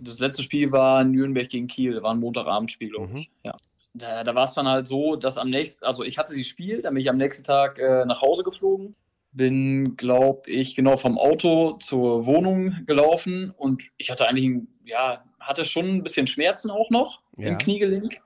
das 0.00 0.18
letzte 0.18 0.42
Spiel 0.42 0.72
war 0.72 1.04
Nürnberg 1.04 1.48
gegen 1.48 1.66
Kiel, 1.66 2.02
war 2.02 2.12
ein 2.12 2.20
Montagabendspiel, 2.20 2.90
glaube 2.90 3.08
mhm. 3.08 3.16
ich. 3.16 3.30
Ja. 3.44 3.56
Da, 3.94 4.24
da 4.24 4.34
war 4.34 4.44
es 4.44 4.54
dann 4.54 4.68
halt 4.68 4.86
so, 4.86 5.16
dass 5.16 5.38
am 5.38 5.48
nächsten, 5.48 5.84
also 5.84 6.02
ich 6.02 6.18
hatte 6.18 6.36
das 6.36 6.46
Spiel, 6.46 6.82
dann 6.82 6.94
bin 6.94 7.00
ich 7.00 7.08
am 7.08 7.16
nächsten 7.16 7.44
Tag 7.44 7.78
äh, 7.78 8.04
nach 8.04 8.20
Hause 8.20 8.44
geflogen, 8.44 8.94
bin, 9.32 9.96
glaube 9.96 10.50
ich, 10.50 10.74
genau 10.74 10.96
vom 10.96 11.18
Auto 11.18 11.74
zur 11.74 12.26
Wohnung 12.26 12.84
gelaufen 12.86 13.52
und 13.56 13.90
ich 13.96 14.10
hatte 14.10 14.28
eigentlich, 14.28 14.46
ein, 14.46 14.68
ja, 14.84 15.24
hatte 15.40 15.64
schon 15.64 15.86
ein 15.86 16.02
bisschen 16.02 16.26
Schmerzen 16.26 16.70
auch 16.70 16.90
noch 16.90 17.22
ja. 17.38 17.48
im 17.48 17.58
Kniegelenk, 17.58 18.20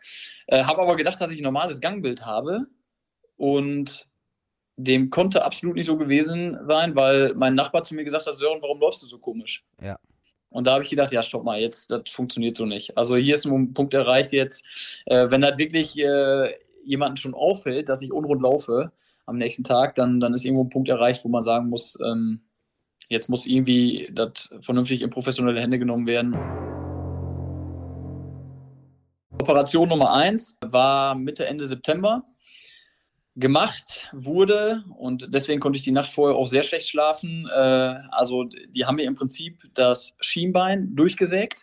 äh, 0.48 0.64
habe 0.64 0.82
aber 0.82 0.96
gedacht, 0.96 1.20
dass 1.20 1.30
ich 1.30 1.40
ein 1.40 1.44
normales 1.44 1.80
Gangbild 1.80 2.24
habe 2.24 2.66
und 3.36 4.08
dem 4.76 5.10
konnte 5.10 5.44
absolut 5.44 5.76
nicht 5.76 5.86
so 5.86 5.96
gewesen 5.96 6.58
sein, 6.66 6.96
weil 6.96 7.34
mein 7.34 7.54
Nachbar 7.54 7.84
zu 7.84 7.94
mir 7.94 8.04
gesagt 8.04 8.26
hat, 8.26 8.34
Sören, 8.34 8.62
warum 8.62 8.80
läufst 8.80 9.02
du 9.02 9.06
so 9.06 9.18
komisch? 9.18 9.64
Ja. 9.80 9.98
Und 10.50 10.66
da 10.66 10.72
habe 10.72 10.82
ich 10.82 10.90
gedacht, 10.90 11.12
ja, 11.12 11.22
stopp 11.22 11.44
mal, 11.44 11.60
jetzt, 11.60 11.90
das 11.90 12.02
funktioniert 12.10 12.56
so 12.56 12.66
nicht. 12.66 12.96
Also 12.98 13.16
hier 13.16 13.34
ist 13.34 13.46
ein 13.46 13.72
Punkt 13.72 13.94
erreicht 13.94 14.32
jetzt, 14.32 14.64
äh, 15.06 15.30
wenn 15.30 15.42
das 15.42 15.56
wirklich 15.58 15.96
äh, 15.98 16.54
jemanden 16.84 17.16
schon 17.16 17.34
auffällt, 17.34 17.88
dass 17.88 18.02
ich 18.02 18.12
unrund 18.12 18.42
laufe 18.42 18.90
am 19.26 19.38
nächsten 19.38 19.62
Tag, 19.62 19.94
dann, 19.94 20.18
dann 20.18 20.34
ist 20.34 20.44
irgendwo 20.44 20.64
ein 20.64 20.70
Punkt 20.70 20.88
erreicht, 20.88 21.24
wo 21.24 21.28
man 21.28 21.44
sagen 21.44 21.68
muss, 21.68 21.96
ähm, 22.04 22.40
jetzt 23.08 23.28
muss 23.28 23.46
irgendwie 23.46 24.10
das 24.12 24.50
vernünftig 24.60 25.02
in 25.02 25.10
professionelle 25.10 25.60
Hände 25.60 25.78
genommen 25.78 26.06
werden. 26.06 26.34
Operation 29.40 29.88
Nummer 29.88 30.12
1 30.14 30.58
war 30.66 31.14
Mitte, 31.14 31.46
Ende 31.46 31.66
September 31.66 32.24
gemacht 33.36 34.08
wurde 34.12 34.84
und 34.96 35.28
deswegen 35.32 35.60
konnte 35.60 35.76
ich 35.76 35.84
die 35.84 35.92
Nacht 35.92 36.10
vorher 36.10 36.36
auch 36.36 36.46
sehr 36.46 36.62
schlecht 36.62 36.88
schlafen. 36.88 37.46
Äh, 37.46 37.96
also 38.10 38.44
die 38.68 38.84
haben 38.84 38.96
mir 38.96 39.06
im 39.06 39.14
Prinzip 39.14 39.62
das 39.74 40.14
Schienbein 40.20 40.94
durchgesägt. 40.94 41.62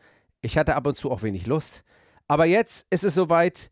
Ich 0.47 0.57
hatte 0.57 0.77
ab 0.77 0.87
und 0.87 0.95
zu 0.95 1.11
auch 1.11 1.23
wenig 1.23 1.45
Lust. 1.45 1.83
Aber 2.29 2.45
jetzt 2.45 2.87
ist 2.89 3.03
es 3.03 3.15
soweit. 3.15 3.69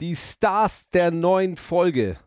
Die 0.00 0.16
Stars 0.16 0.88
der 0.88 1.10
neuen 1.10 1.56
Folge. 1.56 2.18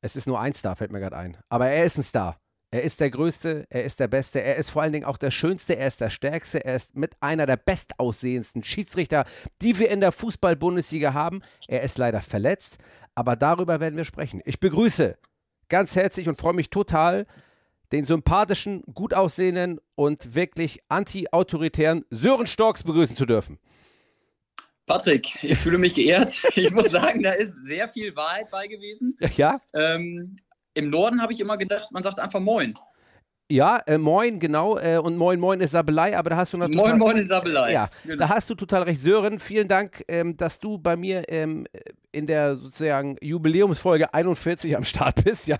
Es 0.00 0.14
ist 0.14 0.28
nur 0.28 0.38
ein 0.38 0.54
Star, 0.54 0.76
fällt 0.76 0.92
mir 0.92 1.00
gerade 1.00 1.16
ein. 1.16 1.36
Aber 1.48 1.66
er 1.66 1.84
ist 1.84 1.98
ein 1.98 2.04
Star. 2.04 2.38
Er 2.70 2.82
ist 2.82 3.00
der 3.00 3.10
Größte, 3.10 3.66
er 3.68 3.82
ist 3.82 3.98
der 3.98 4.06
Beste, 4.06 4.42
er 4.42 4.54
ist 4.56 4.70
vor 4.70 4.82
allen 4.82 4.92
Dingen 4.92 5.04
auch 5.04 5.16
der 5.16 5.32
Schönste, 5.32 5.76
er 5.76 5.88
ist 5.88 6.00
der 6.00 6.10
Stärkste, 6.10 6.64
er 6.64 6.76
ist 6.76 6.94
mit 6.94 7.16
einer 7.20 7.46
der 7.46 7.56
bestaussehendsten 7.56 8.62
Schiedsrichter, 8.62 9.24
die 9.60 9.76
wir 9.80 9.90
in 9.90 10.00
der 10.00 10.12
Fußball-Bundesliga 10.12 11.12
haben. 11.12 11.42
Er 11.66 11.82
ist 11.82 11.98
leider 11.98 12.22
verletzt, 12.22 12.78
aber 13.16 13.34
darüber 13.34 13.80
werden 13.80 13.96
wir 13.96 14.04
sprechen. 14.04 14.40
Ich 14.44 14.60
begrüße 14.60 15.18
ganz 15.68 15.96
herzlich 15.96 16.28
und 16.28 16.38
freue 16.38 16.54
mich 16.54 16.70
total, 16.70 17.26
den 17.92 18.04
sympathischen, 18.04 18.82
gut 18.94 19.14
aussehenden 19.14 19.80
und 19.94 20.34
wirklich 20.34 20.80
anti-autoritären 20.88 22.04
Sören 22.10 22.46
Storks 22.46 22.82
begrüßen 22.82 23.16
zu 23.16 23.26
dürfen. 23.26 23.58
Patrick, 24.86 25.42
ich 25.42 25.58
fühle 25.58 25.78
mich 25.78 25.94
geehrt. 25.94 26.36
Ich 26.54 26.70
muss 26.70 26.90
sagen, 26.90 27.22
da 27.22 27.32
ist 27.32 27.54
sehr 27.64 27.88
viel 27.88 28.14
Wahrheit 28.16 28.50
bei 28.50 28.66
gewesen. 28.66 29.18
Ja. 29.36 29.60
Ähm, 29.74 30.36
Im 30.74 30.90
Norden 30.90 31.20
habe 31.20 31.32
ich 31.32 31.40
immer 31.40 31.56
gedacht, 31.56 31.90
man 31.92 32.02
sagt 32.02 32.18
einfach 32.18 32.40
Moin. 32.40 32.74
Ja, 33.48 33.78
äh, 33.86 33.96
moin, 33.96 34.40
genau. 34.40 34.76
Äh, 34.76 34.98
und 34.98 35.16
moin, 35.16 35.38
moin 35.38 35.60
ist 35.60 35.70
Sabelei, 35.70 36.18
aber 36.18 36.30
da 36.30 36.36
hast 36.36 36.52
du 36.52 36.56
natürlich. 36.56 36.80
Moin, 36.80 36.98
moin 36.98 37.16
ist 37.16 37.28
Sabelei. 37.28 37.72
Ja, 37.72 37.90
genau. 38.04 38.16
da 38.16 38.28
hast 38.28 38.50
du 38.50 38.56
total 38.56 38.82
recht. 38.82 39.00
Sören, 39.00 39.38
vielen 39.38 39.68
Dank, 39.68 40.04
ähm, 40.08 40.36
dass 40.36 40.58
du 40.58 40.78
bei 40.78 40.96
mir 40.96 41.22
ähm, 41.28 41.66
in 42.10 42.26
der 42.26 42.56
sozusagen 42.56 43.16
Jubiläumsfolge 43.20 44.12
41 44.12 44.76
am 44.76 44.82
Start 44.82 45.22
bist. 45.24 45.46
Ja. 45.46 45.58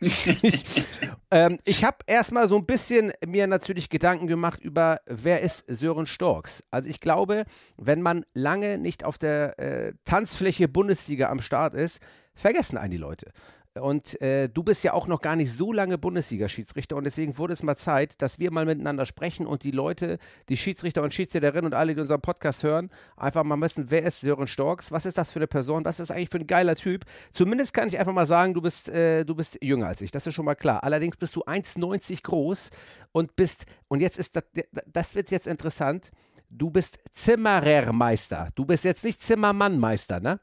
ich 0.00 0.26
ähm, 1.32 1.58
ich 1.64 1.82
habe 1.84 1.98
erstmal 2.06 2.46
so 2.46 2.56
ein 2.56 2.66
bisschen 2.66 3.12
mir 3.26 3.48
natürlich 3.48 3.90
Gedanken 3.90 4.28
gemacht 4.28 4.62
über, 4.62 5.00
wer 5.06 5.40
ist 5.40 5.64
Sören 5.66 6.06
Storks. 6.06 6.62
Also 6.70 6.88
ich 6.88 7.00
glaube, 7.00 7.46
wenn 7.76 8.00
man 8.00 8.24
lange 8.34 8.78
nicht 8.78 9.02
auf 9.02 9.18
der 9.18 9.58
äh, 9.58 9.92
Tanzfläche 10.04 10.68
Bundesliga 10.68 11.30
am 11.30 11.40
Start 11.40 11.74
ist, 11.74 12.00
vergessen 12.36 12.78
einen 12.78 12.92
die 12.92 12.96
Leute. 12.96 13.32
Und 13.80 14.20
äh, 14.20 14.48
du 14.48 14.62
bist 14.62 14.84
ja 14.84 14.92
auch 14.92 15.08
noch 15.08 15.20
gar 15.20 15.34
nicht 15.34 15.52
so 15.52 15.72
lange 15.72 15.98
Bundesliga-Schiedsrichter 15.98 16.94
und 16.94 17.02
deswegen 17.02 17.38
wurde 17.38 17.54
es 17.54 17.64
mal 17.64 17.74
Zeit, 17.74 18.22
dass 18.22 18.38
wir 18.38 18.52
mal 18.52 18.66
miteinander 18.66 19.04
sprechen 19.04 19.46
und 19.46 19.64
die 19.64 19.72
Leute, 19.72 20.18
die 20.48 20.56
Schiedsrichter 20.56 21.02
und 21.02 21.12
Schiedsrichterinnen 21.12 21.66
und 21.66 21.74
alle, 21.74 21.94
die 21.94 22.00
unseren 22.00 22.20
Podcast 22.20 22.62
hören, 22.62 22.88
einfach 23.16 23.42
mal 23.42 23.60
wissen, 23.60 23.90
wer 23.90 24.04
ist 24.04 24.20
Sören 24.20 24.46
Storks, 24.46 24.92
was 24.92 25.06
ist 25.06 25.18
das 25.18 25.32
für 25.32 25.40
eine 25.40 25.48
Person, 25.48 25.84
was 25.84 25.98
ist 25.98 26.12
eigentlich 26.12 26.28
für 26.28 26.38
ein 26.38 26.46
geiler 26.46 26.76
Typ. 26.76 27.04
Zumindest 27.32 27.74
kann 27.74 27.88
ich 27.88 27.98
einfach 27.98 28.12
mal 28.12 28.26
sagen, 28.26 28.54
du 28.54 28.62
bist, 28.62 28.88
äh, 28.90 29.24
du 29.24 29.34
bist 29.34 29.58
jünger 29.60 29.88
als 29.88 30.02
ich, 30.02 30.12
das 30.12 30.24
ist 30.28 30.34
schon 30.34 30.44
mal 30.44 30.54
klar. 30.54 30.84
Allerdings 30.84 31.16
bist 31.16 31.34
du 31.34 31.42
1,90 31.42 32.22
groß 32.22 32.70
und 33.10 33.34
bist, 33.34 33.66
und 33.88 33.98
jetzt 33.98 34.20
ist 34.20 34.36
das, 34.36 34.44
das 34.86 35.16
wird 35.16 35.32
jetzt 35.32 35.48
interessant, 35.48 36.12
du 36.48 36.70
bist 36.70 36.98
Zimmerermeister. 37.12 38.50
Du 38.54 38.66
bist 38.66 38.84
jetzt 38.84 39.02
nicht 39.02 39.20
Zimmermannmeister, 39.20 40.20
ne? 40.20 40.38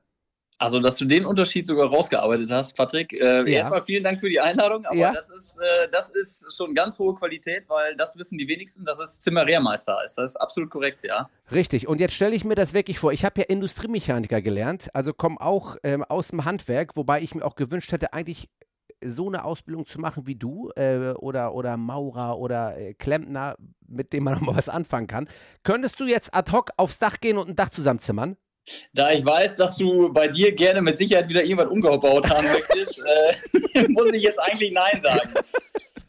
Also, 0.61 0.79
dass 0.79 0.97
du 0.97 1.05
den 1.05 1.25
Unterschied 1.25 1.65
sogar 1.65 1.87
rausgearbeitet 1.89 2.51
hast, 2.51 2.77
Patrick. 2.77 3.13
Äh, 3.13 3.49
ja. 3.49 3.57
Erstmal 3.57 3.83
vielen 3.83 4.03
Dank 4.03 4.19
für 4.19 4.29
die 4.29 4.39
Einladung, 4.39 4.85
aber 4.85 4.95
ja. 4.95 5.11
das, 5.11 5.31
ist, 5.31 5.57
äh, 5.57 5.89
das 5.91 6.11
ist 6.11 6.55
schon 6.55 6.75
ganz 6.75 6.99
hohe 6.99 7.15
Qualität, 7.15 7.63
weil 7.67 7.95
das 7.95 8.15
wissen 8.15 8.37
die 8.37 8.47
wenigsten, 8.47 8.85
dass 8.85 8.99
es 8.99 9.19
Zimmerermeister 9.21 9.97
heißt. 9.97 10.19
Das 10.19 10.31
ist 10.31 10.35
absolut 10.35 10.69
korrekt, 10.69 10.99
ja. 11.03 11.31
Richtig. 11.51 11.87
Und 11.87 11.99
jetzt 11.99 12.13
stelle 12.13 12.35
ich 12.35 12.45
mir 12.45 12.53
das 12.53 12.75
wirklich 12.75 12.99
vor. 12.99 13.11
Ich 13.11 13.25
habe 13.25 13.41
ja 13.41 13.47
Industriemechaniker 13.47 14.43
gelernt, 14.43 14.91
also 14.93 15.13
komme 15.13 15.41
auch 15.41 15.77
ähm, 15.81 16.03
aus 16.03 16.27
dem 16.27 16.45
Handwerk, 16.45 16.95
wobei 16.95 17.21
ich 17.21 17.33
mir 17.33 17.43
auch 17.43 17.55
gewünscht 17.55 17.91
hätte, 17.91 18.13
eigentlich 18.13 18.47
so 19.03 19.29
eine 19.29 19.45
Ausbildung 19.45 19.87
zu 19.87 19.99
machen 19.99 20.27
wie 20.27 20.35
du 20.35 20.69
äh, 20.75 21.13
oder, 21.13 21.55
oder 21.55 21.75
Maurer 21.75 22.37
oder 22.37 22.77
äh, 22.77 22.93
Klempner, 22.93 23.55
mit 23.87 24.13
dem 24.13 24.25
man 24.25 24.33
noch 24.35 24.41
mal 24.41 24.55
was 24.55 24.69
anfangen 24.69 25.07
kann. 25.07 25.27
Könntest 25.63 25.99
du 25.99 26.05
jetzt 26.05 26.35
ad 26.35 26.51
hoc 26.51 26.69
aufs 26.77 26.99
Dach 26.99 27.19
gehen 27.19 27.39
und 27.39 27.49
ein 27.49 27.55
Dach 27.55 27.69
zusammenzimmern? 27.69 28.37
Da 28.93 29.11
ich 29.11 29.25
weiß, 29.25 29.55
dass 29.55 29.77
du 29.77 30.11
bei 30.13 30.27
dir 30.27 30.53
gerne 30.53 30.81
mit 30.81 30.97
Sicherheit 30.97 31.27
wieder 31.29 31.43
irgendwas 31.43 31.69
umgebaut 31.69 32.29
haben 32.29 32.47
möchtest, 32.47 32.99
äh, 33.75 33.87
muss 33.89 34.13
ich 34.13 34.23
jetzt 34.23 34.39
eigentlich 34.39 34.71
Nein 34.71 35.01
sagen. 35.01 35.33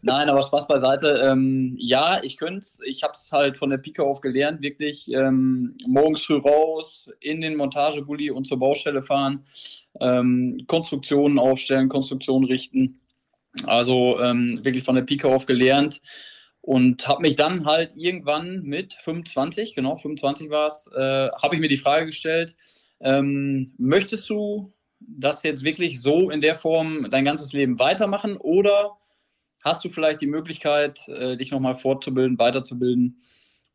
Nein, 0.04 0.28
aber 0.28 0.42
Spaß 0.42 0.66
beiseite. 0.66 1.22
Ähm, 1.24 1.76
ja, 1.78 2.20
ich 2.24 2.36
könnte 2.36 2.58
es. 2.58 2.80
Ich 2.84 3.04
habe 3.04 3.12
es 3.12 3.30
halt 3.30 3.56
von 3.56 3.70
der 3.70 3.78
Pike 3.78 4.02
auf 4.02 4.20
gelernt, 4.20 4.60
wirklich 4.60 5.08
ähm, 5.12 5.76
morgens 5.86 6.24
früh 6.24 6.38
raus, 6.38 7.12
in 7.20 7.40
den 7.40 7.56
Montagebully 7.56 8.30
und 8.32 8.44
zur 8.44 8.58
Baustelle 8.58 9.02
fahren, 9.02 9.44
ähm, 10.00 10.64
Konstruktionen 10.66 11.38
aufstellen, 11.38 11.88
Konstruktionen 11.88 12.48
richten. 12.48 13.00
Also 13.64 14.20
ähm, 14.20 14.64
wirklich 14.64 14.82
von 14.82 14.96
der 14.96 15.02
Pike 15.02 15.28
auf 15.28 15.46
gelernt 15.46 16.00
und 16.62 17.06
habe 17.06 17.22
mich 17.22 17.34
dann 17.34 17.66
halt 17.66 17.96
irgendwann 17.96 18.62
mit 18.62 18.94
25, 18.94 19.74
genau 19.74 19.96
25 19.96 20.48
war 20.48 20.68
es, 20.68 20.88
äh, 20.96 21.28
habe 21.30 21.56
ich 21.56 21.60
mir 21.60 21.68
die 21.68 21.76
Frage 21.76 22.06
gestellt, 22.06 22.56
ähm, 23.00 23.74
möchtest 23.78 24.30
du 24.30 24.72
das 25.00 25.42
jetzt 25.42 25.64
wirklich 25.64 26.00
so 26.00 26.30
in 26.30 26.40
der 26.40 26.54
Form 26.54 27.10
dein 27.10 27.24
ganzes 27.24 27.52
Leben 27.52 27.80
weitermachen 27.80 28.36
oder 28.36 28.96
hast 29.60 29.84
du 29.84 29.88
vielleicht 29.88 30.20
die 30.20 30.28
Möglichkeit, 30.28 31.06
äh, 31.08 31.36
dich 31.36 31.50
nochmal 31.50 31.74
fortzubilden, 31.74 32.38
weiterzubilden? 32.38 33.20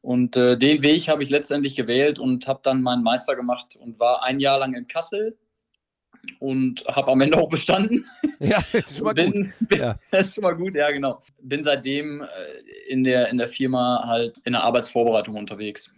Und 0.02 0.38
äh, 0.38 0.58
den 0.58 0.82
Weg 0.82 1.10
habe 1.10 1.24
ich 1.24 1.30
letztendlich 1.30 1.76
gewählt 1.76 2.20
und 2.20 2.48
habe 2.48 2.62
dann 2.64 2.82
meinen 2.82 3.04
Meister 3.04 3.36
gemacht 3.36 3.76
und 3.76 4.00
war 4.00 4.24
ein 4.24 4.40
Jahr 4.40 4.60
lang 4.60 4.74
in 4.74 4.88
Kassel 4.88 5.38
und 6.40 6.84
habe 6.88 7.12
am 7.12 7.22
Ende 7.22 7.38
auch 7.38 7.50
bestanden. 7.50 8.06
Ja, 8.40 8.64
das 8.72 8.92
ist 8.92 8.98
schon 8.98 9.06
mal 9.06 9.16
bin, 9.16 9.32
gut. 9.32 9.70
Bin, 9.70 9.80
ja. 9.80 9.96
Das 10.12 10.22
ist 10.28 10.36
schon 10.36 10.44
mal 10.44 10.56
gut, 10.56 10.76
ja, 10.76 10.92
genau. 10.92 11.24
Bin 11.42 11.64
seitdem 11.64 12.22
äh, 12.22 12.26
in 12.88 13.04
der, 13.04 13.30
in 13.30 13.40
der 13.40 13.48
Firma 13.48 14.04
halt 14.06 14.38
in 14.44 14.54
der 14.54 14.62
Arbeitsvorbereitung 14.64 15.36
unterwegs. 15.36 15.92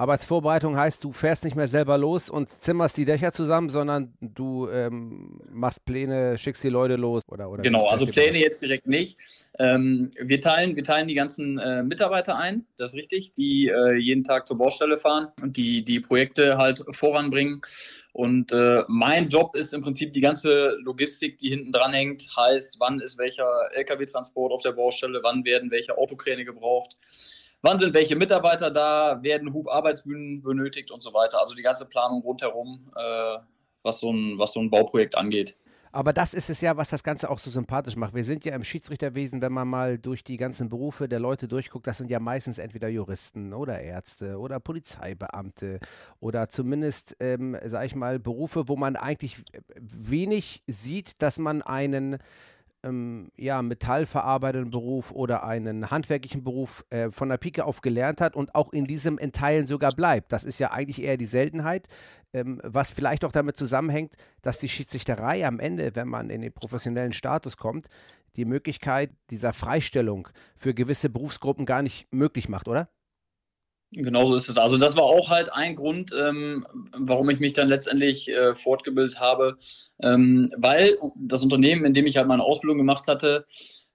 Arbeitsvorbereitung 0.00 0.78
heißt, 0.78 1.04
du 1.04 1.12
fährst 1.12 1.44
nicht 1.44 1.56
mehr 1.56 1.66
selber 1.66 1.98
los 1.98 2.30
und 2.30 2.48
zimmerst 2.48 2.96
die 2.96 3.04
Dächer 3.04 3.32
zusammen, 3.32 3.68
sondern 3.68 4.14
du 4.22 4.66
ähm, 4.70 5.38
machst 5.50 5.84
Pläne, 5.84 6.38
schickst 6.38 6.64
die 6.64 6.70
Leute 6.70 6.96
los 6.96 7.22
oder 7.28 7.50
oder. 7.50 7.62
Genau, 7.62 7.84
also 7.84 8.06
Pläne 8.06 8.38
jetzt 8.38 8.62
direkt 8.62 8.86
nicht. 8.86 9.18
Ähm, 9.58 10.10
wir, 10.18 10.40
teilen, 10.40 10.74
wir 10.74 10.84
teilen 10.84 11.06
die 11.06 11.14
ganzen 11.14 11.58
äh, 11.58 11.82
Mitarbeiter 11.82 12.36
ein, 12.36 12.64
das 12.78 12.92
ist 12.92 12.96
richtig, 12.96 13.34
die 13.34 13.68
äh, 13.68 13.96
jeden 13.96 14.24
Tag 14.24 14.46
zur 14.46 14.56
Baustelle 14.56 14.96
fahren 14.96 15.28
und 15.42 15.58
die 15.58 15.84
die 15.84 16.00
Projekte 16.00 16.56
halt 16.56 16.82
voranbringen. 16.92 17.60
Und 18.12 18.52
äh, 18.52 18.82
mein 18.88 19.28
Job 19.28 19.54
ist 19.54 19.72
im 19.72 19.82
Prinzip 19.82 20.12
die 20.12 20.20
ganze 20.20 20.76
Logistik, 20.80 21.38
die 21.38 21.48
hinten 21.48 21.72
dran 21.72 21.92
hängt. 21.92 22.28
Heißt, 22.36 22.78
wann 22.80 23.00
ist 23.00 23.18
welcher 23.18 23.48
Lkw-Transport 23.72 24.52
auf 24.52 24.62
der 24.62 24.72
Baustelle, 24.72 25.20
wann 25.22 25.44
werden 25.44 25.70
welche 25.70 25.96
Autokräne 25.96 26.44
gebraucht, 26.44 26.96
wann 27.62 27.78
sind 27.78 27.94
welche 27.94 28.16
Mitarbeiter 28.16 28.70
da, 28.70 29.22
werden 29.22 29.52
Hubarbeitsbühnen 29.52 30.42
benötigt 30.42 30.90
und 30.90 31.02
so 31.02 31.14
weiter. 31.14 31.40
Also 31.40 31.54
die 31.54 31.62
ganze 31.62 31.86
Planung 31.86 32.22
rundherum, 32.22 32.90
äh, 32.96 33.38
was, 33.82 34.00
so 34.00 34.12
ein, 34.12 34.38
was 34.38 34.52
so 34.52 34.60
ein 34.60 34.70
Bauprojekt 34.70 35.14
angeht. 35.14 35.56
Aber 35.92 36.12
das 36.12 36.34
ist 36.34 36.50
es 36.50 36.60
ja, 36.60 36.76
was 36.76 36.90
das 36.90 37.02
Ganze 37.02 37.28
auch 37.30 37.38
so 37.38 37.50
sympathisch 37.50 37.96
macht. 37.96 38.14
Wir 38.14 38.22
sind 38.22 38.44
ja 38.44 38.54
im 38.54 38.62
Schiedsrichterwesen, 38.62 39.42
wenn 39.42 39.52
man 39.52 39.66
mal 39.66 39.98
durch 39.98 40.22
die 40.22 40.36
ganzen 40.36 40.68
Berufe 40.68 41.08
der 41.08 41.18
Leute 41.18 41.48
durchguckt, 41.48 41.86
das 41.86 41.98
sind 41.98 42.10
ja 42.10 42.20
meistens 42.20 42.58
entweder 42.58 42.88
Juristen 42.88 43.52
oder 43.52 43.80
Ärzte 43.80 44.38
oder 44.38 44.60
Polizeibeamte 44.60 45.80
oder 46.20 46.48
zumindest, 46.48 47.16
ähm, 47.18 47.56
sag 47.64 47.86
ich 47.86 47.96
mal, 47.96 48.20
Berufe, 48.20 48.68
wo 48.68 48.76
man 48.76 48.94
eigentlich 48.94 49.42
wenig 49.76 50.62
sieht, 50.68 51.20
dass 51.22 51.38
man 51.38 51.60
einen 51.62 52.18
ähm, 52.82 53.30
ja, 53.36 53.62
metallverarbeitenden 53.62 54.70
Beruf 54.70 55.12
oder 55.12 55.44
einen 55.44 55.90
handwerklichen 55.90 56.44
Beruf 56.44 56.84
äh, 56.90 57.10
von 57.10 57.28
der 57.28 57.36
Pike 57.36 57.64
auf 57.64 57.80
gelernt 57.80 58.20
hat 58.20 58.36
und 58.36 58.54
auch 58.54 58.72
in 58.72 58.86
diesem 58.86 59.18
in 59.18 59.66
sogar 59.66 59.92
bleibt. 59.92 60.32
Das 60.32 60.44
ist 60.44 60.58
ja 60.58 60.70
eigentlich 60.70 61.02
eher 61.02 61.16
die 61.16 61.26
Seltenheit, 61.26 61.88
ähm, 62.32 62.60
was 62.64 62.92
vielleicht 62.92 63.24
auch 63.24 63.32
damit 63.32 63.56
zusammenhängt, 63.56 64.14
dass 64.42 64.58
die 64.58 64.68
Schiedsrichterei 64.68 65.46
am 65.46 65.60
Ende, 65.60 65.94
wenn 65.94 66.08
man 66.08 66.30
in 66.30 66.42
den 66.42 66.52
professionellen 66.52 67.12
Status 67.12 67.56
kommt, 67.56 67.88
die 68.36 68.44
Möglichkeit 68.44 69.10
dieser 69.30 69.52
Freistellung 69.52 70.28
für 70.56 70.74
gewisse 70.74 71.10
Berufsgruppen 71.10 71.66
gar 71.66 71.82
nicht 71.82 72.12
möglich 72.12 72.48
macht, 72.48 72.68
oder? 72.68 72.88
Genau 73.92 74.26
so 74.26 74.36
ist 74.36 74.48
es. 74.48 74.56
Also 74.56 74.76
das 74.76 74.94
war 74.94 75.02
auch 75.02 75.30
halt 75.30 75.52
ein 75.52 75.74
Grund, 75.74 76.12
ähm, 76.12 76.64
warum 76.96 77.28
ich 77.28 77.40
mich 77.40 77.54
dann 77.54 77.68
letztendlich 77.68 78.28
äh, 78.28 78.54
fortgebildet 78.54 79.18
habe, 79.18 79.58
ähm, 80.00 80.52
weil 80.56 80.96
das 81.16 81.42
Unternehmen, 81.42 81.84
in 81.84 81.92
dem 81.92 82.06
ich 82.06 82.16
halt 82.16 82.28
meine 82.28 82.44
Ausbildung 82.44 82.78
gemacht 82.78 83.08
hatte, 83.08 83.44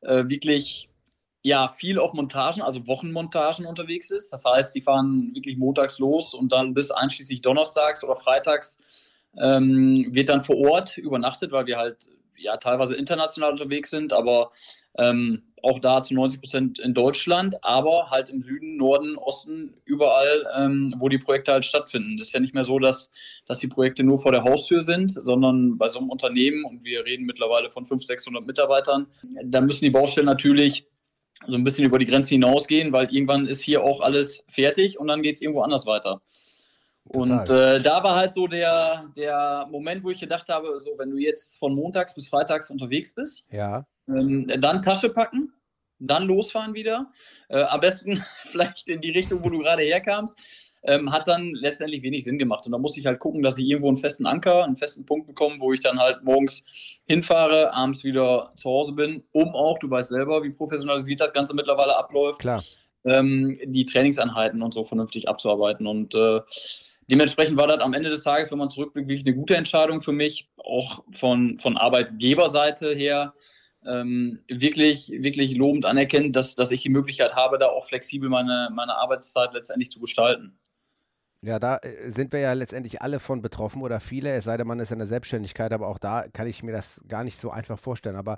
äh, 0.02 0.28
wirklich 0.28 0.90
ja 1.44 1.70
viel 1.70 1.98
auf 1.98 2.14
Montagen, 2.14 2.62
also 2.62 2.86
Wochenmontagen 2.88 3.66
unterwegs 3.66 4.12
ist. 4.12 4.34
Das 4.34 4.44
heißt, 4.44 4.74
sie 4.74 4.82
fahren 4.82 5.32
wirklich 5.34 5.58
montags 5.58 5.98
los 6.00 6.34
und 6.34 6.52
dann 6.52 6.74
bis 6.74 6.92
einschließlich 6.92 7.42
donnerstags 7.42 8.04
oder 8.04 8.18
freitags 8.18 8.80
ähm, 9.38 10.08
wird 10.10 10.28
dann 10.28 10.42
vor 10.42 10.58
Ort 10.58 10.98
übernachtet, 10.98 11.54
weil 11.54 11.68
wir 11.68 11.78
halt 11.78 12.10
ja 12.38 12.58
teilweise 12.58 12.96
international 12.96 13.52
unterwegs 13.52 13.90
sind, 13.90 14.14
aber 14.14 14.52
ähm, 14.98 15.44
auch 15.62 15.80
da 15.80 16.02
zu 16.02 16.14
90 16.14 16.42
Prozent 16.42 16.80
in 16.80 16.94
Deutschland, 16.94 17.64
aber 17.64 18.12
halt 18.12 18.30
im 18.30 18.42
Süden, 18.42 18.78
Norden, 18.78 19.18
Osten, 19.18 19.74
überall, 19.84 20.46
ähm, 20.58 20.94
wo 21.00 21.10
die 21.10 21.18
Projekte 21.18 21.54
halt 21.54 21.66
stattfinden. 21.66 22.18
Das 22.18 22.28
ist 22.28 22.34
ja 22.34 22.40
nicht 22.40 22.54
mehr 22.54 22.64
so, 22.64 22.78
dass, 22.78 23.10
dass 23.48 23.60
die 23.60 23.68
Projekte 23.68 24.04
nur 24.04 24.20
vor 24.20 24.32
der 24.32 24.44
Haustür 24.44 24.84
sind, 24.84 25.12
sondern 25.12 25.78
bei 25.78 25.88
so 25.88 26.00
einem 26.00 26.10
Unternehmen, 26.10 26.64
und 26.66 26.84
wir 26.84 27.06
reden 27.06 27.26
mittlerweile 27.26 27.72
von 27.72 27.86
500, 27.86 28.08
600 28.08 28.46
Mitarbeitern, 28.46 29.08
da 29.44 29.60
müssen 29.62 29.86
die 29.86 29.92
Baustellen 29.92 30.28
natürlich 30.28 30.88
so 31.48 31.58
ein 31.58 31.64
bisschen 31.64 31.86
über 31.86 32.00
die 32.00 32.06
Grenze 32.06 32.30
hinausgehen, 32.30 32.94
weil 32.94 33.14
irgendwann 33.14 33.46
ist 33.46 33.62
hier 33.62 33.84
auch 33.84 34.02
alles 34.02 34.46
fertig 34.50 35.00
und 35.00 35.08
dann 35.08 35.22
geht 35.22 35.36
es 35.36 35.42
irgendwo 35.42 35.62
anders 35.62 35.86
weiter. 35.86 36.22
Total. 37.14 37.40
Und 37.40 37.50
äh, 37.50 37.82
da 37.82 38.04
war 38.04 38.16
halt 38.16 38.34
so 38.34 38.48
der, 38.48 39.12
der 39.16 39.68
Moment, 39.70 40.04
wo 40.04 40.10
ich 40.10 40.20
gedacht 40.20 40.50
habe, 40.50 40.80
so 40.80 40.92
wenn 40.98 41.12
du 41.12 41.18
jetzt 41.18 41.58
von 41.58 41.76
montags 41.76 42.16
bis 42.16 42.28
freitags 42.28 42.70
unterwegs 42.70 43.14
bist, 43.14 43.48
ja. 43.52 43.86
ähm, 44.08 44.48
dann 44.60 44.82
Tasche 44.82 45.10
packen, 45.10 45.54
dann 46.00 46.24
losfahren 46.24 46.74
wieder. 46.74 47.12
Äh, 47.50 47.62
am 47.64 47.80
besten 47.80 48.24
vielleicht 48.46 48.88
in 48.90 49.02
die 49.02 49.12
Richtung, 49.12 49.44
wo 49.44 49.50
du 49.50 49.60
gerade 49.60 49.84
herkamst. 49.84 50.38
Ähm, 50.88 51.12
hat 51.12 51.28
dann 51.28 51.56
letztendlich 51.56 52.04
wenig 52.04 52.24
Sinn 52.24 52.38
gemacht. 52.38 52.68
Und 52.68 52.72
da 52.72 52.78
musste 52.78 53.00
ich 53.00 53.08
halt 53.08 53.20
gucken, 53.20 53.42
dass 53.42 53.58
ich 53.58 53.66
irgendwo 53.66 53.88
einen 53.88 53.98
festen 53.98 54.28
Anker, 54.28 54.64
einen 54.64 54.76
festen 54.76 55.04
Punkt 55.04 55.26
bekomme, 55.26 55.56
wo 55.58 55.74
ich 55.74 55.80
dann 55.80 56.00
halt 56.00 56.24
morgens 56.24 56.64
hinfahre, 57.08 57.74
abends 57.74 58.04
wieder 58.04 58.52
zu 58.54 58.70
Hause 58.70 58.92
bin, 58.92 59.24
um 59.32 59.56
auch, 59.56 59.80
du 59.80 59.90
weißt 59.90 60.10
selber, 60.10 60.44
wie 60.44 60.52
professionalisiert 60.52 61.22
das 61.22 61.34
Ganze 61.34 61.56
mittlerweile 61.56 61.98
abläuft, 61.98 62.40
Klar. 62.40 62.64
Ähm, 63.04 63.58
die 63.66 63.86
Trainingseinheiten 63.86 64.62
und 64.62 64.76
so 64.76 64.84
vernünftig 64.84 65.28
abzuarbeiten. 65.28 65.88
Und 65.88 66.14
äh, 66.14 66.42
dementsprechend 67.08 67.58
war 67.58 67.68
das 67.68 67.80
am 67.80 67.94
Ende 67.94 68.10
des 68.10 68.24
Tages, 68.24 68.52
wenn 68.52 68.58
man 68.58 68.70
zurückblickt, 68.70 69.08
wirklich 69.08 69.28
eine 69.28 69.36
gute 69.36 69.56
Entscheidung 69.56 70.02
für 70.02 70.12
mich, 70.12 70.50
auch 70.58 71.04
von, 71.12 71.60
von 71.60 71.78
Arbeitgeberseite 71.78 72.94
her 72.94 73.34
ähm, 73.86 74.44
wirklich, 74.48 75.12
wirklich 75.12 75.56
lobend 75.56 75.86
anerkennen, 75.86 76.32
dass, 76.32 76.56
dass 76.56 76.72
ich 76.72 76.82
die 76.82 76.90
Möglichkeit 76.90 77.36
habe, 77.36 77.58
da 77.60 77.68
auch 77.68 77.86
flexibel 77.86 78.30
meine, 78.30 78.70
meine 78.74 78.96
Arbeitszeit 78.96 79.54
letztendlich 79.54 79.92
zu 79.92 80.00
gestalten. 80.00 80.58
Ja, 81.42 81.60
da 81.60 81.78
äh, 81.78 82.10
sind 82.10 82.34
wir 82.34 82.40
ja 82.40 82.54
letztendlich 82.54 83.02
alle 83.04 83.20
von 83.20 83.44
betroffen 83.44 83.84
oder 83.84 84.00
viele, 84.00 84.32
es 84.32 84.46
sei 84.46 84.58
denn, 84.58 84.66
man 84.66 84.80
ist 84.80 84.92
in 84.92 84.98
der 84.98 85.08
Selbstständigkeit, 85.08 85.72
aber 85.74 85.88
auch 85.88 86.00
da 86.00 86.26
kann 86.34 86.48
ich 86.48 86.64
mir 86.64 86.72
das 86.72 87.02
gar 87.08 87.24
nicht 87.24 87.40
so 87.40 87.52
einfach 87.52 87.78
vorstellen. 87.78 88.16
Aber 88.16 88.38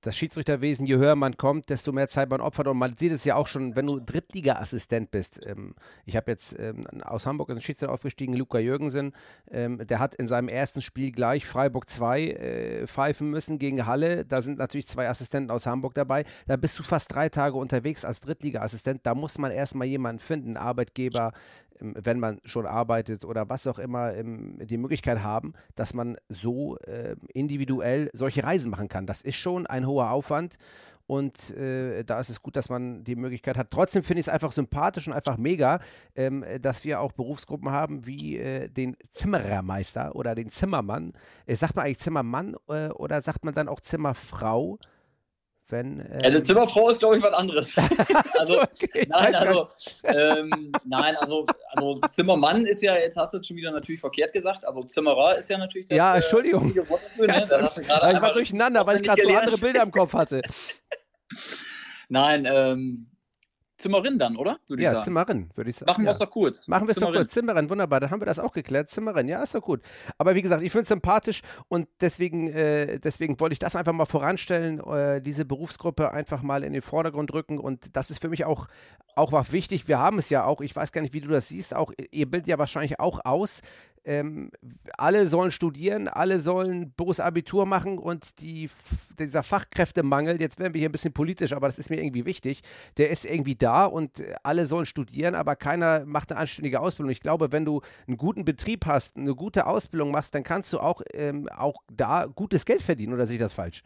das 0.00 0.16
Schiedsrichterwesen, 0.16 0.86
je 0.86 0.96
höher 0.96 1.16
man 1.16 1.36
kommt, 1.36 1.70
desto 1.70 1.92
mehr 1.92 2.08
Zeit 2.08 2.30
man 2.30 2.40
opfert. 2.40 2.68
Und 2.68 2.78
man 2.78 2.96
sieht 2.96 3.12
es 3.12 3.24
ja 3.24 3.34
auch 3.34 3.46
schon, 3.46 3.74
wenn 3.74 3.86
du 3.86 3.98
Drittliga-Assistent 3.98 5.10
bist. 5.10 5.44
Ähm, 5.46 5.74
ich 6.06 6.16
habe 6.16 6.30
jetzt 6.30 6.58
ähm, 6.58 6.86
aus 7.02 7.26
Hamburg 7.26 7.48
ist 7.48 7.56
ein 7.56 7.62
Schiedsrichter 7.62 7.92
aufgestiegen, 7.92 8.34
Luca 8.34 8.58
Jürgensen. 8.58 9.12
Ähm, 9.50 9.78
der 9.86 9.98
hat 9.98 10.14
in 10.14 10.28
seinem 10.28 10.48
ersten 10.48 10.82
Spiel 10.82 11.10
gleich 11.10 11.46
Freiburg 11.46 11.90
2 11.90 12.22
äh, 12.22 12.86
pfeifen 12.86 13.30
müssen 13.30 13.58
gegen 13.58 13.86
Halle. 13.86 14.24
Da 14.24 14.40
sind 14.40 14.58
natürlich 14.58 14.86
zwei 14.86 15.08
Assistenten 15.08 15.50
aus 15.50 15.66
Hamburg 15.66 15.94
dabei. 15.94 16.24
Da 16.46 16.56
bist 16.56 16.78
du 16.78 16.82
fast 16.82 17.12
drei 17.12 17.28
Tage 17.28 17.56
unterwegs 17.56 18.04
als 18.04 18.20
Drittliga-Assistent. 18.20 19.00
Da 19.04 19.14
muss 19.14 19.38
man 19.38 19.50
erstmal 19.50 19.88
jemanden 19.88 20.20
finden, 20.20 20.56
Arbeitgeber, 20.56 21.32
wenn 21.80 22.18
man 22.18 22.40
schon 22.44 22.66
arbeitet 22.66 23.24
oder 23.24 23.48
was 23.48 23.66
auch 23.66 23.78
immer, 23.78 24.14
ähm, 24.14 24.58
die 24.58 24.78
Möglichkeit 24.78 25.22
haben, 25.22 25.54
dass 25.74 25.94
man 25.94 26.16
so 26.28 26.76
äh, 26.78 27.16
individuell 27.32 28.10
solche 28.12 28.44
Reisen 28.44 28.70
machen 28.70 28.88
kann. 28.88 29.06
Das 29.06 29.22
ist 29.22 29.36
schon 29.36 29.66
ein 29.66 29.86
hoher 29.86 30.10
Aufwand 30.10 30.58
und 31.08 31.56
äh, 31.56 32.04
da 32.04 32.20
ist 32.20 32.28
es 32.28 32.42
gut, 32.42 32.54
dass 32.54 32.68
man 32.68 33.02
die 33.02 33.16
Möglichkeit 33.16 33.56
hat. 33.56 33.70
Trotzdem 33.70 34.02
finde 34.02 34.20
ich 34.20 34.26
es 34.26 34.32
einfach 34.32 34.52
sympathisch 34.52 35.06
und 35.06 35.14
einfach 35.14 35.38
mega, 35.38 35.80
ähm, 36.14 36.44
dass 36.60 36.84
wir 36.84 37.00
auch 37.00 37.12
Berufsgruppen 37.12 37.70
haben 37.70 38.04
wie 38.04 38.36
äh, 38.36 38.68
den 38.68 38.94
Zimmerermeister 39.12 40.14
oder 40.14 40.34
den 40.34 40.50
Zimmermann. 40.50 41.14
Äh, 41.46 41.56
sagt 41.56 41.76
man 41.76 41.86
eigentlich 41.86 42.00
Zimmermann 42.00 42.56
oder 42.56 43.22
sagt 43.22 43.44
man 43.44 43.54
dann 43.54 43.68
auch 43.68 43.80
Zimmerfrau? 43.80 44.78
Wenn, 45.70 46.00
ähm 46.00 46.20
ja, 46.20 46.28
eine 46.28 46.42
Zimmerfrau 46.42 46.88
ist, 46.88 47.00
glaube 47.00 47.18
ich, 47.18 47.22
was 47.22 47.34
anderes. 47.34 47.76
also, 48.38 48.62
okay, 48.62 49.06
nein, 49.06 49.34
also, 49.34 49.68
ähm, 50.02 50.72
nein, 50.84 51.14
also, 51.16 51.44
also 51.72 52.00
Zimmermann 52.08 52.64
ist 52.64 52.82
ja, 52.82 52.96
jetzt 52.96 53.18
hast 53.18 53.34
du 53.34 53.42
schon 53.42 53.56
wieder 53.56 53.70
natürlich 53.70 54.00
verkehrt 54.00 54.32
gesagt, 54.32 54.64
also 54.64 54.82
Zimmerer 54.82 55.36
ist 55.36 55.50
ja 55.50 55.58
natürlich 55.58 55.88
das, 55.88 55.96
Ja, 55.96 56.14
äh, 56.14 56.16
Entschuldigung. 56.16 56.74
Äh, 56.74 56.82
für, 56.82 57.26
ne? 57.26 57.46
ich 57.46 58.22
war 58.22 58.32
durcheinander, 58.32 58.86
weil 58.86 58.96
ich 58.96 59.02
gerade 59.02 59.22
so 59.22 59.28
andere 59.28 59.58
Bilder 59.58 59.82
im 59.82 59.92
Kopf 59.92 60.14
hatte. 60.14 60.40
nein, 62.08 62.48
ähm, 62.50 63.10
Zimmerin 63.78 64.18
dann, 64.18 64.36
oder? 64.36 64.58
Würde 64.66 64.82
ja, 64.82 65.00
Zimmerin, 65.00 65.50
würde 65.54 65.70
ich 65.70 65.76
sagen. 65.76 65.90
Machen 65.90 66.04
wir 66.04 66.10
es 66.10 66.18
doch 66.18 66.30
kurz. 66.30 66.68
Machen 66.68 66.86
wir 66.86 66.92
es 66.92 66.98
doch 66.98 67.12
kurz. 67.12 67.32
Zimmerin, 67.32 67.70
wunderbar. 67.70 68.00
Dann 68.00 68.10
haben 68.10 68.20
wir 68.20 68.26
das 68.26 68.38
auch 68.38 68.52
geklärt. 68.52 68.90
Zimmerin, 68.90 69.28
ja, 69.28 69.42
ist 69.42 69.54
doch 69.54 69.62
gut. 69.62 69.80
Aber 70.18 70.34
wie 70.34 70.42
gesagt, 70.42 70.62
ich 70.62 70.72
finde 70.72 70.82
es 70.82 70.88
sympathisch 70.88 71.42
und 71.68 71.88
deswegen, 72.00 72.48
äh, 72.48 72.98
deswegen 72.98 73.38
wollte 73.40 73.52
ich 73.52 73.58
das 73.58 73.76
einfach 73.76 73.92
mal 73.92 74.06
voranstellen, 74.06 74.80
äh, 74.80 75.22
diese 75.22 75.44
Berufsgruppe 75.44 76.10
einfach 76.10 76.42
mal 76.42 76.64
in 76.64 76.72
den 76.72 76.82
Vordergrund 76.82 77.32
rücken. 77.32 77.58
Und 77.58 77.96
das 77.96 78.10
ist 78.10 78.20
für 78.20 78.28
mich 78.28 78.44
auch, 78.44 78.66
auch 79.14 79.32
wichtig. 79.52 79.88
Wir 79.88 79.98
haben 79.98 80.18
es 80.18 80.28
ja 80.30 80.44
auch, 80.44 80.60
ich 80.60 80.74
weiß 80.74 80.92
gar 80.92 81.02
nicht, 81.02 81.14
wie 81.14 81.20
du 81.20 81.28
das 81.28 81.48
siehst, 81.48 81.74
auch, 81.74 81.92
ihr 82.10 82.28
bildet 82.28 82.48
ja 82.48 82.58
wahrscheinlich 82.58 82.98
auch 82.98 83.24
aus, 83.24 83.62
ähm, 84.08 84.50
alle 84.96 85.26
sollen 85.26 85.50
studieren, 85.50 86.08
alle 86.08 86.38
sollen 86.40 86.94
Berufsabitur 86.96 87.66
machen 87.66 87.98
und 87.98 88.40
die, 88.40 88.70
dieser 89.18 89.42
Fachkräftemangel, 89.42 90.40
jetzt 90.40 90.58
werden 90.58 90.72
wir 90.72 90.78
hier 90.78 90.88
ein 90.88 90.92
bisschen 90.92 91.12
politisch, 91.12 91.52
aber 91.52 91.68
das 91.68 91.78
ist 91.78 91.90
mir 91.90 92.02
irgendwie 92.02 92.24
wichtig, 92.24 92.62
der 92.96 93.10
ist 93.10 93.26
irgendwie 93.26 93.54
da 93.54 93.84
und 93.84 94.22
alle 94.42 94.64
sollen 94.64 94.86
studieren, 94.86 95.34
aber 95.34 95.56
keiner 95.56 96.06
macht 96.06 96.32
eine 96.32 96.40
anständige 96.40 96.80
Ausbildung. 96.80 97.10
Ich 97.10 97.20
glaube, 97.20 97.52
wenn 97.52 97.66
du 97.66 97.82
einen 98.06 98.16
guten 98.16 98.46
Betrieb 98.46 98.86
hast, 98.86 99.18
eine 99.18 99.34
gute 99.34 99.66
Ausbildung 99.66 100.10
machst, 100.10 100.34
dann 100.34 100.42
kannst 100.42 100.72
du 100.72 100.80
auch, 100.80 101.02
ähm, 101.12 101.46
auch 101.54 101.82
da 101.92 102.24
gutes 102.24 102.64
Geld 102.64 102.80
verdienen, 102.80 103.12
oder 103.12 103.26
sehe 103.26 103.36
ich 103.36 103.42
das 103.42 103.52
falsch? 103.52 103.82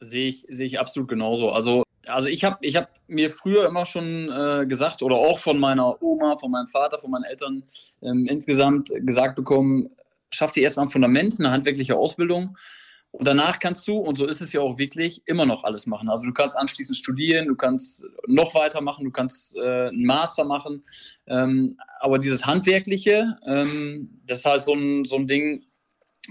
Sehe 0.00 0.28
ich, 0.28 0.44
sehe 0.50 0.66
ich 0.66 0.78
absolut 0.78 1.08
genauso. 1.08 1.52
Also 1.52 1.84
also 2.06 2.28
ich 2.28 2.44
habe 2.44 2.58
ich 2.62 2.76
hab 2.76 2.90
mir 3.06 3.30
früher 3.30 3.66
immer 3.66 3.86
schon 3.86 4.30
äh, 4.30 4.66
gesagt 4.66 5.02
oder 5.02 5.16
auch 5.16 5.38
von 5.38 5.58
meiner 5.58 6.02
Oma, 6.02 6.36
von 6.36 6.50
meinem 6.50 6.68
Vater, 6.68 6.98
von 6.98 7.10
meinen 7.10 7.24
Eltern 7.24 7.62
ähm, 8.02 8.26
insgesamt 8.28 8.90
gesagt 9.00 9.36
bekommen, 9.36 9.88
schaff 10.30 10.52
dir 10.52 10.62
erstmal 10.62 10.86
ein 10.86 10.90
Fundament, 10.90 11.38
eine 11.38 11.50
handwerkliche 11.50 11.96
Ausbildung 11.96 12.56
Und 13.12 13.26
danach 13.26 13.58
kannst 13.58 13.86
du, 13.86 13.98
und 13.98 14.16
so 14.16 14.26
ist 14.26 14.40
es 14.40 14.52
ja 14.52 14.60
auch 14.62 14.78
wirklich, 14.78 15.22
immer 15.26 15.44
noch 15.44 15.64
alles 15.64 15.86
machen. 15.86 16.08
Also 16.08 16.24
du 16.24 16.32
kannst 16.32 16.56
anschließend 16.56 16.96
studieren, 16.96 17.46
du 17.46 17.56
kannst 17.56 18.06
noch 18.26 18.54
weitermachen, 18.54 19.04
du 19.04 19.10
kannst 19.10 19.56
äh, 19.58 19.88
einen 19.88 20.06
Master 20.06 20.44
machen. 20.44 20.84
Ähm, 21.26 21.76
aber 22.00 22.18
dieses 22.18 22.46
Handwerkliche, 22.46 23.36
ähm, 23.46 24.22
das 24.26 24.38
ist 24.38 24.44
halt 24.46 24.64
so 24.64 24.74
ein, 24.74 25.04
so 25.04 25.16
ein 25.16 25.26
Ding, 25.26 25.66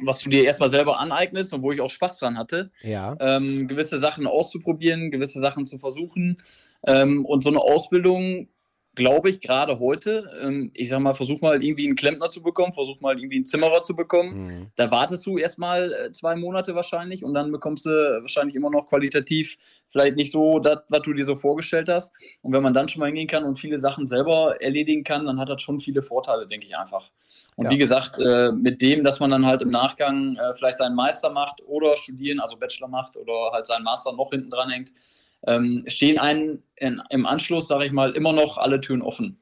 was 0.02 0.20
du 0.20 0.30
dir 0.30 0.46
erstmal 0.46 0.70
selber 0.70 1.00
aneignest 1.00 1.54
und 1.54 1.64
wo 1.64 1.72
ich 1.72 1.82
auch 1.82 1.90
Spaß 1.90 2.20
dran 2.20 2.38
hatte, 2.38 2.72
ja. 2.82 3.16
ähm, 3.20 3.68
gewisse 3.68 3.98
Sachen 3.98 4.26
auszuprobieren, 4.26 5.12
gewisse 5.12 5.40
Sachen 5.40 5.66
zu 5.66 5.78
versuchen. 5.78 6.38
Ähm, 6.88 7.26
und 7.26 7.44
so 7.44 7.50
eine 7.50 7.60
Ausbildung 7.60 8.48
glaube 8.96 9.30
ich, 9.30 9.40
gerade 9.40 9.80
heute, 9.80 10.30
ähm, 10.42 10.72
ich 10.74 10.90
sag 10.90 11.00
mal, 11.00 11.14
versuch 11.14 11.40
mal 11.40 11.64
irgendwie 11.64 11.86
einen 11.86 11.96
Klempner 11.96 12.30
zu 12.30 12.42
bekommen, 12.42 12.74
versuch 12.74 13.00
mal 13.00 13.18
irgendwie 13.18 13.38
einen 13.38 13.46
Zimmerer 13.46 13.84
zu 13.84 13.96
bekommen. 13.96 14.44
Mhm. 14.44 14.72
Da 14.76 14.92
wartest 14.92 15.26
du 15.26 15.38
erstmal 15.38 15.94
äh, 15.94 16.12
zwei 16.12 16.36
Monate 16.36 16.76
wahrscheinlich 16.76 17.24
und 17.24 17.34
dann 17.34 17.52
bekommst 17.52 17.86
du 17.86 17.90
wahrscheinlich 17.90 18.56
immer 18.56 18.70
noch 18.70 18.88
qualitativ 18.88 19.58
vielleicht 19.90 20.16
nicht 20.18 20.32
so 20.32 20.60
das, 20.60 20.80
was 20.90 21.02
du 21.04 21.14
dir 21.14 21.24
so 21.24 21.36
vorgestellt 21.36 21.88
hast. 21.88 22.12
Und 22.42 22.54
wenn 22.54 22.64
man 22.64 22.74
dann 22.74 22.90
schon 22.90 23.00
mal 23.00 23.08
hingehen 23.08 23.28
kann 23.28 23.44
und 23.44 23.58
viele 23.60 23.80
Sachen 23.80 24.08
selber 24.08 24.62
erledigen 24.62 25.04
kann, 25.04 25.26
dann 25.26 25.40
hat 25.40 25.50
das 25.50 25.62
schon 25.62 25.80
viele 25.80 26.02
Vorteile, 26.02 26.48
denke 26.48 26.66
ich 26.66 26.78
einfach. 26.78 27.10
Und 27.56 27.66
ja. 27.66 27.72
wie 27.72 27.78
gesagt, 27.78 28.20
äh, 28.20 28.52
mit 28.52 28.82
dem, 28.82 29.04
dass 29.04 29.22
man 29.22 29.32
dann 29.32 29.46
halt 29.46 29.62
im 29.62 29.70
Nachgang 29.70 30.36
äh, 30.36 30.54
vielleicht 30.54 30.78
seinen 30.78 30.96
Meister 30.96 31.30
macht 31.30 31.62
oder 31.66 31.96
studieren, 31.96 32.40
also 32.42 32.58
Bachelor 32.58 32.90
macht 32.90 33.16
oder 33.16 33.52
halt 33.54 33.66
seinen 33.66 33.84
Master 33.84 34.12
noch 34.12 34.32
hinten 34.32 34.50
dran 34.50 34.70
hängt, 34.70 34.92
ähm, 35.48 35.84
stehen 35.88 36.20
einen 36.20 36.64
in, 36.76 37.02
im 37.10 37.26
Anschluss, 37.26 37.68
sage 37.68 37.86
ich 37.86 37.92
mal, 37.92 38.12
immer 38.12 38.34
noch 38.34 38.58
alle 38.58 38.82
Türen 38.82 39.02
offen. 39.02 39.42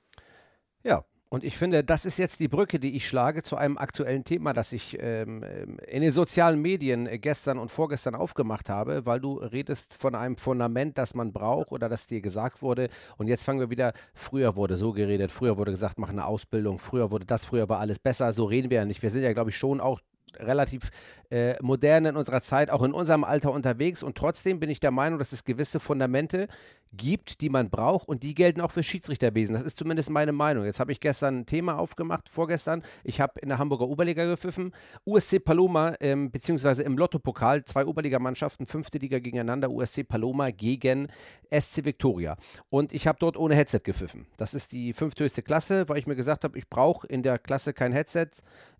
Ja, 0.83 1.03
und 1.31 1.43
ich 1.43 1.57
finde, 1.57 1.83
das 1.83 2.05
ist 2.05 2.17
jetzt 2.17 2.39
die 2.39 2.47
Brücke, 2.47 2.79
die 2.79 2.95
ich 2.95 3.07
schlage 3.07 3.43
zu 3.43 3.55
einem 3.55 3.77
aktuellen 3.77 4.23
Thema, 4.23 4.51
das 4.51 4.73
ich 4.73 4.97
ähm, 4.99 5.43
in 5.87 6.01
den 6.01 6.11
sozialen 6.11 6.59
Medien 6.59 7.07
gestern 7.21 7.59
und 7.59 7.69
vorgestern 7.69 8.15
aufgemacht 8.15 8.67
habe, 8.67 9.05
weil 9.05 9.19
du 9.19 9.35
redest 9.37 9.93
von 9.93 10.15
einem 10.15 10.37
Fundament, 10.37 10.97
das 10.97 11.13
man 11.13 11.31
braucht 11.31 11.71
oder 11.71 11.87
das 11.87 12.07
dir 12.07 12.21
gesagt 12.21 12.63
wurde. 12.63 12.89
Und 13.17 13.27
jetzt 13.27 13.43
fangen 13.43 13.59
wir 13.59 13.69
wieder, 13.69 13.93
früher 14.15 14.55
wurde 14.55 14.75
so 14.75 14.91
geredet, 14.91 15.31
früher 15.31 15.59
wurde 15.59 15.69
gesagt, 15.69 15.99
mach 15.99 16.09
eine 16.09 16.25
Ausbildung, 16.25 16.79
früher 16.79 17.11
wurde 17.11 17.27
das, 17.27 17.45
früher 17.45 17.69
war 17.69 17.79
alles 17.79 17.99
besser. 17.99 18.33
So 18.33 18.45
reden 18.45 18.71
wir 18.71 18.77
ja 18.77 18.85
nicht. 18.85 19.03
Wir 19.03 19.11
sind 19.11 19.21
ja, 19.21 19.31
glaube 19.33 19.51
ich, 19.51 19.57
schon 19.57 19.81
auch 19.81 19.99
relativ 20.37 20.89
äh, 21.31 21.55
modern 21.61 22.05
in 22.05 22.15
unserer 22.15 22.41
Zeit, 22.41 22.71
auch 22.71 22.83
in 22.83 22.93
unserem 22.93 23.23
Alter 23.23 23.51
unterwegs. 23.51 24.03
Und 24.03 24.17
trotzdem 24.17 24.59
bin 24.59 24.69
ich 24.69 24.79
der 24.79 24.91
Meinung, 24.91 25.19
dass 25.19 25.31
es 25.31 25.45
gewisse 25.45 25.79
Fundamente 25.79 26.47
gibt, 26.93 27.41
die 27.41 27.49
man 27.49 27.69
braucht 27.69 28.07
und 28.07 28.23
die 28.23 28.33
gelten 28.33 28.61
auch 28.61 28.71
für 28.71 28.83
Schiedsrichterwesen. 28.83 29.53
Das 29.53 29.63
ist 29.63 29.77
zumindest 29.77 30.09
meine 30.09 30.31
Meinung. 30.31 30.65
Jetzt 30.65 30.79
habe 30.79 30.91
ich 30.91 30.99
gestern 30.99 31.39
ein 31.39 31.45
Thema 31.45 31.77
aufgemacht, 31.77 32.29
vorgestern. 32.29 32.83
Ich 33.03 33.21
habe 33.21 33.39
in 33.41 33.49
der 33.49 33.59
Hamburger 33.59 33.87
Oberliga 33.87 34.25
gepfiffen. 34.25 34.73
USC 35.05 35.39
Paloma, 35.39 35.93
ähm, 35.99 36.31
beziehungsweise 36.31 36.83
im 36.83 36.97
Lotto-Pokal, 36.97 37.63
zwei 37.65 37.85
Oberligamannschaften, 37.85 38.65
fünfte 38.65 38.97
Liga 38.97 39.19
gegeneinander, 39.19 39.69
USC 39.69 40.03
Paloma 40.03 40.49
gegen 40.49 41.07
SC 41.51 41.85
Victoria. 41.85 42.37
Und 42.69 42.93
ich 42.93 43.07
habe 43.07 43.19
dort 43.19 43.37
ohne 43.37 43.55
Headset 43.55 43.81
gepfiffen. 43.83 44.25
Das 44.37 44.53
ist 44.53 44.71
die 44.71 44.93
fünfthöchste 44.93 45.43
Klasse, 45.43 45.87
weil 45.89 45.97
ich 45.97 46.07
mir 46.07 46.15
gesagt 46.15 46.43
habe, 46.43 46.57
ich 46.57 46.69
brauche 46.69 47.05
in 47.07 47.23
der 47.23 47.37
Klasse 47.37 47.73
kein 47.73 47.91
Headset. 47.91 48.29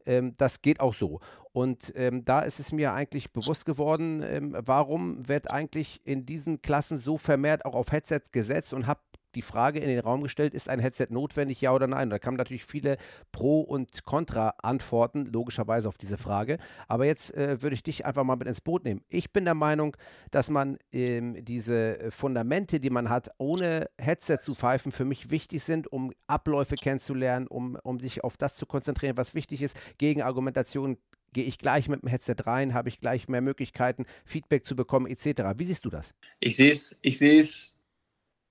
Ähm, 0.10 0.34
das 0.38 0.62
geht 0.62 0.80
auch 0.80 0.94
so. 0.94 1.20
Und 1.52 1.94
ähm, 1.96 2.26
da 2.26 2.42
ist 2.42 2.60
es 2.60 2.72
mir 2.72 2.94
eigentlich 2.94 3.32
bewusst 3.32 3.66
geworden, 3.66 4.24
ähm, 4.24 4.56
warum 4.60 5.28
wird 5.28 5.50
eigentlich 5.50 6.00
in 6.04 6.26
diesen 6.26 6.62
Klassen 6.62 6.98
so 6.98 7.18
vermehrt 7.18 7.66
auch 7.66 7.76
auf 7.76 7.92
Headset 7.92 8.22
gesetzt 8.32 8.74
und 8.74 8.88
habe 8.88 9.00
die 9.36 9.42
Frage 9.42 9.80
in 9.80 9.88
den 9.88 10.00
Raum 10.00 10.24
gestellt, 10.24 10.54
ist 10.54 10.70
ein 10.70 10.80
Headset 10.80 11.08
notwendig, 11.10 11.62
ja 11.62 11.74
oder 11.74 11.88
nein? 11.88 12.10
Da 12.10 12.20
kamen 12.20 12.38
natürlich 12.38 12.66
viele 12.66 12.98
Pro- 13.32 13.62
und 13.62 14.04
Kontra-Antworten, 14.06 15.26
logischerweise 15.26 15.88
auf 15.88 15.98
diese 15.98 16.18
Frage. 16.18 16.58
Aber 16.88 17.06
jetzt 17.06 17.36
äh, 17.36 17.62
würde 17.62 17.74
ich 17.76 17.84
dich 17.84 18.06
einfach 18.06 18.24
mal 18.24 18.36
mit 18.36 18.48
ins 18.48 18.62
Boot 18.62 18.84
nehmen. 18.84 19.02
Ich 19.10 19.32
bin 19.32 19.46
der 19.46 19.54
Meinung, 19.54 19.96
dass 20.32 20.50
man 20.50 20.78
ähm, 20.92 21.44
diese 21.46 22.10
Fundamente, 22.10 22.80
die 22.80 22.90
man 22.90 23.10
hat, 23.10 23.30
ohne 23.38 23.90
Headset 23.98 24.38
zu 24.42 24.56
pfeifen, 24.56 24.92
für 24.92 25.06
mich 25.06 25.32
wichtig 25.32 25.64
sind, 25.64 25.92
um 25.92 26.12
Abläufe 26.28 26.76
kennenzulernen, 26.76 27.48
um, 27.48 27.78
um 27.84 28.00
sich 28.00 28.24
auf 28.24 28.38
das 28.38 28.56
zu 28.56 28.66
konzentrieren, 28.66 29.18
was 29.18 29.36
wichtig 29.36 29.62
ist. 29.62 29.78
Gegen 29.98 30.22
Argumentation 30.22 30.98
gehe 31.34 31.46
ich 31.46 31.58
gleich 31.58 31.90
mit 31.90 32.02
dem 32.02 32.10
Headset 32.10 32.36
rein, 32.46 32.74
habe 32.74 32.90
ich 32.90 33.00
gleich 33.00 33.28
mehr 33.28 33.42
Möglichkeiten, 33.42 34.06
Feedback 34.26 34.66
zu 34.66 34.76
bekommen, 34.76 35.08
etc. 35.08 35.42
Wie 35.58 35.66
siehst 35.66 35.86
du 35.86 35.90
das? 35.90 36.14
Ich 36.40 36.56
sehe 36.56 36.72
es, 36.72 36.98
ich 37.02 37.18
sehe 37.18 37.38
es 37.38 37.79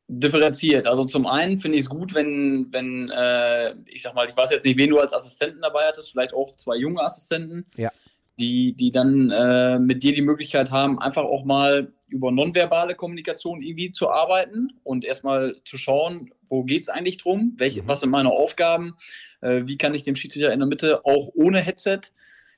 differenziert. 0.09 0.87
Also 0.87 1.05
zum 1.05 1.27
einen 1.27 1.59
finde 1.59 1.77
ich 1.77 1.85
es 1.85 1.91
gut, 1.91 2.15
wenn, 2.15 2.69
wenn 2.73 3.11
äh, 3.11 3.75
ich 3.87 4.03
sag 4.03 4.15
mal, 4.15 4.27
ich 4.29 4.37
weiß 4.37 4.51
jetzt 4.51 4.65
nicht, 4.65 4.79
wen 4.79 4.91
du 4.91 4.99
als 4.99 5.13
Assistenten 5.13 5.61
dabei 5.61 5.85
hattest, 5.87 6.11
vielleicht 6.11 6.33
auch 6.33 6.57
zwei 6.57 6.77
junge 6.77 7.03
Assistenten, 7.03 7.67
ja. 7.77 7.91
die, 8.39 8.73
die 8.73 8.91
dann 8.91 9.31
äh, 9.31 9.79
mit 9.79 10.03
dir 10.03 10.15
die 10.15 10.23
Möglichkeit 10.23 10.71
haben, 10.71 10.99
einfach 10.99 11.25
auch 11.25 11.45
mal 11.45 11.93
über 12.09 12.33
nonverbale 12.33 12.95
Kommunikation 12.95 13.61
irgendwie 13.61 13.93
zu 13.93 14.09
arbeiten 14.09 14.71
und 14.83 15.05
erstmal 15.05 15.57
zu 15.67 15.77
schauen, 15.77 16.33
wo 16.49 16.65
geht 16.65 16.83
es 16.83 16.89
eigentlich 16.89 17.19
drum, 17.19 17.53
welche, 17.59 17.83
mhm. 17.83 17.89
was 17.89 18.01
sind 18.01 18.11
meine 18.11 18.31
Aufgaben, 18.31 18.97
äh, 19.43 19.63
wie 19.67 19.77
kann 19.77 19.93
ich 19.93 20.05
dem 20.05 20.17
Schiedsrichter 20.17 20.53
in 20.53 20.61
der 20.61 20.69
Mitte 20.69 21.05
auch 21.05 21.29
ohne 21.35 21.61
Headset 21.61 22.01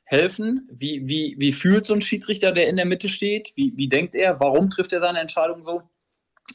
helfen? 0.04 0.69
Wie, 0.73 1.09
wie, 1.09 1.35
wie 1.38 1.52
fühlt 1.52 1.85
so 1.85 1.95
ein 1.95 2.02
Schiedsrichter, 2.02 2.52
der 2.52 2.69
in 2.69 2.76
der 2.76 2.85
Mitte 2.85 3.09
steht? 3.09 3.52
Wie, 3.57 3.73
wie 3.76 3.88
denkt 3.88 4.14
er? 4.14 4.38
Warum 4.38 4.71
trifft 4.71 4.92
er 4.92 5.00
seine 5.00 5.21
Entscheidung 5.21 5.62
so? 5.62 5.83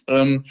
Ähm, 0.08 0.44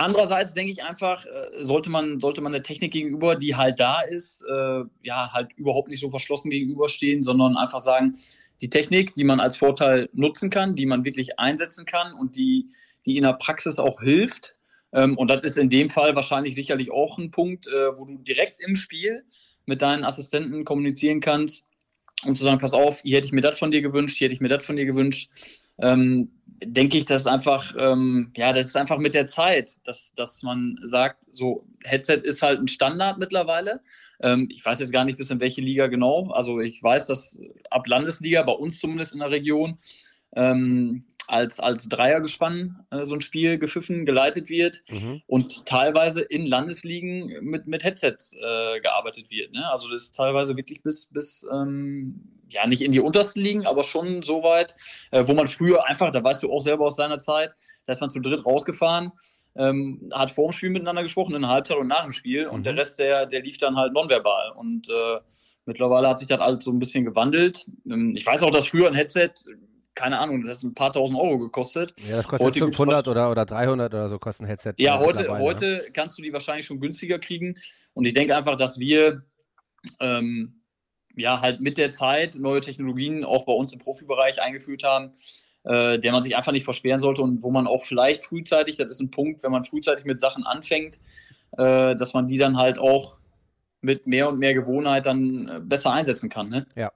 Andererseits 0.00 0.54
denke 0.54 0.72
ich 0.72 0.82
einfach, 0.82 1.26
äh, 1.26 1.62
sollte 1.62 1.90
man, 1.90 2.20
sollte 2.20 2.40
man 2.40 2.52
der 2.52 2.62
Technik 2.62 2.90
gegenüber, 2.90 3.36
die 3.36 3.54
halt 3.54 3.78
da 3.78 4.00
ist, 4.00 4.42
äh, 4.50 4.84
ja, 5.02 5.30
halt 5.30 5.52
überhaupt 5.56 5.90
nicht 5.90 6.00
so 6.00 6.08
verschlossen 6.08 6.50
gegenüberstehen, 6.50 7.22
sondern 7.22 7.58
einfach 7.58 7.80
sagen, 7.80 8.16
die 8.62 8.70
Technik, 8.70 9.12
die 9.12 9.24
man 9.24 9.40
als 9.40 9.56
Vorteil 9.56 10.08
nutzen 10.14 10.48
kann, 10.48 10.74
die 10.74 10.86
man 10.86 11.04
wirklich 11.04 11.38
einsetzen 11.38 11.84
kann 11.84 12.14
und 12.14 12.34
die, 12.34 12.70
die 13.04 13.18
in 13.18 13.24
der 13.24 13.34
Praxis 13.34 13.78
auch 13.78 14.00
hilft. 14.00 14.56
Ähm, 14.94 15.18
und 15.18 15.30
das 15.30 15.44
ist 15.44 15.58
in 15.58 15.68
dem 15.68 15.90
Fall 15.90 16.16
wahrscheinlich 16.16 16.54
sicherlich 16.54 16.90
auch 16.90 17.18
ein 17.18 17.30
Punkt, 17.30 17.66
äh, 17.66 17.98
wo 17.98 18.06
du 18.06 18.16
direkt 18.16 18.62
im 18.62 18.76
Spiel 18.76 19.24
mit 19.66 19.82
deinen 19.82 20.04
Assistenten 20.04 20.64
kommunizieren 20.64 21.20
kannst, 21.20 21.68
um 22.24 22.34
zu 22.34 22.42
sagen, 22.42 22.56
pass 22.56 22.72
auf, 22.72 23.02
hier 23.02 23.18
hätte 23.18 23.26
ich 23.26 23.32
mir 23.32 23.42
das 23.42 23.58
von 23.58 23.70
dir 23.70 23.82
gewünscht, 23.82 24.16
hier 24.16 24.28
hätte 24.28 24.34
ich 24.34 24.40
mir 24.40 24.48
das 24.48 24.64
von 24.64 24.76
dir 24.76 24.86
gewünscht. 24.86 25.30
Ähm, 25.80 26.30
denke 26.62 26.98
ich, 26.98 27.06
dass 27.06 27.26
einfach, 27.26 27.74
ähm, 27.78 28.32
ja, 28.36 28.52
das 28.52 28.68
ist 28.68 28.76
einfach 28.76 28.98
mit 28.98 29.14
der 29.14 29.26
Zeit, 29.26 29.72
dass, 29.84 30.14
dass 30.14 30.42
man 30.42 30.78
sagt, 30.82 31.18
so 31.32 31.66
Headset 31.84 32.20
ist 32.22 32.42
halt 32.42 32.60
ein 32.60 32.68
Standard 32.68 33.18
mittlerweile. 33.18 33.80
Ähm, 34.20 34.48
ich 34.50 34.64
weiß 34.64 34.80
jetzt 34.80 34.92
gar 34.92 35.04
nicht 35.04 35.16
bis 35.16 35.30
in 35.30 35.40
welche 35.40 35.62
Liga 35.62 35.86
genau. 35.86 36.30
Also 36.30 36.60
ich 36.60 36.82
weiß, 36.82 37.06
dass 37.06 37.38
ab 37.70 37.86
Landesliga, 37.86 38.42
bei 38.42 38.52
uns 38.52 38.78
zumindest 38.78 39.14
in 39.14 39.20
der 39.20 39.30
Region, 39.30 39.78
ähm, 40.36 41.04
als, 41.30 41.60
als 41.60 41.88
Dreiergespann 41.88 42.84
äh, 42.90 43.04
so 43.04 43.14
ein 43.14 43.20
Spiel 43.20 43.58
gepfiffen, 43.58 44.04
geleitet 44.04 44.48
wird 44.48 44.82
mhm. 44.88 45.22
und 45.28 45.64
teilweise 45.64 46.22
in 46.22 46.44
Landesligen 46.44 47.44
mit, 47.44 47.68
mit 47.68 47.84
Headsets 47.84 48.34
äh, 48.34 48.80
gearbeitet 48.80 49.30
wird. 49.30 49.52
Ne? 49.52 49.70
Also 49.70 49.88
das 49.88 50.04
ist 50.04 50.14
teilweise 50.16 50.56
wirklich 50.56 50.82
bis, 50.82 51.06
bis 51.06 51.46
ähm, 51.52 52.20
ja 52.48 52.66
nicht 52.66 52.82
in 52.82 52.90
die 52.90 53.00
untersten 53.00 53.40
Ligen, 53.40 53.64
aber 53.64 53.84
schon 53.84 54.22
so 54.22 54.42
weit, 54.42 54.74
äh, 55.12 55.24
wo 55.26 55.32
man 55.32 55.46
früher 55.46 55.86
einfach, 55.86 56.10
da 56.10 56.22
weißt 56.22 56.42
du 56.42 56.52
auch 56.52 56.60
selber 56.60 56.86
aus 56.86 56.96
seiner 56.96 57.18
Zeit, 57.18 57.54
da 57.86 57.92
ist 57.92 58.00
man 58.00 58.10
zu 58.10 58.18
dritt 58.18 58.44
rausgefahren, 58.44 59.12
ähm, 59.54 60.10
hat 60.12 60.32
vor 60.32 60.48
dem 60.48 60.52
Spiel 60.52 60.70
miteinander 60.70 61.04
gesprochen, 61.04 61.36
in 61.36 61.42
der 61.42 61.50
Halbzeit 61.50 61.78
und 61.78 61.86
nach 61.86 62.02
dem 62.02 62.12
Spiel 62.12 62.46
mhm. 62.46 62.54
und 62.54 62.66
der 62.66 62.76
Rest, 62.76 62.98
der, 62.98 63.26
der 63.26 63.42
lief 63.42 63.58
dann 63.58 63.76
halt 63.76 63.92
nonverbal 63.92 64.50
und 64.56 64.88
äh, 64.88 65.20
Mittlerweile 65.66 66.08
hat 66.08 66.18
sich 66.18 66.26
das 66.26 66.40
alles 66.40 66.64
so 66.64 66.72
ein 66.72 66.80
bisschen 66.80 67.04
gewandelt. 67.04 67.66
Ähm, 67.88 68.16
ich 68.16 68.26
weiß 68.26 68.42
auch, 68.42 68.50
dass 68.50 68.66
früher 68.66 68.88
ein 68.88 68.94
Headset 68.94 69.30
keine 70.00 70.18
Ahnung, 70.18 70.44
das 70.44 70.58
hat 70.58 70.64
ein 70.64 70.74
paar 70.74 70.92
tausend 70.92 71.18
Euro 71.18 71.38
gekostet. 71.38 71.94
Ja, 72.08 72.16
das 72.16 72.26
kostet 72.26 72.46
heute 72.46 72.58
500 72.58 73.06
oder, 73.06 73.30
oder 73.30 73.44
300 73.44 73.92
oder 73.92 74.08
so 74.08 74.18
kosten 74.18 74.46
Headset. 74.46 74.72
Ja, 74.78 74.98
heute, 74.98 75.28
heute 75.38 75.88
kannst 75.92 76.16
du 76.16 76.22
die 76.22 76.32
wahrscheinlich 76.32 76.64
schon 76.64 76.80
günstiger 76.80 77.18
kriegen. 77.18 77.58
Und 77.92 78.06
ich 78.06 78.14
denke 78.14 78.34
einfach, 78.34 78.56
dass 78.56 78.78
wir 78.78 79.22
ähm, 80.00 80.62
ja 81.14 81.40
halt 81.40 81.60
mit 81.60 81.76
der 81.76 81.90
Zeit 81.90 82.36
neue 82.36 82.62
Technologien 82.62 83.24
auch 83.24 83.44
bei 83.44 83.52
uns 83.52 83.74
im 83.74 83.78
Profibereich 83.78 84.40
eingeführt 84.40 84.84
haben, 84.84 85.12
äh, 85.64 85.98
der 85.98 86.12
man 86.12 86.22
sich 86.22 86.34
einfach 86.34 86.52
nicht 86.52 86.64
versperren 86.64 86.98
sollte 86.98 87.20
und 87.20 87.42
wo 87.42 87.50
man 87.50 87.66
auch 87.66 87.82
vielleicht 87.82 88.24
frühzeitig, 88.24 88.76
das 88.76 88.88
ist 88.88 89.00
ein 89.00 89.10
Punkt, 89.10 89.42
wenn 89.42 89.52
man 89.52 89.64
frühzeitig 89.64 90.06
mit 90.06 90.18
Sachen 90.18 90.44
anfängt, 90.44 90.98
äh, 91.58 91.94
dass 91.94 92.14
man 92.14 92.26
die 92.26 92.38
dann 92.38 92.56
halt 92.56 92.78
auch 92.78 93.18
mit 93.82 94.06
mehr 94.06 94.28
und 94.30 94.38
mehr 94.38 94.54
Gewohnheit 94.54 95.04
dann 95.04 95.48
äh, 95.48 95.60
besser 95.60 95.92
einsetzen 95.92 96.30
kann. 96.30 96.48
Ne? 96.48 96.66
Ja, 96.74 96.90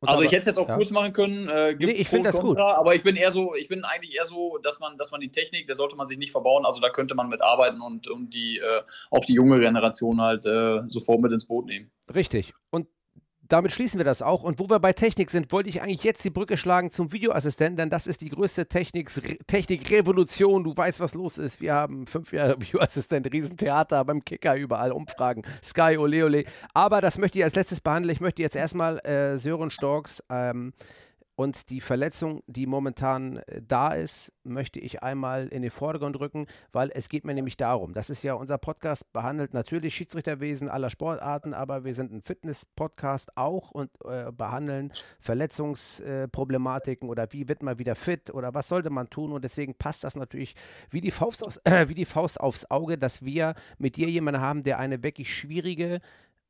und 0.00 0.08
also 0.08 0.22
ich 0.22 0.30
hätte 0.30 0.40
es 0.40 0.46
jetzt 0.46 0.58
auch 0.58 0.68
ja. 0.68 0.76
kurz 0.76 0.90
machen 0.90 1.12
können. 1.12 1.48
Äh, 1.48 1.74
nee, 1.74 1.90
ich 1.90 2.08
finde 2.08 2.30
das 2.30 2.40
gut. 2.40 2.58
Aber 2.58 2.94
ich 2.94 3.02
bin 3.02 3.16
eher 3.16 3.32
so, 3.32 3.56
ich 3.56 3.66
bin 3.66 3.84
eigentlich 3.84 4.14
eher 4.14 4.26
so, 4.26 4.58
dass 4.58 4.78
man, 4.78 4.96
dass 4.96 5.10
man 5.10 5.20
die 5.20 5.30
Technik, 5.30 5.66
der 5.66 5.74
sollte 5.74 5.96
man 5.96 6.06
sich 6.06 6.18
nicht 6.18 6.30
verbauen. 6.30 6.64
Also 6.64 6.80
da 6.80 6.90
könnte 6.90 7.16
man 7.16 7.28
mit 7.28 7.42
arbeiten 7.42 7.80
und, 7.80 8.06
und 8.06 8.32
die 8.32 8.58
äh, 8.58 8.82
auch 9.10 9.24
die 9.24 9.34
junge 9.34 9.58
Generation 9.58 10.20
halt 10.20 10.46
äh, 10.46 10.82
sofort 10.86 11.20
mit 11.20 11.32
ins 11.32 11.46
Boot 11.46 11.66
nehmen. 11.66 11.90
Richtig. 12.14 12.54
Und 12.70 12.86
damit 13.48 13.72
schließen 13.72 13.98
wir 13.98 14.04
das 14.04 14.22
auch. 14.22 14.42
Und 14.42 14.58
wo 14.58 14.68
wir 14.68 14.78
bei 14.78 14.92
Technik 14.92 15.30
sind, 15.30 15.52
wollte 15.52 15.68
ich 15.68 15.82
eigentlich 15.82 16.04
jetzt 16.04 16.24
die 16.24 16.30
Brücke 16.30 16.56
schlagen 16.56 16.90
zum 16.90 17.12
Videoassistenten, 17.12 17.76
denn 17.76 17.90
das 17.90 18.06
ist 18.06 18.20
die 18.20 18.28
größte 18.28 18.66
Technikrevolution. 18.66 20.64
Du 20.64 20.76
weißt, 20.76 21.00
was 21.00 21.14
los 21.14 21.38
ist. 21.38 21.60
Wir 21.60 21.74
haben 21.74 22.06
fünf 22.06 22.32
Jahre 22.32 22.56
Videoassistent, 22.60 23.32
Riesentheater 23.32 24.04
beim 24.04 24.24
Kicker, 24.24 24.56
überall 24.56 24.92
Umfragen, 24.92 25.42
Sky, 25.62 25.96
ole, 25.98 26.24
ole. 26.24 26.44
Aber 26.74 27.00
das 27.00 27.18
möchte 27.18 27.38
ich 27.38 27.44
als 27.44 27.54
letztes 27.54 27.80
behandeln. 27.80 28.12
Ich 28.12 28.20
möchte 28.20 28.42
jetzt 28.42 28.56
erstmal 28.56 28.98
äh, 29.00 29.38
Sören 29.38 29.70
Storks 29.70 30.22
ähm, 30.30 30.72
und 31.38 31.70
die 31.70 31.80
Verletzung, 31.80 32.42
die 32.48 32.66
momentan 32.66 33.36
äh, 33.36 33.62
da 33.62 33.92
ist, 33.94 34.32
möchte 34.42 34.80
ich 34.80 35.04
einmal 35.04 35.46
in 35.46 35.62
den 35.62 35.70
Vordergrund 35.70 36.18
rücken, 36.18 36.48
weil 36.72 36.90
es 36.92 37.08
geht 37.08 37.24
mir 37.24 37.32
nämlich 37.32 37.56
darum. 37.56 37.92
Das 37.92 38.10
ist 38.10 38.24
ja 38.24 38.34
unser 38.34 38.58
Podcast, 38.58 39.12
behandelt 39.12 39.54
natürlich 39.54 39.94
Schiedsrichterwesen 39.94 40.68
aller 40.68 40.90
Sportarten, 40.90 41.54
aber 41.54 41.84
wir 41.84 41.94
sind 41.94 42.12
ein 42.12 42.22
Fitness-Podcast 42.22 43.36
auch 43.36 43.70
und 43.70 43.88
äh, 44.04 44.32
behandeln 44.32 44.92
Verletzungsproblematiken 45.20 47.08
äh, 47.08 47.12
oder 47.12 47.28
wie 47.30 47.48
wird 47.48 47.62
man 47.62 47.78
wieder 47.78 47.94
fit 47.94 48.34
oder 48.34 48.52
was 48.52 48.66
sollte 48.66 48.90
man 48.90 49.08
tun. 49.08 49.30
Und 49.30 49.44
deswegen 49.44 49.76
passt 49.76 50.02
das 50.02 50.16
natürlich 50.16 50.56
wie 50.90 51.00
die 51.00 51.12
Faust, 51.12 51.46
aus, 51.46 51.58
äh, 51.58 51.86
wie 51.88 51.94
die 51.94 52.04
Faust 52.04 52.40
aufs 52.40 52.68
Auge, 52.68 52.98
dass 52.98 53.24
wir 53.24 53.54
mit 53.78 53.94
dir 53.94 54.10
jemanden 54.10 54.40
haben, 54.40 54.64
der 54.64 54.80
eine 54.80 55.04
wirklich 55.04 55.32
schwierige 55.32 56.00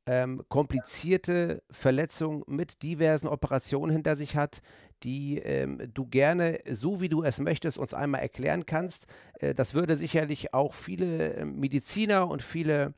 ähm, 0.09 0.41
komplizierte 0.49 1.61
Verletzung 1.69 2.43
mit 2.47 2.81
diversen 2.81 3.27
Operationen 3.27 3.91
hinter 3.91 4.15
sich 4.15 4.35
hat, 4.35 4.63
die 5.03 5.37
ähm, 5.37 5.79
du 5.93 6.07
gerne, 6.07 6.57
so 6.67 6.99
wie 6.99 7.09
du 7.09 7.21
es 7.21 7.39
möchtest, 7.39 7.77
uns 7.77 7.93
einmal 7.93 8.21
erklären 8.21 8.65
kannst. 8.65 9.05
Äh, 9.39 9.53
das 9.53 9.75
würde 9.75 9.97
sicherlich 9.97 10.51
auch 10.51 10.73
viele 10.73 11.35
äh, 11.35 11.45
Mediziner 11.45 12.27
und 12.27 12.41
viele 12.41 12.95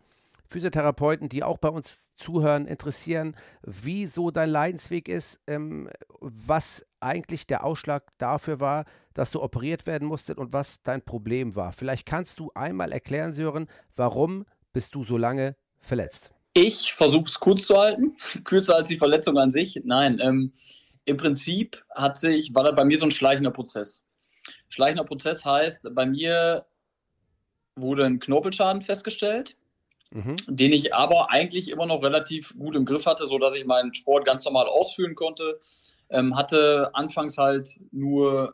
Physiotherapeuten, 0.47 1.27
die 1.27 1.43
auch 1.43 1.57
bei 1.57 1.67
uns 1.67 2.15
zuhören, 2.15 2.65
interessieren, 2.65 3.35
wie 3.61 4.05
so 4.05 4.31
dein 4.31 4.49
Leidensweg 4.49 5.09
ist, 5.09 5.41
ähm, 5.47 5.89
was 6.21 6.87
eigentlich 7.01 7.45
der 7.45 7.65
Ausschlag 7.65 8.05
dafür 8.19 8.61
war, 8.61 8.85
dass 9.13 9.31
du 9.31 9.43
operiert 9.43 9.85
werden 9.85 10.07
musstest 10.07 10.39
und 10.39 10.53
was 10.53 10.81
dein 10.81 11.01
Problem 11.01 11.57
war. 11.57 11.73
Vielleicht 11.73 12.05
kannst 12.05 12.39
du 12.39 12.51
einmal 12.55 12.93
erklären, 12.93 13.33
Sören, 13.33 13.67
warum 13.97 14.45
bist 14.71 14.95
du 14.95 15.03
so 15.03 15.17
lange 15.17 15.57
verletzt? 15.81 16.31
Ich 16.53 16.93
versuche 16.93 17.25
es 17.25 17.39
kurz 17.39 17.65
zu 17.65 17.77
halten, 17.77 18.17
kürzer 18.43 18.75
als 18.75 18.89
die 18.89 18.97
Verletzung 18.97 19.37
an 19.37 19.51
sich. 19.51 19.81
Nein, 19.83 20.19
ähm, 20.21 20.53
im 21.05 21.17
Prinzip 21.17 21.83
hat 21.95 22.17
sich, 22.17 22.53
war 22.53 22.63
das 22.63 22.75
bei 22.75 22.85
mir 22.85 22.97
so 22.97 23.05
ein 23.05 23.11
schleichender 23.11 23.51
Prozess. 23.51 24.05
Schleichender 24.69 25.03
Prozess 25.03 25.45
heißt, 25.45 25.93
bei 25.93 26.05
mir 26.05 26.65
wurde 27.75 28.05
ein 28.05 28.19
Knorpelschaden 28.19 28.81
festgestellt, 28.81 29.57
mhm. 30.11 30.35
den 30.47 30.73
ich 30.73 30.93
aber 30.93 31.31
eigentlich 31.31 31.69
immer 31.69 31.85
noch 31.85 32.03
relativ 32.03 32.53
gut 32.57 32.75
im 32.75 32.85
Griff 32.85 33.05
hatte, 33.05 33.27
sodass 33.27 33.55
ich 33.55 33.65
meinen 33.65 33.93
Sport 33.93 34.25
ganz 34.25 34.45
normal 34.45 34.67
ausführen 34.67 35.15
konnte. 35.15 35.59
Ähm, 36.09 36.35
hatte 36.35 36.91
anfangs 36.93 37.37
halt 37.37 37.79
nur 37.91 38.53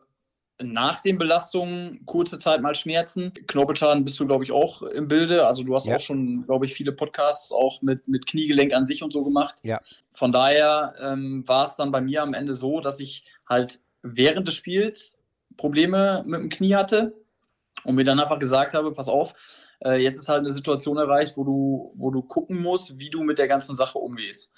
nach 0.61 1.01
den 1.01 1.17
Belastungen 1.17 2.03
kurze 2.05 2.39
Zeit 2.39 2.61
mal 2.61 2.73
Schmerzen. 2.73 3.31
Knorpelschaden 3.47 4.03
bist 4.03 4.19
du, 4.19 4.25
glaube 4.25 4.43
ich, 4.43 4.51
auch 4.51 4.81
im 4.81 5.07
Bilde. 5.07 5.45
Also 5.45 5.63
du 5.63 5.75
hast 5.75 5.85
ja. 5.85 5.97
auch 5.97 6.01
schon, 6.01 6.45
glaube 6.45 6.65
ich, 6.65 6.73
viele 6.73 6.91
Podcasts 6.91 7.51
auch 7.51 7.81
mit, 7.81 8.07
mit 8.07 8.25
Kniegelenk 8.25 8.73
an 8.73 8.85
sich 8.85 9.03
und 9.03 9.13
so 9.13 9.23
gemacht. 9.23 9.55
Ja. 9.63 9.79
Von 10.11 10.31
daher 10.31 10.95
ähm, 10.99 11.47
war 11.47 11.65
es 11.65 11.75
dann 11.75 11.91
bei 11.91 12.01
mir 12.01 12.23
am 12.23 12.33
Ende 12.33 12.53
so, 12.53 12.81
dass 12.81 12.99
ich 12.99 13.25
halt 13.47 13.79
während 14.01 14.47
des 14.47 14.55
Spiels 14.55 15.17
Probleme 15.57 16.23
mit 16.25 16.39
dem 16.39 16.49
Knie 16.49 16.75
hatte 16.75 17.13
und 17.83 17.95
mir 17.95 18.03
dann 18.03 18.19
einfach 18.19 18.39
gesagt 18.39 18.73
habe, 18.73 18.91
pass 18.91 19.09
auf, 19.09 19.35
äh, 19.85 20.01
jetzt 20.01 20.17
ist 20.17 20.29
halt 20.29 20.39
eine 20.39 20.49
Situation 20.49 20.97
erreicht, 20.97 21.37
wo 21.37 21.43
du, 21.43 21.93
wo 21.95 22.09
du 22.09 22.23
gucken 22.23 22.61
musst, 22.61 22.97
wie 22.97 23.09
du 23.09 23.23
mit 23.23 23.37
der 23.37 23.47
ganzen 23.47 23.75
Sache 23.75 23.99
umgehst. 23.99 24.51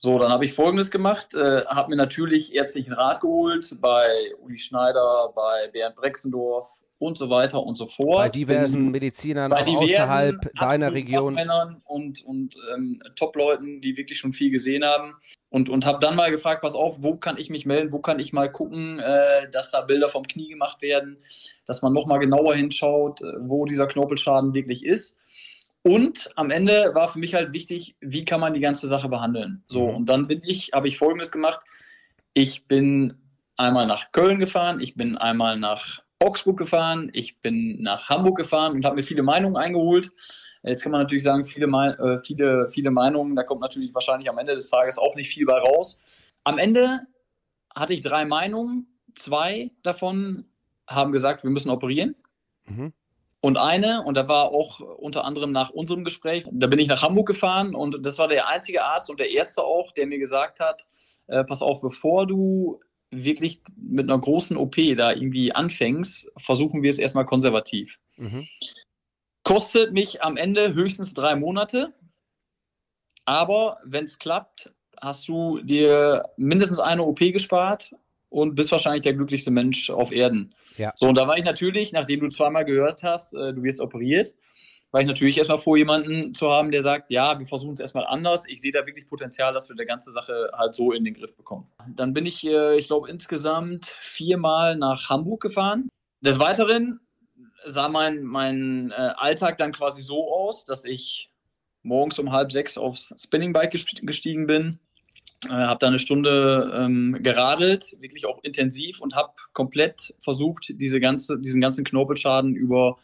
So, 0.00 0.16
dann 0.16 0.30
habe 0.30 0.44
ich 0.44 0.52
Folgendes 0.52 0.92
gemacht, 0.92 1.34
äh, 1.34 1.64
habe 1.66 1.90
mir 1.90 1.96
natürlich 1.96 2.54
ärztlichen 2.54 2.92
Rat 2.92 3.20
geholt 3.20 3.76
bei 3.80 4.32
Uli 4.40 4.56
Schneider, 4.56 5.32
bei 5.34 5.66
Bernd 5.72 5.96
Brexendorf 5.96 6.80
und 7.00 7.18
so 7.18 7.30
weiter 7.30 7.60
und 7.60 7.74
so 7.74 7.88
fort. 7.88 8.18
Bei 8.18 8.28
diversen 8.28 8.84
Bin, 8.84 8.90
Medizinern 8.92 9.50
bei 9.50 9.64
diversen, 9.64 9.82
außerhalb 9.82 10.54
deiner 10.54 10.94
Region. 10.94 11.34
Männern 11.34 11.82
und, 11.84 12.24
und 12.24 12.54
ähm, 12.72 13.02
Top-Leuten, 13.16 13.80
die 13.80 13.96
wirklich 13.96 14.20
schon 14.20 14.32
viel 14.32 14.52
gesehen 14.52 14.84
haben. 14.84 15.14
Und, 15.50 15.68
und 15.68 15.84
habe 15.84 15.98
dann 15.98 16.14
mal 16.14 16.30
gefragt, 16.30 16.62
pass 16.62 16.76
auf, 16.76 16.98
wo 17.00 17.16
kann 17.16 17.36
ich 17.36 17.50
mich 17.50 17.66
melden, 17.66 17.90
wo 17.90 17.98
kann 17.98 18.20
ich 18.20 18.32
mal 18.32 18.52
gucken, 18.52 19.00
äh, 19.00 19.50
dass 19.50 19.72
da 19.72 19.80
Bilder 19.80 20.08
vom 20.08 20.28
Knie 20.28 20.48
gemacht 20.48 20.80
werden, 20.80 21.16
dass 21.66 21.82
man 21.82 21.92
nochmal 21.92 22.20
genauer 22.20 22.54
hinschaut, 22.54 23.20
äh, 23.20 23.24
wo 23.40 23.64
dieser 23.64 23.88
Knorpelschaden 23.88 24.54
wirklich 24.54 24.84
ist. 24.84 25.18
Und 25.88 26.30
am 26.36 26.50
Ende 26.50 26.90
war 26.94 27.08
für 27.08 27.18
mich 27.18 27.34
halt 27.34 27.54
wichtig, 27.54 27.96
wie 28.00 28.24
kann 28.24 28.40
man 28.40 28.52
die 28.52 28.60
ganze 28.60 28.86
Sache 28.86 29.08
behandeln. 29.08 29.64
So, 29.68 29.88
mhm. 29.88 29.96
und 29.96 30.08
dann 30.08 30.26
bin 30.26 30.42
ich, 30.44 30.72
habe 30.74 30.86
ich 30.86 30.98
folgendes 30.98 31.32
gemacht. 31.32 31.60
Ich 32.34 32.66
bin 32.66 33.16
einmal 33.56 33.86
nach 33.86 34.12
Köln 34.12 34.38
gefahren, 34.38 34.80
ich 34.80 34.96
bin 34.96 35.16
einmal 35.16 35.58
nach 35.58 36.02
Augsburg 36.20 36.58
gefahren, 36.58 37.10
ich 37.14 37.40
bin 37.40 37.80
nach 37.82 38.08
Hamburg 38.10 38.36
gefahren 38.36 38.72
und 38.72 38.84
habe 38.84 38.96
mir 38.96 39.02
viele 39.02 39.22
Meinungen 39.22 39.56
eingeholt. 39.56 40.12
Jetzt 40.62 40.82
kann 40.82 40.92
man 40.92 41.00
natürlich 41.00 41.22
sagen, 41.22 41.46
viele, 41.46 41.66
äh, 41.66 42.22
viele, 42.22 42.68
viele 42.68 42.90
Meinungen, 42.90 43.34
da 43.34 43.42
kommt 43.42 43.62
natürlich 43.62 43.94
wahrscheinlich 43.94 44.28
am 44.28 44.36
Ende 44.36 44.54
des 44.54 44.68
Tages 44.68 44.98
auch 44.98 45.14
nicht 45.14 45.30
viel 45.30 45.46
bei 45.46 45.58
raus. 45.58 45.98
Am 46.44 46.58
Ende 46.58 47.00
hatte 47.74 47.94
ich 47.94 48.02
drei 48.02 48.26
Meinungen, 48.26 48.88
zwei 49.14 49.70
davon 49.82 50.44
haben 50.86 51.12
gesagt, 51.12 51.44
wir 51.44 51.50
müssen 51.50 51.70
operieren. 51.70 52.14
Mhm. 52.66 52.92
Und 53.40 53.56
eine, 53.56 54.02
und 54.02 54.16
da 54.16 54.26
war 54.26 54.46
auch 54.46 54.80
unter 54.80 55.24
anderem 55.24 55.52
nach 55.52 55.70
unserem 55.70 56.02
Gespräch, 56.02 56.44
da 56.50 56.66
bin 56.66 56.80
ich 56.80 56.88
nach 56.88 57.02
Hamburg 57.02 57.28
gefahren 57.28 57.74
und 57.74 58.04
das 58.04 58.18
war 58.18 58.26
der 58.26 58.48
einzige 58.48 58.82
Arzt 58.82 59.10
und 59.10 59.20
der 59.20 59.30
erste 59.30 59.62
auch, 59.62 59.92
der 59.92 60.08
mir 60.08 60.18
gesagt 60.18 60.58
hat, 60.58 60.88
äh, 61.28 61.44
pass 61.44 61.62
auf, 61.62 61.80
bevor 61.80 62.26
du 62.26 62.80
wirklich 63.10 63.62
mit 63.76 64.10
einer 64.10 64.18
großen 64.18 64.56
OP 64.56 64.76
da 64.96 65.12
irgendwie 65.12 65.54
anfängst, 65.54 66.32
versuchen 66.36 66.82
wir 66.82 66.90
es 66.90 66.98
erstmal 66.98 67.26
konservativ. 67.26 68.00
Mhm. 68.16 68.48
Kostet 69.44 69.92
mich 69.92 70.22
am 70.22 70.36
Ende 70.36 70.74
höchstens 70.74 71.14
drei 71.14 71.36
Monate, 71.36 71.94
aber 73.24 73.78
wenn 73.84 74.04
es 74.04 74.18
klappt, 74.18 74.72
hast 75.00 75.28
du 75.28 75.60
dir 75.60 76.24
mindestens 76.36 76.80
eine 76.80 77.04
OP 77.04 77.20
gespart 77.20 77.94
und 78.30 78.54
bist 78.54 78.72
wahrscheinlich 78.72 79.02
der 79.02 79.14
glücklichste 79.14 79.50
Mensch 79.50 79.90
auf 79.90 80.12
Erden. 80.12 80.54
Ja. 80.76 80.92
So, 80.96 81.06
und 81.06 81.16
da 81.16 81.26
war 81.26 81.38
ich 81.38 81.44
natürlich, 81.44 81.92
nachdem 81.92 82.20
du 82.20 82.28
zweimal 82.28 82.64
gehört 82.64 83.02
hast, 83.02 83.34
äh, 83.34 83.52
du 83.52 83.62
wirst 83.62 83.80
operiert, 83.80 84.34
war 84.90 85.02
ich 85.02 85.06
natürlich 85.06 85.36
erstmal 85.36 85.58
froh, 85.58 85.76
jemanden 85.76 86.32
zu 86.34 86.50
haben, 86.50 86.70
der 86.70 86.80
sagt, 86.80 87.10
ja, 87.10 87.38
wir 87.38 87.46
versuchen 87.46 87.74
es 87.74 87.80
erstmal 87.80 88.06
anders. 88.06 88.44
Ich 88.48 88.60
sehe 88.60 88.72
da 88.72 88.86
wirklich 88.86 89.06
Potenzial, 89.06 89.52
dass 89.52 89.68
wir 89.68 89.76
die 89.76 89.84
ganze 89.84 90.12
Sache 90.12 90.50
halt 90.54 90.74
so 90.74 90.92
in 90.92 91.04
den 91.04 91.14
Griff 91.14 91.36
bekommen. 91.36 91.66
Dann 91.94 92.14
bin 92.14 92.24
ich, 92.24 92.46
äh, 92.46 92.78
ich 92.78 92.86
glaube, 92.86 93.10
insgesamt 93.10 93.96
viermal 94.00 94.76
nach 94.76 95.10
Hamburg 95.10 95.42
gefahren. 95.42 95.88
Des 96.20 96.38
Weiteren 96.38 97.00
sah 97.66 97.88
mein, 97.88 98.22
mein 98.22 98.90
äh, 98.90 99.12
Alltag 99.16 99.58
dann 99.58 99.72
quasi 99.72 100.00
so 100.02 100.32
aus, 100.32 100.64
dass 100.64 100.84
ich 100.84 101.30
morgens 101.82 102.18
um 102.18 102.32
halb 102.32 102.50
sechs 102.50 102.78
aufs 102.78 103.14
Spinningbike 103.18 103.78
gestiegen 104.02 104.46
bin, 104.46 104.80
äh, 105.46 105.50
habe 105.50 105.78
da 105.78 105.86
eine 105.86 105.98
Stunde 105.98 106.72
ähm, 106.74 107.18
geradelt, 107.22 107.96
wirklich 108.00 108.26
auch 108.26 108.42
intensiv 108.42 109.00
und 109.00 109.14
habe 109.14 109.32
komplett 109.52 110.14
versucht, 110.20 110.72
diese 110.76 111.00
ganze, 111.00 111.38
diesen 111.38 111.60
ganzen 111.60 111.84
Knorpelschaden 111.84 112.54
über 112.54 112.96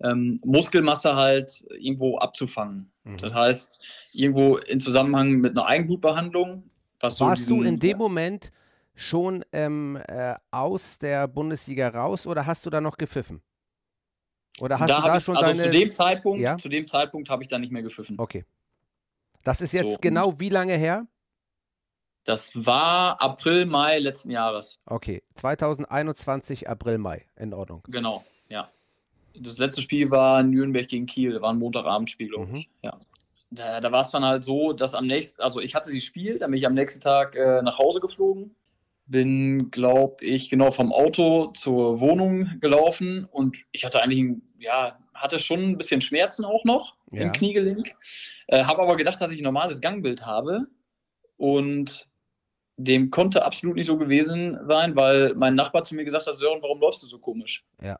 ähm, 0.00 0.40
Muskelmasse 0.44 1.14
halt 1.14 1.64
irgendwo 1.70 2.18
abzufangen. 2.18 2.90
Mhm. 3.04 3.18
Das 3.18 3.34
heißt, 3.34 3.84
irgendwo 4.12 4.56
in 4.56 4.80
Zusammenhang 4.80 5.32
mit 5.32 5.52
einer 5.52 5.66
Eigenblutbehandlung. 5.66 6.70
Was 7.00 7.20
Warst 7.20 7.46
so 7.46 7.54
diesen, 7.56 7.64
du 7.64 7.68
in 7.68 7.80
dem 7.80 7.98
Moment 7.98 8.52
schon 8.94 9.44
ähm, 9.52 9.98
äh, 10.06 10.34
aus 10.50 10.98
der 10.98 11.26
Bundesliga 11.28 11.88
raus 11.88 12.26
oder 12.26 12.46
hast 12.46 12.66
du 12.66 12.70
da 12.70 12.80
noch 12.80 12.96
gepfiffen? 12.96 13.42
Oder 14.60 14.78
hast 14.78 14.90
da 14.90 15.00
du 15.00 15.06
da 15.06 15.16
ich, 15.16 15.24
schon 15.24 15.36
also 15.36 15.48
deine... 15.48 15.64
Zu 15.64 15.70
dem 15.70 15.92
Zeitpunkt, 15.92 16.40
ja? 16.40 16.56
zu 16.58 16.68
dem 16.68 16.86
Zeitpunkt 16.86 17.30
habe 17.30 17.42
ich 17.42 17.48
da 17.48 17.58
nicht 17.58 17.72
mehr 17.72 17.82
gepfiffen. 17.82 18.16
Okay. 18.18 18.44
Das 19.44 19.60
ist 19.60 19.72
jetzt 19.72 19.94
so, 19.94 20.00
genau 20.00 20.38
wie 20.38 20.50
lange 20.50 20.76
her? 20.76 21.06
Das 22.24 22.52
war 22.54 23.20
April, 23.20 23.66
Mai 23.66 23.98
letzten 23.98 24.30
Jahres. 24.30 24.80
Okay, 24.86 25.22
2021 25.34 26.68
April, 26.68 26.98
Mai, 26.98 27.26
in 27.36 27.52
Ordnung. 27.52 27.82
Genau, 27.88 28.24
ja. 28.48 28.70
Das 29.34 29.58
letzte 29.58 29.82
Spiel 29.82 30.10
war 30.10 30.42
Nürnberg 30.42 30.86
gegen 30.86 31.06
Kiel, 31.06 31.40
war 31.40 31.50
ein 31.50 31.58
Montagabendspiel, 31.58 32.28
glaube 32.28 32.46
mhm. 32.46 32.54
ich. 32.54 32.70
Ja. 32.82 32.98
Da, 33.50 33.80
da 33.80 33.92
war 33.92 34.00
es 34.00 34.10
dann 34.10 34.24
halt 34.24 34.44
so, 34.44 34.72
dass 34.72 34.94
am 34.94 35.06
nächsten, 35.06 35.42
also 35.42 35.60
ich 35.60 35.74
hatte 35.74 35.92
das 35.92 36.02
Spiel, 36.04 36.38
dann 36.38 36.50
bin 36.50 36.58
ich 36.58 36.66
am 36.66 36.74
nächsten 36.74 37.00
Tag 37.00 37.34
äh, 37.34 37.60
nach 37.62 37.78
Hause 37.78 38.00
geflogen, 38.00 38.54
bin, 39.06 39.70
glaube 39.70 40.24
ich, 40.24 40.48
genau 40.48 40.70
vom 40.70 40.92
Auto 40.92 41.48
zur 41.48 42.00
Wohnung 42.00 42.60
gelaufen 42.60 43.26
und 43.30 43.58
ich 43.72 43.84
hatte 43.84 44.00
eigentlich, 44.00 44.38
ja, 44.58 44.98
hatte 45.12 45.38
schon 45.38 45.60
ein 45.60 45.76
bisschen 45.76 46.00
Schmerzen 46.00 46.44
auch 46.44 46.64
noch 46.64 46.96
ja. 47.10 47.22
im 47.22 47.32
Kniegelenk, 47.32 47.94
äh, 48.46 48.64
habe 48.64 48.82
aber 48.82 48.96
gedacht, 48.96 49.20
dass 49.20 49.32
ich 49.32 49.40
ein 49.40 49.44
normales 49.44 49.80
Gangbild 49.80 50.24
habe 50.24 50.66
und 51.36 52.11
dem 52.76 53.10
konnte 53.10 53.44
absolut 53.44 53.76
nicht 53.76 53.86
so 53.86 53.96
gewesen 53.96 54.58
sein, 54.66 54.96
weil 54.96 55.34
mein 55.34 55.54
Nachbar 55.54 55.84
zu 55.84 55.94
mir 55.94 56.04
gesagt 56.04 56.26
hat, 56.26 56.34
Sören, 56.34 56.62
warum 56.62 56.80
läufst 56.80 57.02
du 57.02 57.06
so 57.06 57.18
komisch? 57.18 57.64
Ja. 57.82 57.98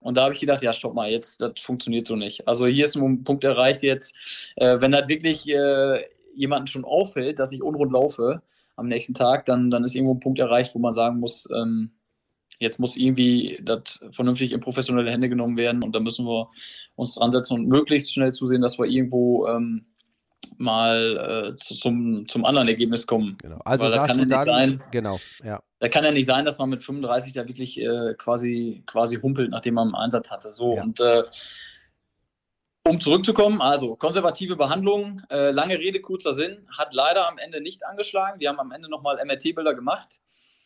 Und 0.00 0.16
da 0.16 0.24
habe 0.24 0.34
ich 0.34 0.40
gedacht, 0.40 0.62
ja, 0.62 0.72
stopp 0.72 0.94
mal, 0.94 1.10
jetzt, 1.10 1.40
das 1.40 1.52
funktioniert 1.60 2.06
so 2.06 2.16
nicht. 2.16 2.46
Also 2.48 2.66
hier 2.66 2.84
ist 2.84 2.96
ein 2.96 3.24
Punkt 3.24 3.44
erreicht 3.44 3.82
jetzt, 3.82 4.14
äh, 4.56 4.80
wenn 4.80 4.92
das 4.92 5.08
wirklich 5.08 5.48
äh, 5.48 6.04
jemanden 6.34 6.66
schon 6.66 6.84
auffällt, 6.84 7.38
dass 7.38 7.52
ich 7.52 7.62
unrund 7.62 7.92
laufe 7.92 8.42
am 8.76 8.88
nächsten 8.88 9.14
Tag, 9.14 9.46
dann, 9.46 9.70
dann 9.70 9.84
ist 9.84 9.94
irgendwo 9.94 10.14
ein 10.14 10.20
Punkt 10.20 10.38
erreicht, 10.38 10.74
wo 10.74 10.78
man 10.78 10.94
sagen 10.94 11.20
muss, 11.20 11.48
ähm, 11.54 11.92
jetzt 12.58 12.78
muss 12.78 12.96
irgendwie 12.96 13.60
das 13.62 14.00
vernünftig 14.10 14.52
in 14.52 14.60
professionelle 14.60 15.10
Hände 15.10 15.28
genommen 15.28 15.56
werden 15.56 15.82
und 15.82 15.94
da 15.94 16.00
müssen 16.00 16.26
wir 16.26 16.48
uns 16.94 17.14
dran 17.14 17.32
setzen 17.32 17.54
und 17.54 17.68
möglichst 17.68 18.12
schnell 18.12 18.32
zusehen, 18.32 18.62
dass 18.62 18.78
wir 18.78 18.86
irgendwo 18.86 19.46
ähm, 19.46 19.86
mal 20.58 21.52
äh, 21.54 21.56
zu, 21.56 21.74
zum, 21.74 22.28
zum 22.28 22.44
anderen 22.44 22.68
Ergebnis 22.68 23.06
kommen. 23.06 23.36
Genau. 23.40 23.58
Also 23.64 23.84
Weil 23.84 23.92
sagst 23.92 24.18
da 24.18 24.22
du 24.22 24.26
dann, 24.26 24.44
sein, 24.44 24.82
genau, 24.90 25.20
ja. 25.44 25.62
Da 25.78 25.88
kann 25.88 26.04
ja 26.04 26.12
nicht 26.12 26.26
sein, 26.26 26.44
dass 26.44 26.58
man 26.58 26.70
mit 26.70 26.82
35 26.82 27.32
da 27.32 27.48
wirklich 27.48 27.80
äh, 27.80 28.14
quasi, 28.16 28.82
quasi 28.86 29.16
humpelt, 29.16 29.50
nachdem 29.50 29.74
man 29.74 29.88
einen 29.88 29.96
Einsatz 29.96 30.30
hatte. 30.30 30.52
So, 30.52 30.76
ja. 30.76 30.82
und 30.82 31.00
äh, 31.00 31.24
um 32.84 33.00
zurückzukommen, 33.00 33.60
also 33.60 33.94
konservative 33.96 34.56
Behandlung, 34.56 35.22
äh, 35.30 35.50
lange 35.50 35.78
Rede, 35.78 36.00
kurzer 36.00 36.32
Sinn, 36.32 36.66
hat 36.76 36.92
leider 36.92 37.28
am 37.28 37.38
Ende 37.38 37.60
nicht 37.60 37.86
angeschlagen. 37.86 38.40
Die 38.40 38.48
haben 38.48 38.58
am 38.58 38.72
Ende 38.72 38.88
nochmal 38.88 39.24
MRT-Bilder 39.24 39.74
gemacht. 39.74 40.20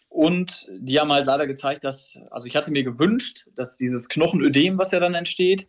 Und 0.09 0.67
die 0.71 0.99
haben 0.99 1.13
halt 1.13 1.27
leider 1.27 1.47
gezeigt, 1.47 1.85
dass, 1.85 2.19
also 2.31 2.47
ich 2.47 2.57
hatte 2.57 2.71
mir 2.71 2.85
gewünscht, 2.85 3.47
dass 3.57 3.77
dieses 3.77 4.09
Knochenödem, 4.09 4.79
was 4.79 4.93
ja 4.93 5.01
dann 5.01 5.15
entsteht, 5.15 5.67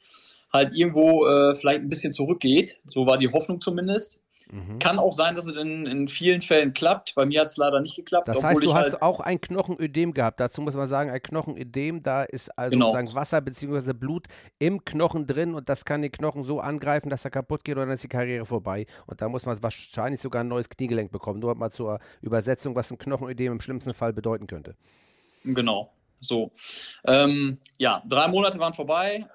halt 0.51 0.73
irgendwo 0.73 1.25
äh, 1.27 1.55
vielleicht 1.55 1.81
ein 1.81 1.89
bisschen 1.89 2.13
zurückgeht. 2.13 2.79
So 2.85 3.05
war 3.05 3.17
die 3.17 3.31
Hoffnung 3.31 3.61
zumindest. 3.61 4.21
Mhm. 4.51 4.79
Kann 4.79 4.99
auch 4.99 5.11
sein, 5.11 5.35
dass 5.35 5.47
es 5.47 5.55
in, 5.55 5.85
in 5.85 6.07
vielen 6.07 6.41
Fällen 6.41 6.73
klappt. 6.73 7.15
Bei 7.15 7.25
mir 7.25 7.41
hat 7.41 7.47
es 7.47 7.57
leider 7.57 7.81
nicht 7.81 7.95
geklappt. 7.95 8.27
Das 8.27 8.43
heißt, 8.43 8.63
du 8.63 8.73
hast 8.73 8.93
halt 8.93 9.01
auch 9.01 9.19
ein 9.19 9.41
Knochenödem 9.41 10.13
gehabt. 10.13 10.39
Dazu 10.39 10.61
muss 10.61 10.75
man 10.75 10.87
sagen, 10.87 11.09
ein 11.09 11.21
Knochenödem, 11.21 12.01
da 12.01 12.23
ist 12.23 12.57
also 12.57 12.71
genau. 12.71 12.87
sozusagen 12.87 13.13
Wasser 13.13 13.41
bzw. 13.41 13.93
Blut 13.93 14.27
im 14.59 14.85
Knochen 14.85 15.27
drin 15.27 15.53
und 15.53 15.69
das 15.69 15.85
kann 15.85 16.01
den 16.01 16.11
Knochen 16.11 16.43
so 16.43 16.59
angreifen, 16.59 17.09
dass 17.09 17.25
er 17.25 17.31
kaputt 17.31 17.63
geht 17.63 17.75
und 17.75 17.81
dann 17.81 17.91
ist 17.91 18.03
die 18.03 18.07
Karriere 18.07 18.45
vorbei. 18.45 18.85
Und 19.05 19.21
da 19.21 19.27
muss 19.27 19.45
man 19.45 19.61
wahrscheinlich 19.61 20.21
sogar 20.21 20.43
ein 20.43 20.47
neues 20.47 20.69
Kniegelenk 20.69 21.11
bekommen. 21.11 21.39
Nur 21.39 21.55
mal 21.55 21.71
zur 21.71 21.99
Übersetzung, 22.21 22.75
was 22.75 22.91
ein 22.91 22.97
Knochenödem 22.97 23.53
im 23.53 23.59
schlimmsten 23.59 23.93
Fall 23.93 24.13
bedeuten 24.13 24.47
könnte. 24.47 24.75
Genau. 25.43 25.91
So. 26.19 26.51
Ähm, 27.05 27.59
ja, 27.77 28.01
drei 28.07 28.27
Monate 28.27 28.59
waren 28.59 28.73
vorbei 28.73 29.25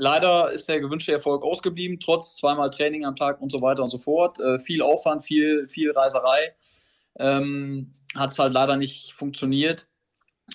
leider 0.00 0.50
ist 0.50 0.68
der 0.68 0.80
gewünschte 0.80 1.12
Erfolg 1.12 1.42
ausgeblieben, 1.42 2.00
trotz 2.00 2.36
zweimal 2.36 2.70
Training 2.70 3.04
am 3.04 3.16
Tag 3.16 3.40
und 3.40 3.52
so 3.52 3.60
weiter 3.60 3.84
und 3.84 3.90
so 3.90 3.98
fort. 3.98 4.40
Äh, 4.40 4.58
viel 4.58 4.82
Aufwand, 4.82 5.22
viel, 5.22 5.68
viel 5.68 5.92
Reiserei. 5.92 6.54
Ähm, 7.18 7.92
Hat 8.16 8.32
es 8.32 8.38
halt 8.38 8.54
leider 8.54 8.76
nicht 8.76 9.12
funktioniert. 9.12 9.86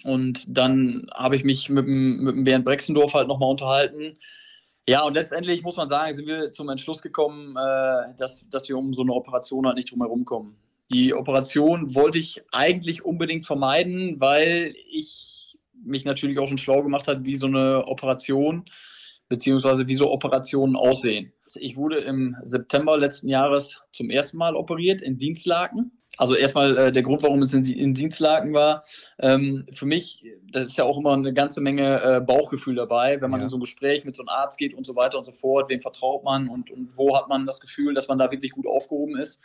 Und 0.03 0.57
dann 0.57 1.07
habe 1.13 1.35
ich 1.35 1.43
mich 1.43 1.69
mit 1.69 1.85
dem, 1.85 2.23
mit 2.23 2.35
dem 2.35 2.43
Bernd 2.43 2.65
Brexendorf 2.65 3.13
halt 3.13 3.27
nochmal 3.27 3.51
unterhalten. 3.51 4.17
Ja, 4.87 5.03
und 5.03 5.13
letztendlich 5.13 5.63
muss 5.63 5.77
man 5.77 5.89
sagen, 5.89 6.11
sind 6.13 6.27
wir 6.27 6.51
zum 6.51 6.69
Entschluss 6.69 7.01
gekommen, 7.01 7.55
äh, 7.55 8.15
dass, 8.17 8.47
dass 8.49 8.67
wir 8.67 8.77
um 8.77 8.93
so 8.93 9.03
eine 9.03 9.13
Operation 9.13 9.65
halt 9.65 9.77
nicht 9.77 9.91
drum 9.91 10.01
herum 10.01 10.25
kommen. 10.25 10.57
Die 10.91 11.13
Operation 11.13 11.95
wollte 11.95 12.17
ich 12.17 12.43
eigentlich 12.51 13.05
unbedingt 13.05 13.45
vermeiden, 13.45 14.19
weil 14.19 14.75
ich 14.91 15.57
mich 15.83 16.03
natürlich 16.03 16.39
auch 16.39 16.47
schon 16.47 16.57
schlau 16.57 16.83
gemacht 16.83 17.07
habe, 17.07 17.25
wie 17.25 17.35
so 17.35 17.47
eine 17.47 17.87
Operation 17.87 18.65
beziehungsweise 19.29 19.87
wie 19.87 19.95
so 19.95 20.11
Operationen 20.11 20.75
aussehen. 20.75 21.33
Ich 21.55 21.77
wurde 21.77 21.99
im 21.99 22.35
September 22.43 22.97
letzten 22.97 23.29
Jahres 23.29 23.81
zum 23.91 24.09
ersten 24.09 24.37
Mal 24.37 24.55
operiert 24.55 25.01
in 25.01 25.17
Dienstlaken. 25.17 25.91
Also 26.17 26.35
erstmal 26.35 26.77
äh, 26.77 26.91
der 26.91 27.03
Grund, 27.03 27.23
warum 27.23 27.41
es 27.41 27.53
in, 27.53 27.65
in 27.65 27.93
Dienstlaken 27.93 28.53
war. 28.53 28.83
Ähm, 29.19 29.65
für 29.73 29.85
mich, 29.85 30.25
das 30.49 30.65
ist 30.65 30.77
ja 30.77 30.85
auch 30.85 30.97
immer 30.97 31.13
eine 31.13 31.33
ganze 31.33 31.59
Menge 31.59 32.01
äh, 32.01 32.21
Bauchgefühl 32.21 32.75
dabei, 32.75 33.19
wenn 33.21 33.29
man 33.29 33.41
ja. 33.41 33.45
in 33.45 33.49
so 33.49 33.57
ein 33.57 33.61
Gespräch 33.61 34.05
mit 34.05 34.15
so 34.15 34.23
einem 34.23 34.29
Arzt 34.29 34.57
geht 34.57 34.73
und 34.73 34.85
so 34.85 34.95
weiter 34.95 35.17
und 35.17 35.25
so 35.25 35.33
fort. 35.33 35.69
Wem 35.69 35.81
vertraut 35.81 36.23
man 36.23 36.47
und, 36.47 36.71
und 36.71 36.91
wo 36.95 37.17
hat 37.17 37.27
man 37.27 37.45
das 37.45 37.59
Gefühl, 37.59 37.93
dass 37.93 38.07
man 38.07 38.17
da 38.17 38.31
wirklich 38.31 38.53
gut 38.53 38.65
aufgehoben 38.65 39.17
ist. 39.17 39.41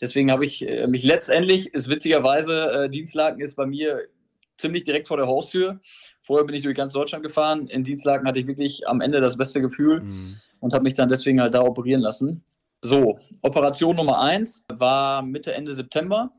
Deswegen 0.00 0.30
habe 0.30 0.44
ich 0.44 0.66
äh, 0.66 0.86
mich 0.86 1.04
letztendlich, 1.04 1.72
ist 1.74 1.88
witzigerweise, 1.88 2.84
äh, 2.84 2.90
Dienstlaken 2.90 3.40
ist 3.40 3.56
bei 3.56 3.66
mir 3.66 4.08
ziemlich 4.56 4.84
direkt 4.84 5.08
vor 5.08 5.16
der 5.16 5.26
Haustür. 5.26 5.80
Vorher 6.22 6.44
bin 6.44 6.54
ich 6.54 6.62
durch 6.62 6.76
ganz 6.76 6.92
Deutschland 6.92 7.24
gefahren. 7.24 7.68
In 7.68 7.84
Dienstlagen 7.84 8.26
hatte 8.26 8.40
ich 8.40 8.46
wirklich 8.46 8.88
am 8.88 9.00
Ende 9.00 9.20
das 9.20 9.36
beste 9.36 9.60
Gefühl 9.60 10.02
mhm. 10.02 10.36
und 10.60 10.74
habe 10.74 10.84
mich 10.84 10.94
dann 10.94 11.08
deswegen 11.08 11.40
halt 11.40 11.54
da 11.54 11.62
operieren 11.62 12.00
lassen. 12.00 12.44
So, 12.82 13.18
Operation 13.42 13.96
Nummer 13.96 14.20
eins 14.20 14.64
war 14.72 15.22
Mitte, 15.22 15.54
Ende 15.54 15.74
September. 15.74 16.32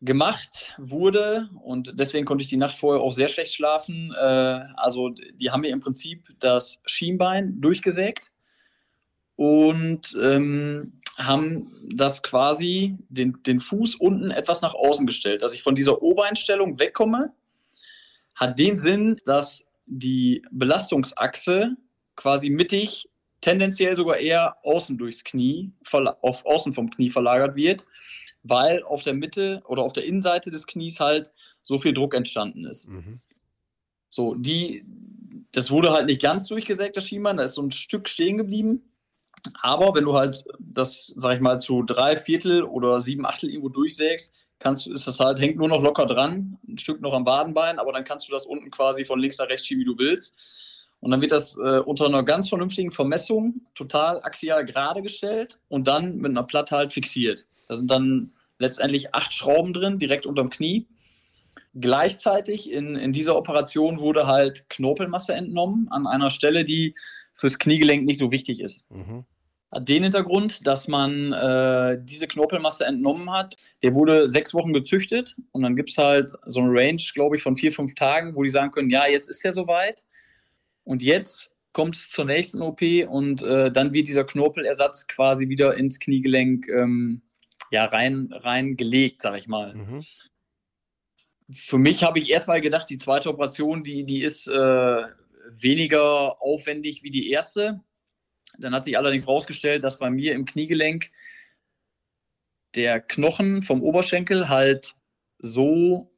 Gemacht 0.00 0.74
wurde 0.76 1.48
und 1.62 1.98
deswegen 1.98 2.26
konnte 2.26 2.42
ich 2.42 2.50
die 2.50 2.58
Nacht 2.58 2.76
vorher 2.76 3.02
auch 3.02 3.12
sehr 3.12 3.28
schlecht 3.28 3.54
schlafen. 3.54 4.12
Äh, 4.12 4.60
also, 4.76 5.08
die 5.08 5.50
haben 5.50 5.62
mir 5.62 5.70
im 5.70 5.80
Prinzip 5.80 6.28
das 6.40 6.82
Schienbein 6.84 7.58
durchgesägt 7.62 8.30
und 9.36 10.16
ähm, 10.20 11.00
haben 11.16 11.70
das 11.94 12.22
quasi 12.22 12.96
den, 13.08 13.42
den 13.44 13.60
Fuß 13.60 13.94
unten 13.96 14.30
etwas 14.30 14.62
nach 14.62 14.74
außen 14.74 15.06
gestellt, 15.06 15.42
dass 15.42 15.54
ich 15.54 15.62
von 15.62 15.74
dieser 15.74 16.02
Obereinstellung 16.02 16.78
wegkomme, 16.78 17.32
hat 18.34 18.58
den 18.58 18.78
Sinn, 18.78 19.16
dass 19.24 19.64
die 19.86 20.42
Belastungsachse 20.50 21.76
quasi 22.16 22.50
mittig, 22.50 23.08
tendenziell 23.40 23.94
sogar 23.94 24.16
eher 24.16 24.56
außen 24.64 24.98
durchs 24.98 25.22
Knie, 25.24 25.72
auf 25.92 26.44
außen 26.46 26.74
vom 26.74 26.90
Knie 26.90 27.10
verlagert 27.10 27.54
wird, 27.54 27.86
weil 28.42 28.82
auf 28.82 29.02
der 29.02 29.14
Mitte 29.14 29.62
oder 29.66 29.82
auf 29.82 29.92
der 29.92 30.04
Innenseite 30.04 30.50
des 30.50 30.66
Knies 30.66 31.00
halt 31.00 31.32
so 31.62 31.78
viel 31.78 31.92
Druck 31.92 32.14
entstanden 32.14 32.64
ist. 32.64 32.88
Mhm. 32.88 33.20
So, 34.08 34.34
die, 34.34 34.84
das 35.52 35.70
wurde 35.70 35.92
halt 35.92 36.06
nicht 36.06 36.22
ganz 36.22 36.46
durchgesägt, 36.48 36.96
das 36.96 37.06
Schienbein, 37.06 37.36
da 37.36 37.44
ist 37.44 37.54
so 37.54 37.62
ein 37.62 37.72
Stück 37.72 38.08
stehen 38.08 38.36
geblieben. 38.36 38.93
Aber 39.62 39.94
wenn 39.94 40.04
du 40.04 40.14
halt 40.14 40.44
das, 40.58 41.12
sag 41.16 41.34
ich 41.34 41.40
mal, 41.40 41.58
zu 41.60 41.82
drei 41.82 42.16
Viertel 42.16 42.62
oder 42.62 43.00
sieben 43.00 43.26
Achtel 43.26 43.50
irgendwo 43.50 43.68
durchsägst, 43.68 44.34
kannst 44.58 44.86
du, 44.86 44.92
ist 44.92 45.06
das 45.06 45.20
halt, 45.20 45.38
hängt 45.40 45.56
nur 45.56 45.68
noch 45.68 45.82
locker 45.82 46.06
dran, 46.06 46.58
ein 46.66 46.78
Stück 46.78 47.00
noch 47.00 47.12
am 47.12 47.26
Wadenbein, 47.26 47.78
aber 47.78 47.92
dann 47.92 48.04
kannst 48.04 48.28
du 48.28 48.32
das 48.32 48.46
unten 48.46 48.70
quasi 48.70 49.04
von 49.04 49.18
links 49.18 49.38
nach 49.38 49.48
rechts 49.48 49.66
schieben, 49.66 49.82
wie 49.82 49.86
du 49.86 49.98
willst. 49.98 50.36
Und 51.00 51.10
dann 51.10 51.20
wird 51.20 51.32
das 51.32 51.56
äh, 51.56 51.80
unter 51.80 52.06
einer 52.06 52.22
ganz 52.22 52.48
vernünftigen 52.48 52.90
Vermessung 52.90 53.60
total 53.74 54.22
axial 54.22 54.64
gerade 54.64 55.02
gestellt 55.02 55.58
und 55.68 55.86
dann 55.86 56.16
mit 56.16 56.30
einer 56.30 56.44
Platte 56.44 56.76
halt 56.76 56.92
fixiert. 56.92 57.46
Da 57.68 57.76
sind 57.76 57.90
dann 57.90 58.32
letztendlich 58.58 59.14
acht 59.14 59.32
Schrauben 59.32 59.74
drin, 59.74 59.98
direkt 59.98 60.24
unterm 60.24 60.48
Knie. 60.48 60.86
Gleichzeitig 61.74 62.70
in, 62.70 62.96
in 62.96 63.12
dieser 63.12 63.36
Operation 63.36 63.98
wurde 63.98 64.26
halt 64.26 64.70
Knorpelmasse 64.70 65.34
entnommen 65.34 65.88
an 65.90 66.06
einer 66.06 66.30
Stelle, 66.30 66.64
die 66.64 66.94
fürs 67.34 67.58
Kniegelenk 67.58 68.04
nicht 68.06 68.20
so 68.20 68.30
wichtig 68.30 68.60
ist. 68.60 68.90
Mhm 68.90 69.26
hat 69.74 69.88
den 69.88 70.04
Hintergrund, 70.04 70.66
dass 70.66 70.88
man 70.88 71.32
äh, 71.32 71.98
diese 72.00 72.28
Knorpelmasse 72.28 72.84
entnommen 72.84 73.30
hat. 73.30 73.56
Der 73.82 73.94
wurde 73.94 74.26
sechs 74.26 74.54
Wochen 74.54 74.72
gezüchtet 74.72 75.36
und 75.52 75.62
dann 75.62 75.76
gibt 75.76 75.90
es 75.90 75.98
halt 75.98 76.32
so 76.46 76.60
eine 76.60 76.70
Range, 76.70 77.02
glaube 77.12 77.36
ich, 77.36 77.42
von 77.42 77.56
vier, 77.56 77.72
fünf 77.72 77.94
Tagen, 77.94 78.34
wo 78.36 78.42
die 78.42 78.50
sagen 78.50 78.70
können, 78.70 78.90
ja, 78.90 79.06
jetzt 79.06 79.28
ist 79.28 79.44
er 79.44 79.52
soweit 79.52 80.04
und 80.84 81.02
jetzt 81.02 81.54
kommt 81.72 81.96
es 81.96 82.08
zur 82.08 82.24
nächsten 82.24 82.62
OP 82.62 82.80
und 83.08 83.42
äh, 83.42 83.70
dann 83.70 83.92
wird 83.92 84.06
dieser 84.06 84.24
Knorpelersatz 84.24 85.08
quasi 85.08 85.48
wieder 85.48 85.76
ins 85.76 85.98
Kniegelenk 85.98 86.68
ähm, 86.68 87.22
ja, 87.70 87.86
rein, 87.86 88.28
rein 88.32 88.76
gelegt, 88.76 89.22
sag 89.22 89.36
ich 89.36 89.48
mal. 89.48 89.74
Mhm. 89.74 90.04
Für 91.52 91.78
mich 91.78 92.04
habe 92.04 92.18
ich 92.20 92.30
erstmal 92.30 92.60
gedacht, 92.60 92.88
die 92.88 92.96
zweite 92.96 93.28
Operation, 93.28 93.82
die, 93.82 94.04
die 94.04 94.22
ist 94.22 94.46
äh, 94.46 95.02
weniger 95.50 96.40
aufwendig 96.40 97.02
wie 97.02 97.10
die 97.10 97.30
erste 97.30 97.80
dann 98.58 98.74
hat 98.74 98.84
sich 98.84 98.96
allerdings 98.96 99.26
herausgestellt, 99.26 99.84
dass 99.84 99.98
bei 99.98 100.10
mir 100.10 100.34
im 100.34 100.44
Kniegelenk 100.44 101.10
der 102.74 103.00
Knochen 103.00 103.62
vom 103.62 103.82
Oberschenkel 103.82 104.48
halt 104.48 104.94
so 105.38 106.10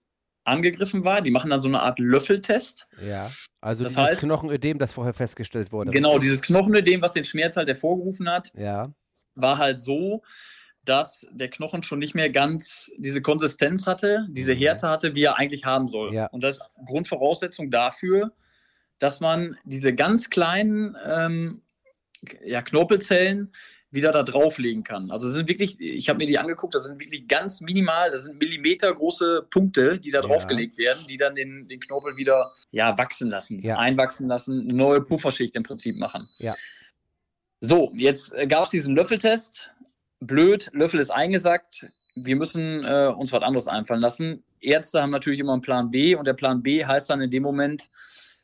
angegriffen 0.44 1.04
war. 1.04 1.20
Die 1.20 1.30
machen 1.30 1.50
dann 1.50 1.60
so 1.60 1.68
eine 1.68 1.82
Art 1.82 1.98
Löffeltest. 1.98 2.86
Ja, 3.02 3.30
also 3.60 3.84
das 3.84 3.94
dieses 3.94 4.10
heißt, 4.10 4.20
Knochenödem, 4.20 4.78
das 4.78 4.92
vorher 4.92 5.14
festgestellt 5.14 5.72
wurde. 5.72 5.90
Genau, 5.90 6.18
dieses 6.18 6.40
Knochenödem, 6.42 7.02
was 7.02 7.12
den 7.12 7.24
Schmerz 7.24 7.56
halt 7.56 7.68
hervorgerufen 7.68 8.28
hat, 8.28 8.52
ja. 8.54 8.92
war 9.34 9.58
halt 9.58 9.80
so, 9.80 10.22
dass 10.84 11.26
der 11.32 11.50
Knochen 11.50 11.82
schon 11.82 11.98
nicht 11.98 12.14
mehr 12.14 12.30
ganz 12.30 12.92
diese 12.96 13.20
Konsistenz 13.20 13.86
hatte, 13.86 14.26
diese 14.30 14.54
mhm. 14.54 14.58
Härte 14.58 14.88
hatte, 14.88 15.14
wie 15.14 15.24
er 15.24 15.36
eigentlich 15.36 15.64
haben 15.64 15.88
soll. 15.88 16.14
Ja. 16.14 16.26
Und 16.26 16.44
das 16.44 16.58
ist 16.58 16.70
Grundvoraussetzung 16.86 17.70
dafür, 17.70 18.32
dass 18.98 19.20
man 19.20 19.56
diese 19.64 19.94
ganz 19.94 20.30
kleinen 20.30 20.96
ähm, 21.04 21.62
ja, 22.44 22.62
Knorpelzellen 22.62 23.52
wieder 23.90 24.12
da 24.12 24.22
drauflegen 24.22 24.84
kann. 24.84 25.10
Also 25.10 25.26
es 25.26 25.32
sind 25.32 25.48
wirklich, 25.48 25.80
ich 25.80 26.08
habe 26.08 26.18
mir 26.18 26.26
die 26.26 26.38
angeguckt, 26.38 26.74
das 26.74 26.84
sind 26.84 27.00
wirklich 27.00 27.28
ganz 27.28 27.60
minimal, 27.60 28.10
das 28.10 28.24
sind 28.24 28.38
Millimeter 28.38 28.92
große 28.94 29.46
Punkte, 29.50 29.98
die 29.98 30.10
da 30.10 30.20
ja. 30.20 30.26
draufgelegt 30.26 30.76
werden, 30.78 31.06
die 31.08 31.16
dann 31.16 31.34
den, 31.34 31.68
den 31.68 31.80
Knorpel 31.80 32.16
wieder 32.16 32.52
ja, 32.72 32.96
wachsen 32.98 33.30
lassen, 33.30 33.62
ja. 33.62 33.78
einwachsen 33.78 34.28
lassen, 34.28 34.62
eine 34.62 34.74
neue 34.74 35.00
Pufferschicht 35.00 35.54
im 35.54 35.62
Prinzip 35.62 35.96
machen. 35.96 36.28
Ja. 36.38 36.54
So, 37.60 37.90
jetzt 37.94 38.34
äh, 38.34 38.46
gab 38.46 38.64
es 38.64 38.70
diesen 38.70 38.94
Löffeltest. 38.94 39.70
Blöd, 40.20 40.70
Löffel 40.72 41.00
ist 41.00 41.10
eingesackt. 41.10 41.86
Wir 42.14 42.36
müssen 42.36 42.84
äh, 42.84 43.12
uns 43.16 43.32
was 43.32 43.42
anderes 43.42 43.68
einfallen 43.68 44.00
lassen. 44.00 44.42
Ärzte 44.60 45.00
haben 45.00 45.10
natürlich 45.10 45.40
immer 45.40 45.52
einen 45.52 45.62
Plan 45.62 45.90
B 45.90 46.14
und 46.14 46.26
der 46.26 46.32
Plan 46.34 46.62
B 46.62 46.84
heißt 46.84 47.08
dann 47.10 47.20
in 47.20 47.30
dem 47.30 47.42
Moment, 47.42 47.90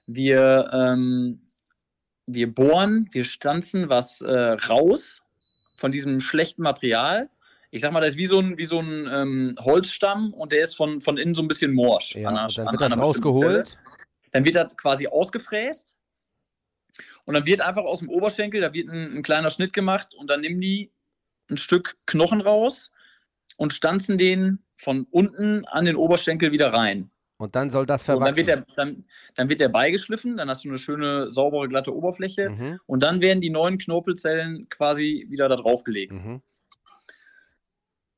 wir 0.07 0.71
ähm, 0.73 1.41
wir 2.35 2.53
bohren, 2.53 3.09
wir 3.13 3.25
stanzen 3.25 3.89
was 3.89 4.21
äh, 4.21 4.31
raus 4.33 5.23
von 5.77 5.93
diesem 5.93 6.21
schlechten 6.21 6.63
Material 6.63 7.29
ich 7.75 7.81
sag 7.81 7.91
mal, 7.91 8.01
das 8.03 8.11
ist 8.11 8.17
wie 8.19 8.27
so 8.27 8.39
ein, 8.39 8.59
wie 8.59 8.67
so 8.67 8.81
ein 8.81 9.09
ähm, 9.11 9.57
Holzstamm 9.59 10.35
und 10.35 10.53
der 10.53 10.63
ist 10.63 10.77
von, 10.77 11.01
von 11.01 11.17
innen 11.17 11.35
so 11.35 11.41
ein 11.41 11.49
bisschen 11.49 11.73
morsch. 11.73 12.15
Ja, 12.15 12.29
einer- 12.29 12.47
dann 12.49 12.67
an 12.67 12.73
wird 12.73 12.83
das 12.83 12.99
rausgeholt. 12.99 13.79
Dann 14.33 14.45
wird 14.45 14.57
das 14.57 14.77
quasi 14.77 15.07
ausgefräst 15.07 15.97
und 17.25 17.33
dann 17.33 17.47
wird 17.47 17.63
einfach 17.63 17.85
aus 17.85 18.01
dem 18.01 18.11
Oberschenkel, 18.11 18.61
da 18.61 18.75
wird 18.75 18.91
ein, 18.91 19.17
ein 19.17 19.23
kleiner 19.23 19.49
Schnitt 19.49 19.73
gemacht 19.73 20.15
und 20.15 20.29
dann 20.29 20.43
nehmen 20.43 20.61
die 20.61 20.91
ein 21.51 21.57
Stück 21.57 21.97
Knochen 22.05 22.43
raus 22.43 22.93
und 23.57 23.73
stanzen 23.73 24.19
den 24.19 24.63
von 24.77 25.07
unten 25.11 25.65
an 25.65 25.87
den 25.87 25.97
Oberschenkel 25.97 26.53
wieder 26.53 26.75
rein. 26.75 27.11
Und 27.43 27.57
dann 27.57 27.71
soll 27.71 27.87
das 27.87 28.09
Und 28.09 28.21
dann 28.21 28.35
verwachsen. 28.35 28.47
wird, 28.47 28.49
der, 28.49 28.65
dann, 28.77 29.05
dann 29.35 29.49
wird 29.49 29.61
der 29.61 29.69
beigeschliffen, 29.69 30.37
dann 30.37 30.49
hast 30.49 30.65
du 30.65 30.69
eine 30.69 30.79
schöne, 30.79 31.31
saubere, 31.31 31.69
glatte 31.69 31.95
Oberfläche 31.95 32.51
mhm. 32.51 32.79
und 32.87 33.03
dann 33.03 33.21
werden 33.21 33.41
die 33.41 33.51
neuen 33.51 33.79
Knorpelzellen 33.79 34.69
quasi 34.69 35.27
wieder 35.29 35.49
da 35.49 35.57
drauf 35.57 35.83
gelegt. 35.85 36.25
Mhm. 36.25 36.41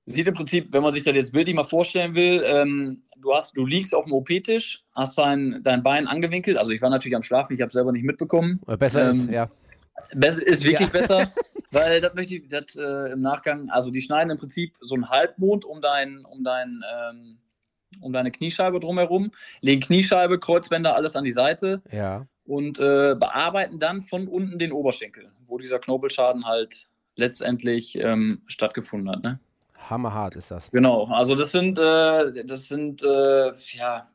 Sieht 0.06 0.26
im 0.26 0.34
Prinzip, 0.34 0.70
wenn 0.72 0.82
man 0.82 0.92
sich 0.92 1.02
das 1.02 1.14
jetzt 1.14 1.32
bildlich 1.32 1.56
mal 1.56 1.64
vorstellen 1.64 2.14
will, 2.14 2.42
ähm, 2.44 3.02
du, 3.16 3.32
hast, 3.32 3.56
du 3.56 3.64
liegst 3.64 3.94
auf 3.94 4.04
dem 4.04 4.12
OP-Tisch, 4.12 4.84
hast 4.94 5.16
dein, 5.16 5.60
dein 5.62 5.82
Bein 5.82 6.06
angewinkelt, 6.06 6.58
also 6.58 6.72
ich 6.72 6.82
war 6.82 6.90
natürlich 6.90 7.16
am 7.16 7.22
Schlafen, 7.22 7.54
ich 7.54 7.62
habe 7.62 7.72
selber 7.72 7.90
nicht 7.90 8.04
mitbekommen. 8.04 8.60
Oder 8.66 8.76
Besser 8.76 9.10
ist, 9.10 9.28
Ähm, 9.28 9.32
ja. 9.32 9.50
Bess, 10.14 10.36
ist 10.36 10.62
wirklich 10.64 10.92
Ja. 10.92 10.98
besser, 11.00 11.32
weil 11.70 12.02
das 12.02 12.12
möchte 12.14 12.34
ich 12.34 12.48
das, 12.48 12.76
äh, 12.76 13.12
im 13.12 13.22
Nachgang, 13.22 13.70
also 13.70 13.90
die 13.90 14.02
schneiden 14.02 14.30
im 14.30 14.36
Prinzip 14.36 14.74
so 14.80 14.94
einen 14.94 15.08
Halbmond 15.08 15.64
um, 15.64 15.80
dein, 15.80 16.22
um, 16.26 16.44
dein, 16.44 16.82
ähm, 17.10 17.38
um 18.00 18.12
deine 18.12 18.30
Kniescheibe 18.30 18.80
drumherum, 18.80 19.32
legen 19.60 19.80
Kniescheibe, 19.80 20.38
Kreuzbänder, 20.38 20.94
alles 20.94 21.16
an 21.16 21.24
die 21.24 21.32
Seite 21.32 21.82
Ja. 21.90 22.26
und 22.44 22.78
äh, 22.78 23.14
bearbeiten 23.18 23.78
dann 23.78 24.02
von 24.02 24.28
unten 24.28 24.58
den 24.58 24.72
Oberschenkel, 24.72 25.30
wo 25.46 25.58
dieser 25.58 25.78
Knorpelschaden 25.78 26.46
halt 26.46 26.88
letztendlich 27.16 27.96
ähm, 27.96 28.42
stattgefunden 28.46 29.10
hat. 29.10 29.22
Ne? 29.22 29.38
Hammerhart 29.90 30.36
ist 30.36 30.50
das. 30.50 30.70
Genau, 30.70 31.06
also 31.06 31.34
das 31.34 31.52
sind, 31.52 31.78
äh, 31.78 32.44
das 32.44 32.68
sind 32.68 33.02
äh, 33.02 33.52
ja, 33.72 34.08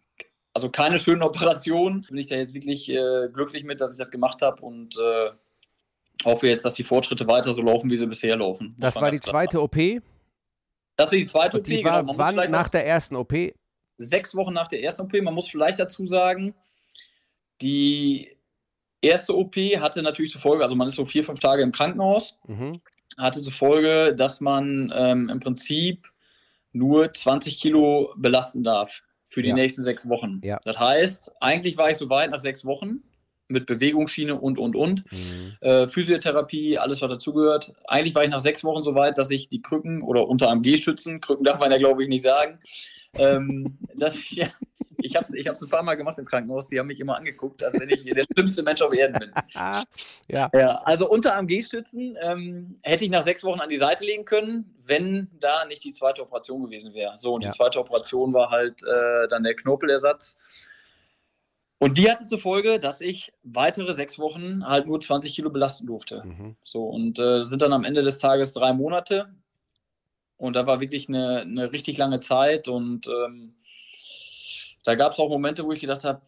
also 0.54 0.70
keine 0.70 0.98
schönen 0.98 1.22
Operationen. 1.22 2.06
Bin 2.10 2.18
ich 2.18 2.28
da 2.28 2.36
jetzt 2.36 2.54
wirklich 2.54 2.90
äh, 2.90 3.30
glücklich 3.32 3.64
mit, 3.64 3.82
dass 3.82 3.92
ich 3.94 3.98
das 3.98 4.10
gemacht 4.10 4.42
habe 4.42 4.62
und 4.62 4.98
äh, 4.98 5.32
hoffe 6.26 6.48
jetzt, 6.48 6.66
dass 6.66 6.76
die 6.76 6.84
Fortschritte 6.84 7.28
weiter 7.28 7.54
so 7.54 7.62
laufen, 7.62 7.90
wie 7.90 7.98
sie 7.98 8.08
bisher 8.08 8.36
laufen. 8.36 8.76
Das 8.78 8.96
war 8.96 9.12
die 9.12 9.22
zweite 9.22 9.62
OP. 9.62 9.76
sagen. 9.76 10.02
Das 10.96 11.12
war 11.12 11.18
die 11.18 11.26
zweite 11.26 11.58
OP, 11.58 11.64
die 11.64 11.78
genau. 11.78 11.90
war 11.90 12.04
muss 12.04 12.18
wann 12.18 12.52
nach 12.52 12.68
der 12.68 12.86
ersten 12.86 13.16
OP? 13.16 13.34
Sechs 14.00 14.34
Wochen 14.36 14.54
nach 14.54 14.68
der 14.68 14.82
ersten 14.82 15.04
OP. 15.04 15.14
Man 15.22 15.34
muss 15.36 15.48
vielleicht 15.50 15.78
dazu 15.80 16.08
sagen, 16.08 16.56
die 17.62 18.36
erste 19.02 19.36
OP 19.36 19.56
hatte 19.56 20.02
natürlich 20.02 20.32
zur 20.32 20.42
Folge, 20.42 20.64
also 20.64 20.76
man 20.76 20.88
ist 20.88 20.96
so 20.96 21.06
vier, 21.06 21.24
fünf 21.24 21.40
Tage 21.40 21.62
im 21.64 21.72
Krankenhaus. 21.72 22.40
Mhm. 22.48 22.82
hatte 23.18 23.42
zur 23.42 23.54
Folge, 23.54 24.16
dass 24.16 24.40
man 24.40 24.94
ähm, 24.96 25.30
im 25.30 25.40
Prinzip 25.42 26.08
nur 26.72 27.12
20 27.12 27.60
Kilo 27.60 28.14
belasten 28.16 28.64
darf 28.64 29.02
für 29.26 29.42
die 29.42 29.50
Ja. 29.50 29.56
nächsten 29.56 29.84
sechs 29.84 30.08
Wochen. 30.08 30.40
Ja. 30.44 30.60
Das 30.64 30.78
heißt, 30.80 31.32
eigentlich 31.42 31.76
war 31.78 31.90
ich 31.90 31.98
so 31.98 32.10
weit 32.10 32.32
nach 32.32 32.40
sechs 32.40 32.64
Wochen 32.64 33.02
mit 33.50 33.66
Bewegungsschiene 33.66 34.36
und, 34.40 34.58
und, 34.60 34.76
und. 34.76 35.12
Mhm. 35.12 35.58
Äh, 35.62 35.88
Physiotherapie, 35.88 36.78
alles, 36.78 37.02
was 37.02 37.10
dazugehört. 37.10 37.74
Eigentlich 37.88 38.14
war 38.16 38.24
ich 38.24 38.30
nach 38.30 38.40
sechs 38.40 38.64
Wochen 38.64 38.84
so 38.84 38.94
weit, 38.96 39.18
dass 39.18 39.32
ich 39.32 39.50
die 39.50 39.62
Krücken 39.62 40.02
oder 40.04 40.28
unter 40.28 40.50
AMG-Schützen, 40.50 41.20
Krücken 41.20 41.44
darf 41.44 41.60
man 41.60 41.72
ja, 41.72 41.78
glaube 41.78 42.04
ich, 42.04 42.10
nicht 42.10 42.22
sagen, 42.22 42.60
ähm, 43.16 43.78
dass 43.96 44.16
ich, 44.16 44.32
ja, 44.32 44.48
ich 44.98 45.16
habe 45.16 45.24
es 45.24 45.34
ich 45.34 45.48
hab's 45.48 45.62
ein 45.62 45.70
paar 45.70 45.84
Mal 45.84 45.96
gemacht 45.96 46.18
im 46.20 46.26
Krankenhaus, 46.26 46.68
die 46.68 46.80
haben 46.80 46.88
mich 46.88 47.00
immer 47.00 47.16
angeguckt, 47.16 47.64
als 47.64 47.80
wenn 47.80 47.90
ich 47.90 48.04
der 48.04 48.26
schlimmste 48.34 48.64
Mensch 48.64 48.82
auf 48.82 48.94
Erden 48.94 49.20
bin. 49.20 49.32
Ja. 50.28 50.50
Ja, 50.54 50.76
also 50.84 51.10
unter 51.10 51.36
AMG-Stützen 51.38 52.16
ähm, 52.22 52.78
hätte 52.84 53.04
ich 53.06 53.10
nach 53.10 53.24
sechs 53.24 53.44
Wochen 53.44 53.60
an 53.62 53.70
die 53.70 53.78
Seite 53.78 54.06
legen 54.06 54.26
können, 54.26 54.76
wenn 54.86 55.28
da 55.40 55.66
nicht 55.66 55.84
die 55.84 55.92
zweite 55.92 56.22
Operation 56.22 56.64
gewesen 56.64 56.94
wäre. 56.94 57.18
So, 57.18 57.34
und 57.34 57.42
Ja. 57.42 57.50
die 57.50 57.58
zweite 57.58 57.80
Operation 57.80 58.32
war 58.34 58.52
halt 58.52 58.84
äh, 58.84 59.28
dann 59.28 59.42
der 59.44 59.56
Knorpelersatz. 59.56 60.38
Und 61.80 61.98
die 61.98 62.12
hatte 62.12 62.26
zur 62.26 62.38
Folge, 62.40 62.78
dass 62.80 63.02
ich 63.02 63.32
weitere 63.44 63.94
sechs 63.94 64.20
Wochen 64.20 64.68
halt 64.68 64.86
nur 64.86 65.00
20 65.00 65.34
Kilo 65.34 65.50
belasten 65.50 65.88
durfte. 65.88 66.24
Mhm. 66.26 66.56
So, 66.64 66.84
und 66.88 67.18
äh, 67.18 67.42
sind 67.44 67.62
dann 67.62 67.74
am 67.74 67.86
Ende 67.86 68.04
des 68.04 68.20
Tages 68.20 68.54
drei 68.54 68.74
Monate. 68.74 69.34
Und 70.40 70.54
da 70.54 70.66
war 70.66 70.80
wirklich 70.80 71.10
eine, 71.10 71.42
eine 71.42 71.72
richtig 71.72 71.98
lange 71.98 72.20
Zeit. 72.20 72.68
Und 72.68 73.08
ähm, 73.08 73.54
da 74.86 74.96
gab 74.96 75.12
es 75.12 75.20
auch 75.20 75.30
Momente, 75.30 75.66
wo 75.66 75.74
ich 75.74 75.82
gedacht 75.82 76.06
habe, 76.06 76.22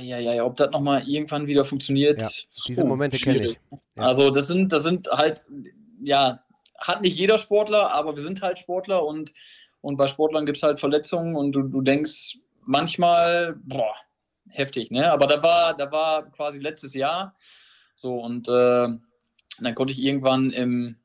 ja, 0.00 0.44
ob 0.44 0.56
das 0.56 0.70
nochmal 0.70 1.06
irgendwann 1.06 1.46
wieder 1.46 1.64
funktioniert. 1.64 2.20
Ja, 2.20 2.28
Diese 2.66 2.84
Momente 2.84 3.18
kenne 3.18 3.44
ich. 3.44 3.60
Ja. 3.70 3.78
Also 4.02 4.30
das 4.30 4.46
sind, 4.46 4.72
das 4.72 4.82
sind 4.82 5.08
halt, 5.10 5.46
ja, 6.02 6.42
hat 6.78 7.02
nicht 7.02 7.16
jeder 7.16 7.38
Sportler, 7.38 7.92
aber 7.92 8.14
wir 8.14 8.22
sind 8.22 8.42
halt 8.42 8.58
Sportler 8.58 9.04
und, 9.04 9.32
und 9.80 9.96
bei 9.96 10.06
Sportlern 10.06 10.46
gibt 10.46 10.56
es 10.56 10.62
halt 10.62 10.80
Verletzungen 10.80 11.36
und 11.36 11.52
du, 11.52 11.62
du 11.62 11.80
denkst 11.80 12.38
manchmal, 12.64 13.54
boah, 13.64 13.94
heftig, 14.48 14.90
ne? 14.90 15.10
Aber 15.10 15.26
da 15.26 15.42
war, 15.42 15.76
da 15.76 15.90
war 15.92 16.30
quasi 16.30 16.58
letztes 16.58 16.94
Jahr 16.94 17.34
so 17.96 18.20
und 18.20 18.48
äh, 18.48 18.88
dann 19.60 19.74
konnte 19.74 19.92
ich 19.92 20.02
irgendwann 20.02 20.50
im 20.50 20.96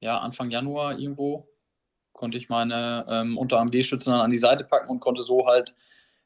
ja, 0.00 0.18
Anfang 0.18 0.50
Januar 0.50 0.98
irgendwo, 0.98 1.48
konnte 2.18 2.36
ich 2.36 2.48
meine 2.48 3.06
ähm, 3.08 3.38
unter 3.38 3.60
AMG-Stützen 3.60 4.12
an 4.12 4.30
die 4.32 4.38
Seite 4.38 4.64
packen 4.64 4.90
und 4.90 4.98
konnte 4.98 5.22
so 5.22 5.46
halt 5.46 5.74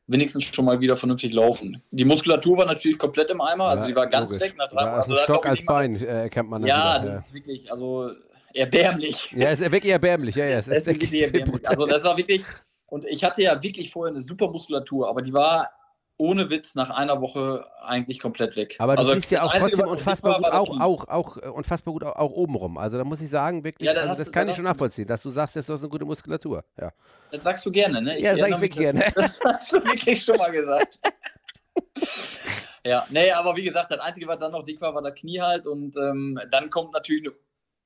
wenigstens 0.07 0.45
schon 0.45 0.65
mal 0.65 0.81
wieder 0.81 0.97
vernünftig 0.97 1.35
laufen. 1.35 1.83
Die 1.91 2.07
Muskulatur 2.07 2.57
war 2.57 2.65
natürlich 2.65 2.99
komplett 2.99 3.31
im 3.31 3.43
Eimer, 3.43 3.67
also 3.67 3.85
Ja, 3.85 3.89
die 3.91 3.95
war 3.97 4.07
ganz 4.07 4.33
logisch. 4.33 4.49
weg 4.49 4.57
nach 4.57 4.69
drei 4.69 4.85
also 4.85 5.15
Stock 5.17 5.47
als 5.47 5.65
Bein, 5.65 5.95
äh, 5.97 6.23
erkennt 6.23 6.49
man 6.49 6.63
dann 6.63 6.69
Ja, 6.71 6.99
wieder. 6.99 7.13
das 7.13 7.27
ist 7.27 7.35
wirklich, 7.35 7.71
also 7.71 8.11
erbärmlich. 8.55 9.31
ja. 9.33 9.39
ja, 9.45 9.51
ist 9.51 9.61
wirklich 9.61 9.93
erbärmlich. 9.93 10.35
Ja, 10.35 10.47
ja, 10.47 10.59
es 10.59 10.69
ist 10.69 10.77
ist 10.79 10.87
wirklich 10.89 11.23
erbärmlich. 11.23 11.69
Also 11.69 11.87
das 11.87 12.05
war 12.05 12.17
wirklich, 12.17 12.43
und 12.87 13.05
ich 13.05 13.23
hatte 13.23 13.43
ja 13.43 13.63
wirklich 13.63 13.91
vorher 13.91 14.13
eine 14.13 14.23
super 14.23 14.49
Muskulatur, 14.49 15.09
aber 15.11 15.21
die 15.21 15.33
war 15.35 15.71
ohne 16.23 16.51
Witz 16.51 16.77
nach 16.77 16.91
einer 16.91 17.21
Woche 17.21 17.67
eigentlich 17.83 18.21
komplett 18.21 18.55
weg. 18.55 18.77
Aber 18.79 18.95
du 18.95 19.01
also 19.01 19.15
siehst 19.15 19.33
ja 19.33 19.43
das 19.43 19.51
auch 19.51 19.59
trotzdem 19.59 19.89
unfassbar 19.89 20.37
gut, 20.39 20.53
auch, 20.53 20.81
auch, 20.81 21.09
auch, 21.09 21.37
äh, 21.39 21.49
unfassbar 21.49 21.93
gut 21.93 22.05
auch, 22.05 22.15
auch 22.15 22.31
obenrum. 22.31 22.79
Also 22.79 22.97
da 22.97 23.03
muss 23.03 23.21
ich 23.21 23.29
sagen, 23.29 23.65
wirklich, 23.65 23.91
Ja, 23.91 24.01
also 24.01 24.15
das 24.15 24.27
du- 24.27 24.31
kann 24.33 24.49
ich 24.49 24.55
schon 24.55 24.65
nachvollziehen, 24.65 25.09
dass 25.09 25.21
du 25.25 25.31
sagst, 25.31 25.57
du 25.57 25.61
hast 25.61 25.69
eine 25.69 25.89
gute 25.89 26.05
Muskulatur. 26.05 26.65
Ja. 26.81 26.93
Das 27.33 27.43
sagst 27.43 27.67
du 27.67 27.73
gerne, 27.73 28.01
ne? 28.01 28.21
Ja, 28.21 28.37
sag 28.37 28.51
ich 28.51 28.61
wirklich 28.61 28.79
gerne. 28.79 29.01
Das, 29.17 29.41
das 29.41 29.55
hast 29.55 29.73
du 29.73 29.77
wirklich 29.85 30.23
schon 30.23 30.37
mal 30.37 30.53
gesagt. 30.53 31.01
ja, 32.85 33.05
nee, 33.11 33.33
aber 33.33 33.57
wie 33.57 33.65
gesagt, 33.65 33.91
das 33.91 33.99
Einzige, 33.99 34.29
was 34.29 34.39
dann 34.39 34.53
noch 34.53 34.63
dick 34.63 34.81
war, 34.81 34.95
war 34.95 35.03
das 35.03 35.15
Knie 35.15 35.41
halt. 35.41 35.67
Und 35.67 35.97
ähm, 35.97 36.41
dann 36.53 36.71
kommt 36.71 36.93
natürlich 36.93 37.27
eine 37.27 37.35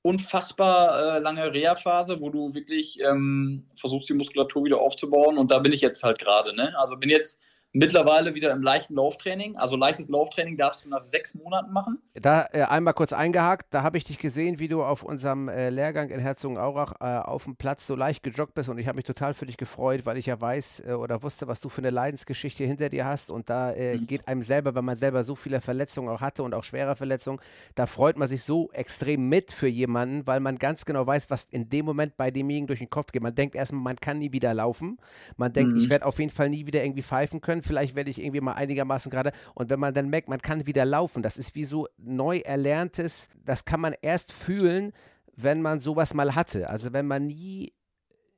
unfassbar 0.02 1.16
äh, 1.16 1.18
lange 1.20 1.54
Reha-Phase, 1.54 2.20
wo 2.20 2.28
du 2.28 2.52
wirklich 2.54 3.00
ähm, 3.00 3.66
versuchst, 3.76 4.10
die 4.10 4.14
Muskulatur 4.14 4.64
wieder 4.64 4.78
aufzubauen. 4.78 5.38
Und 5.38 5.50
da 5.50 5.58
bin 5.58 5.72
ich 5.72 5.80
jetzt 5.80 6.02
halt 6.02 6.18
gerade. 6.18 6.54
Ne? 6.54 6.74
Also 6.78 6.96
bin 6.98 7.08
jetzt 7.08 7.40
mittlerweile 7.76 8.34
wieder 8.34 8.52
im 8.52 8.62
leichten 8.62 8.94
Lauftraining. 8.94 9.56
Also 9.56 9.76
leichtes 9.76 10.08
Lauftraining 10.08 10.56
darfst 10.56 10.84
du 10.84 10.88
nach 10.88 11.02
sechs 11.02 11.34
Monaten 11.34 11.72
machen. 11.72 11.98
Da 12.14 12.46
äh, 12.52 12.62
einmal 12.62 12.94
kurz 12.94 13.12
eingehakt, 13.12 13.66
da 13.70 13.82
habe 13.82 13.98
ich 13.98 14.04
dich 14.04 14.18
gesehen, 14.18 14.58
wie 14.58 14.68
du 14.68 14.82
auf 14.82 15.02
unserem 15.02 15.48
äh, 15.48 15.68
Lehrgang 15.70 16.08
in 16.08 16.18
Herzogenaurach 16.20 16.94
äh, 17.00 17.04
auf 17.26 17.44
dem 17.44 17.56
Platz 17.56 17.86
so 17.86 17.94
leicht 17.94 18.22
gejoggt 18.22 18.54
bist 18.54 18.68
und 18.70 18.78
ich 18.78 18.86
habe 18.88 18.96
mich 18.96 19.04
total 19.04 19.34
für 19.34 19.44
dich 19.46 19.58
gefreut, 19.58 20.06
weil 20.06 20.16
ich 20.16 20.26
ja 20.26 20.40
weiß 20.40 20.84
äh, 20.88 20.92
oder 20.94 21.22
wusste, 21.22 21.46
was 21.48 21.60
du 21.60 21.68
für 21.68 21.82
eine 21.82 21.90
Leidensgeschichte 21.90 22.64
hinter 22.64 22.88
dir 22.88 23.04
hast 23.04 23.30
und 23.30 23.50
da 23.50 23.72
äh, 23.72 23.98
Mhm. 23.98 24.06
geht 24.06 24.28
einem 24.28 24.42
selber, 24.42 24.74
wenn 24.74 24.84
man 24.84 24.96
selber 24.96 25.22
so 25.22 25.34
viele 25.34 25.60
Verletzungen 25.60 26.08
auch 26.08 26.20
hatte 26.22 26.42
und 26.42 26.54
auch 26.54 26.64
schwere 26.64 26.96
Verletzungen, 26.96 27.40
da 27.74 27.86
freut 27.86 28.16
man 28.16 28.28
sich 28.28 28.42
so 28.42 28.70
extrem 28.72 29.28
mit 29.28 29.52
für 29.52 29.68
jemanden, 29.68 30.26
weil 30.26 30.40
man 30.40 30.56
ganz 30.56 30.86
genau 30.86 31.06
weiß, 31.06 31.28
was 31.30 31.44
in 31.50 31.68
dem 31.68 31.84
Moment 31.84 32.16
bei 32.16 32.30
demjenigen 32.30 32.66
durch 32.68 32.78
den 32.78 32.90
Kopf 32.90 33.12
geht. 33.12 33.22
Man 33.22 33.34
denkt 33.34 33.54
erstmal, 33.54 33.82
man 33.82 33.96
kann 33.96 34.18
nie 34.18 34.32
wieder 34.32 34.54
laufen, 34.54 34.98
man 35.36 35.52
denkt, 35.52 35.74
Mhm. 35.74 35.78
ich 35.78 35.90
werde 35.90 36.06
auf 36.06 36.18
jeden 36.18 36.30
Fall 36.30 36.48
nie 36.48 36.66
wieder 36.66 36.82
irgendwie 36.82 37.02
pfeifen 37.02 37.40
können, 37.40 37.62
vielleicht 37.66 37.94
werde 37.94 38.10
ich 38.10 38.20
irgendwie 38.20 38.40
mal 38.40 38.54
einigermaßen 38.54 39.10
gerade 39.10 39.32
und 39.54 39.70
wenn 39.70 39.80
man 39.80 39.94
dann 39.94 40.08
merkt, 40.08 40.28
man 40.28 40.40
kann 40.40 40.66
wieder 40.66 40.84
laufen, 40.84 41.22
das 41.22 41.36
ist 41.36 41.54
wie 41.54 41.64
so 41.64 41.88
neu 41.98 42.38
erlerntes, 42.38 43.28
das 43.44 43.64
kann 43.64 43.80
man 43.80 43.94
erst 44.00 44.32
fühlen, 44.32 44.92
wenn 45.34 45.62
man 45.62 45.80
sowas 45.80 46.14
mal 46.14 46.34
hatte. 46.34 46.70
Also 46.70 46.92
wenn 46.92 47.06
man 47.06 47.26
nie, 47.26 47.72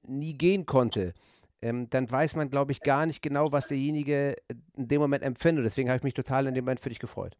nie 0.02 0.34
gehen 0.34 0.66
konnte, 0.66 1.14
ähm, 1.62 1.88
dann 1.90 2.10
weiß 2.10 2.36
man, 2.36 2.50
glaube 2.50 2.72
ich, 2.72 2.80
gar 2.80 3.06
nicht 3.06 3.22
genau, 3.22 3.52
was 3.52 3.68
derjenige 3.68 4.36
in 4.76 4.88
dem 4.88 5.00
Moment 5.00 5.24
empfindet. 5.24 5.64
Deswegen 5.64 5.88
habe 5.88 5.98
ich 5.98 6.04
mich 6.04 6.14
total 6.14 6.46
in 6.46 6.54
dem 6.54 6.64
Moment 6.64 6.80
für 6.80 6.88
dich 6.88 7.00
gefreut. 7.00 7.36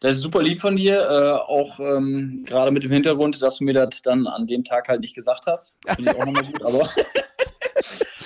Das 0.00 0.16
ist 0.16 0.22
super 0.22 0.42
lieb 0.42 0.60
von 0.60 0.76
dir, 0.76 1.00
äh, 1.00 1.50
auch 1.50 1.78
ähm, 1.78 2.44
gerade 2.46 2.70
mit 2.70 2.82
dem 2.82 2.90
Hintergrund, 2.90 3.40
dass 3.40 3.58
du 3.58 3.64
mir 3.64 3.72
das 3.72 4.02
dann 4.02 4.26
an 4.26 4.46
dem 4.46 4.64
Tag 4.64 4.88
halt 4.88 5.00
nicht 5.00 5.14
gesagt 5.14 5.46
hast. 5.46 5.76
Finde 5.94 6.10
ich 6.10 6.18
auch 6.18 6.26
nochmal 6.26 6.44
gut, 6.44 6.62
aber. 6.62 6.90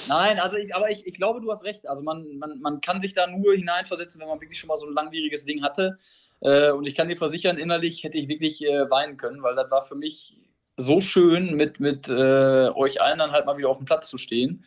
Nein, 0.08 0.38
also 0.38 0.56
ich, 0.56 0.74
aber 0.74 0.90
ich, 0.90 1.06
ich 1.06 1.16
glaube, 1.16 1.40
du 1.40 1.50
hast 1.50 1.64
recht. 1.64 1.88
Also 1.88 2.02
man, 2.02 2.36
man, 2.38 2.60
man 2.60 2.80
kann 2.80 3.00
sich 3.00 3.14
da 3.14 3.26
nur 3.26 3.54
hineinversetzen, 3.54 4.20
wenn 4.20 4.28
man 4.28 4.40
wirklich 4.40 4.58
schon 4.58 4.68
mal 4.68 4.76
so 4.76 4.86
ein 4.86 4.92
langwieriges 4.94 5.44
Ding 5.44 5.62
hatte. 5.62 5.98
Äh, 6.40 6.72
und 6.72 6.86
ich 6.86 6.94
kann 6.94 7.08
dir 7.08 7.16
versichern, 7.16 7.56
innerlich 7.56 8.04
hätte 8.04 8.18
ich 8.18 8.28
wirklich 8.28 8.64
äh, 8.64 8.90
weinen 8.90 9.16
können, 9.16 9.42
weil 9.42 9.54
das 9.54 9.70
war 9.70 9.82
für 9.82 9.94
mich 9.94 10.38
so 10.76 11.00
schön, 11.00 11.54
mit, 11.54 11.80
mit 11.80 12.08
äh, 12.08 12.68
euch 12.74 13.00
allen 13.00 13.18
dann 13.18 13.32
halt 13.32 13.46
mal 13.46 13.56
wieder 13.56 13.68
auf 13.68 13.78
dem 13.78 13.86
Platz 13.86 14.08
zu 14.08 14.18
stehen. 14.18 14.64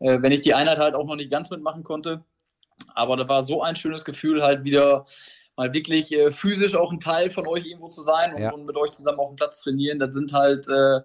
Äh, 0.00 0.20
wenn 0.20 0.32
ich 0.32 0.40
die 0.40 0.54
Einheit 0.54 0.78
halt 0.78 0.94
auch 0.94 1.06
noch 1.06 1.16
nicht 1.16 1.30
ganz 1.30 1.50
mitmachen 1.50 1.84
konnte. 1.84 2.24
Aber 2.94 3.16
da 3.16 3.28
war 3.28 3.42
so 3.44 3.62
ein 3.62 3.76
schönes 3.76 4.04
Gefühl, 4.04 4.42
halt 4.42 4.64
wieder 4.64 5.06
mal 5.56 5.72
wirklich 5.72 6.12
äh, 6.12 6.32
physisch 6.32 6.74
auch 6.74 6.90
ein 6.90 6.98
Teil 6.98 7.30
von 7.30 7.46
euch 7.46 7.64
irgendwo 7.64 7.88
zu 7.88 8.02
sein 8.02 8.34
und, 8.34 8.42
Ja. 8.42 8.52
und 8.52 8.66
mit 8.66 8.76
euch 8.76 8.90
zusammen 8.90 9.20
auf 9.20 9.30
dem 9.30 9.36
Platz 9.36 9.62
trainieren. 9.62 9.98
Das 10.00 10.12
sind 10.12 10.32
halt 10.32 10.66
äh, 10.68 11.00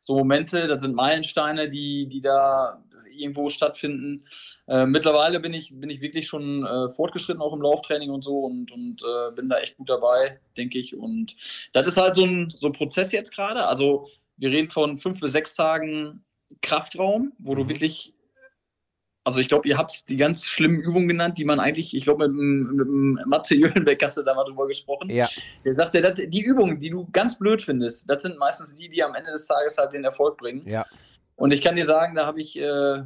so 0.00 0.18
Momente, 0.18 0.66
das 0.66 0.82
sind 0.82 0.94
Meilensteine, 0.94 1.70
die, 1.70 2.06
die 2.06 2.20
da 2.20 2.84
irgendwo 3.18 3.50
stattfinden. 3.50 4.24
Äh, 4.66 4.86
mittlerweile 4.86 5.40
bin 5.40 5.52
ich, 5.52 5.72
bin 5.74 5.90
ich 5.90 6.00
wirklich 6.00 6.26
schon 6.26 6.64
äh, 6.64 6.88
fortgeschritten, 6.88 7.42
auch 7.42 7.52
im 7.52 7.62
Lauftraining 7.62 8.10
und 8.10 8.22
so 8.22 8.40
und, 8.40 8.70
und 8.72 9.02
äh, 9.02 9.32
bin 9.34 9.48
da 9.48 9.58
echt 9.58 9.76
gut 9.76 9.88
dabei, 9.88 10.40
denke 10.56 10.78
ich. 10.78 10.96
Und 10.96 11.36
das 11.72 11.86
ist 11.88 11.96
halt 11.96 12.16
so 12.16 12.24
ein, 12.24 12.52
so 12.54 12.68
ein 12.68 12.72
Prozess 12.72 13.12
jetzt 13.12 13.34
gerade. 13.34 13.66
Also 13.66 14.08
wir 14.36 14.50
reden 14.50 14.68
von 14.68 14.96
fünf 14.96 15.20
bis 15.20 15.32
sechs 15.32 15.54
Tagen 15.54 16.24
Kraftraum, 16.62 17.32
wo 17.38 17.52
mhm. 17.52 17.56
du 17.56 17.68
wirklich 17.68 18.14
also 19.26 19.40
ich 19.40 19.48
glaube, 19.48 19.66
ihr 19.66 19.78
habt 19.78 20.06
die 20.10 20.18
ganz 20.18 20.46
schlimmen 20.46 20.80
Übungen 20.80 21.08
genannt, 21.08 21.38
die 21.38 21.46
man 21.46 21.58
eigentlich, 21.58 21.96
ich 21.96 22.04
glaube, 22.04 22.28
mit, 22.28 22.36
mit, 22.36 22.86
mit 22.86 23.26
Matze 23.26 23.54
Jölenbeck 23.56 24.02
hast 24.02 24.18
du 24.18 24.22
da 24.22 24.34
mal 24.34 24.44
drüber 24.44 24.68
gesprochen. 24.68 25.08
Ja. 25.08 25.26
Der 25.64 25.74
sagt 25.74 25.94
ja, 25.94 26.10
die 26.10 26.42
Übungen, 26.42 26.78
die 26.78 26.90
du 26.90 27.08
ganz 27.10 27.38
blöd 27.38 27.62
findest, 27.62 28.08
das 28.08 28.22
sind 28.22 28.38
meistens 28.38 28.74
die, 28.74 28.90
die 28.90 29.02
am 29.02 29.14
Ende 29.14 29.32
des 29.32 29.46
Tages 29.46 29.78
halt 29.78 29.94
den 29.94 30.04
Erfolg 30.04 30.36
bringen. 30.36 30.68
Ja. 30.68 30.84
Und 31.36 31.52
ich 31.52 31.62
kann 31.62 31.76
dir 31.76 31.84
sagen, 31.84 32.14
da 32.14 32.26
habe 32.26 32.40
ich 32.40 32.58
äh, 32.58 33.02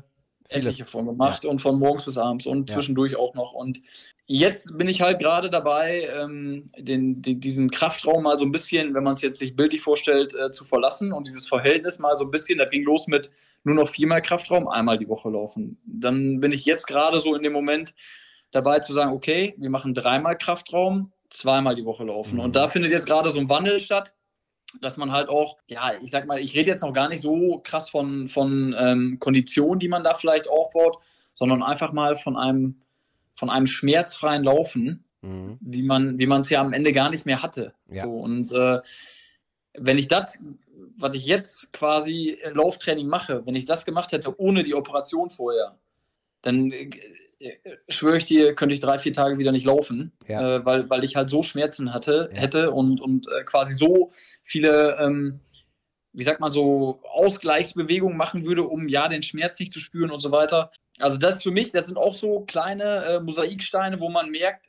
etliche 0.48 0.86
von 0.86 1.04
gemacht 1.04 1.44
ja. 1.44 1.50
und 1.50 1.60
von 1.60 1.78
morgens 1.78 2.04
bis 2.04 2.16
abends 2.16 2.46
und 2.46 2.68
ja. 2.68 2.74
zwischendurch 2.74 3.16
auch 3.16 3.34
noch. 3.34 3.52
Und 3.52 3.80
jetzt 4.26 4.76
bin 4.78 4.88
ich 4.88 5.00
halt 5.00 5.18
gerade 5.18 5.50
dabei, 5.50 6.08
ähm, 6.14 6.70
den, 6.78 7.22
den, 7.22 7.40
diesen 7.40 7.70
Kraftraum 7.70 8.22
mal 8.22 8.38
so 8.38 8.44
ein 8.44 8.52
bisschen, 8.52 8.94
wenn 8.94 9.04
man 9.04 9.14
es 9.14 9.22
jetzt 9.22 9.38
sich 9.38 9.54
bildlich 9.54 9.82
vorstellt, 9.82 10.34
äh, 10.34 10.50
zu 10.50 10.64
verlassen 10.64 11.12
und 11.12 11.28
dieses 11.28 11.46
Verhältnis 11.46 11.98
mal 11.98 12.16
so 12.16 12.24
ein 12.24 12.30
bisschen, 12.30 12.58
das 12.58 12.70
ging 12.70 12.84
los 12.84 13.06
mit 13.06 13.30
nur 13.64 13.74
noch 13.74 13.88
viermal 13.88 14.22
Kraftraum, 14.22 14.68
einmal 14.68 14.98
die 14.98 15.08
Woche 15.08 15.28
laufen. 15.28 15.78
Dann 15.84 16.40
bin 16.40 16.52
ich 16.52 16.64
jetzt 16.64 16.86
gerade 16.86 17.18
so 17.18 17.34
in 17.34 17.42
dem 17.42 17.52
Moment 17.52 17.94
dabei 18.50 18.80
zu 18.80 18.94
sagen, 18.94 19.12
okay, 19.12 19.54
wir 19.58 19.70
machen 19.70 19.94
dreimal 19.94 20.38
Kraftraum, 20.38 21.12
zweimal 21.28 21.74
die 21.74 21.84
Woche 21.84 22.04
laufen. 22.04 22.36
Mhm. 22.36 22.40
Und 22.40 22.56
da 22.56 22.68
findet 22.68 22.90
jetzt 22.90 23.06
gerade 23.06 23.28
so 23.30 23.40
ein 23.40 23.50
Wandel 23.50 23.78
statt 23.78 24.14
dass 24.80 24.96
man 24.96 25.12
halt 25.12 25.28
auch, 25.28 25.56
ja, 25.66 25.92
ich 26.02 26.10
sag 26.10 26.26
mal, 26.26 26.40
ich 26.40 26.54
rede 26.54 26.70
jetzt 26.70 26.82
noch 26.82 26.92
gar 26.92 27.08
nicht 27.08 27.20
so 27.20 27.60
krass 27.64 27.90
von, 27.90 28.28
von 28.28 28.74
ähm, 28.78 29.18
Konditionen, 29.18 29.78
die 29.78 29.88
man 29.88 30.04
da 30.04 30.14
vielleicht 30.14 30.48
aufbaut, 30.48 30.98
sondern 31.32 31.62
einfach 31.62 31.92
mal 31.92 32.16
von 32.16 32.36
einem, 32.36 32.82
von 33.34 33.50
einem 33.50 33.66
schmerzfreien 33.66 34.44
Laufen, 34.44 35.04
mhm. 35.22 35.58
wie 35.60 35.82
man 35.82 36.18
wie 36.18 36.24
es 36.24 36.50
ja 36.50 36.60
am 36.60 36.72
Ende 36.72 36.92
gar 36.92 37.10
nicht 37.10 37.26
mehr 37.26 37.42
hatte. 37.42 37.74
Ja. 37.90 38.04
So, 38.04 38.10
und 38.10 38.52
äh, 38.52 38.80
wenn 39.74 39.98
ich 39.98 40.08
das, 40.08 40.38
was 40.96 41.14
ich 41.14 41.24
jetzt 41.24 41.72
quasi 41.72 42.38
im 42.42 42.56
Lauftraining 42.56 43.06
mache, 43.06 43.46
wenn 43.46 43.54
ich 43.54 43.64
das 43.64 43.84
gemacht 43.84 44.12
hätte 44.12 44.38
ohne 44.40 44.62
die 44.62 44.74
Operation 44.74 45.30
vorher, 45.30 45.78
dann 46.42 46.70
äh, 46.72 46.90
schwöre 47.88 48.16
ich 48.16 48.24
dir, 48.24 48.54
könnte 48.54 48.74
ich 48.74 48.80
drei, 48.80 48.98
vier 48.98 49.12
Tage 49.12 49.38
wieder 49.38 49.52
nicht 49.52 49.64
laufen, 49.64 50.12
ja. 50.26 50.56
äh, 50.56 50.64
weil, 50.64 50.90
weil 50.90 51.04
ich 51.04 51.16
halt 51.16 51.30
so 51.30 51.42
Schmerzen 51.42 51.92
hatte, 51.94 52.30
ja. 52.32 52.40
hätte 52.40 52.70
und, 52.70 53.00
und 53.00 53.28
äh, 53.28 53.44
quasi 53.44 53.74
so 53.74 54.10
viele, 54.42 54.96
ähm, 55.00 55.40
wie 56.12 56.24
sagt 56.24 56.40
man, 56.40 56.50
so 56.50 57.00
Ausgleichsbewegungen 57.04 58.16
machen 58.16 58.44
würde, 58.44 58.64
um 58.64 58.88
ja 58.88 59.08
den 59.08 59.22
Schmerz 59.22 59.58
nicht 59.60 59.72
zu 59.72 59.80
spüren 59.80 60.10
und 60.10 60.20
so 60.20 60.32
weiter. 60.32 60.70
Also 60.98 61.16
das 61.16 61.36
ist 61.36 61.42
für 61.44 61.52
mich, 61.52 61.70
das 61.70 61.86
sind 61.86 61.96
auch 61.96 62.14
so 62.14 62.40
kleine 62.40 63.04
äh, 63.04 63.20
Mosaiksteine, 63.20 64.00
wo 64.00 64.08
man 64.08 64.30
merkt, 64.30 64.66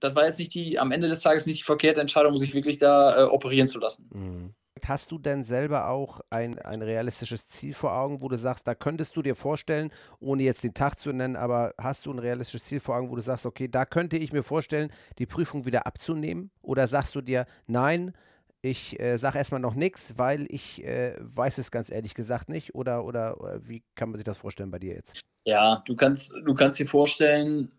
das 0.00 0.14
war 0.14 0.24
jetzt 0.24 0.38
nicht 0.38 0.54
die, 0.54 0.78
am 0.78 0.92
Ende 0.92 1.08
des 1.08 1.20
Tages 1.20 1.46
nicht 1.46 1.60
die 1.60 1.64
verkehrte 1.64 2.00
Entscheidung, 2.00 2.36
sich 2.36 2.54
wirklich 2.54 2.78
da 2.78 3.16
äh, 3.16 3.22
operieren 3.24 3.68
zu 3.68 3.78
lassen. 3.78 4.08
Mhm. 4.12 4.54
Hast 4.86 5.10
du 5.10 5.18
denn 5.18 5.44
selber 5.44 5.88
auch 5.88 6.20
ein, 6.30 6.58
ein 6.58 6.82
realistisches 6.82 7.46
Ziel 7.46 7.74
vor 7.74 7.92
Augen, 7.96 8.20
wo 8.20 8.28
du 8.28 8.36
sagst, 8.36 8.66
da 8.66 8.74
könntest 8.74 9.16
du 9.16 9.22
dir 9.22 9.34
vorstellen, 9.34 9.90
ohne 10.20 10.42
jetzt 10.42 10.64
den 10.64 10.74
Tag 10.74 10.98
zu 10.98 11.12
nennen, 11.12 11.36
aber 11.36 11.74
hast 11.78 12.06
du 12.06 12.12
ein 12.12 12.18
realistisches 12.18 12.66
Ziel 12.66 12.80
vor 12.80 12.96
Augen, 12.96 13.10
wo 13.10 13.16
du 13.16 13.22
sagst, 13.22 13.46
okay, 13.46 13.68
da 13.68 13.84
könnte 13.84 14.16
ich 14.16 14.32
mir 14.32 14.42
vorstellen, 14.42 14.90
die 15.18 15.26
Prüfung 15.26 15.64
wieder 15.64 15.86
abzunehmen? 15.86 16.50
Oder 16.62 16.86
sagst 16.86 17.14
du 17.14 17.20
dir, 17.20 17.46
nein, 17.66 18.12
ich 18.60 18.98
äh, 19.00 19.16
sage 19.16 19.38
erstmal 19.38 19.60
noch 19.60 19.74
nichts, 19.74 20.18
weil 20.18 20.46
ich 20.50 20.84
äh, 20.84 21.14
weiß 21.20 21.58
es 21.58 21.70
ganz 21.70 21.90
ehrlich 21.90 22.14
gesagt 22.14 22.48
nicht? 22.48 22.74
Oder, 22.74 23.04
oder, 23.04 23.40
oder 23.40 23.66
wie 23.66 23.82
kann 23.94 24.10
man 24.10 24.18
sich 24.18 24.24
das 24.24 24.38
vorstellen 24.38 24.70
bei 24.70 24.78
dir 24.78 24.94
jetzt? 24.94 25.20
Ja, 25.44 25.82
du 25.86 25.94
kannst, 25.94 26.32
du 26.44 26.54
kannst 26.54 26.78
dir 26.78 26.86
vorstellen, 26.86 27.70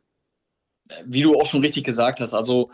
wie 1.06 1.22
du 1.22 1.40
auch 1.40 1.46
schon 1.46 1.62
richtig 1.62 1.84
gesagt 1.84 2.20
hast, 2.20 2.34
also 2.34 2.72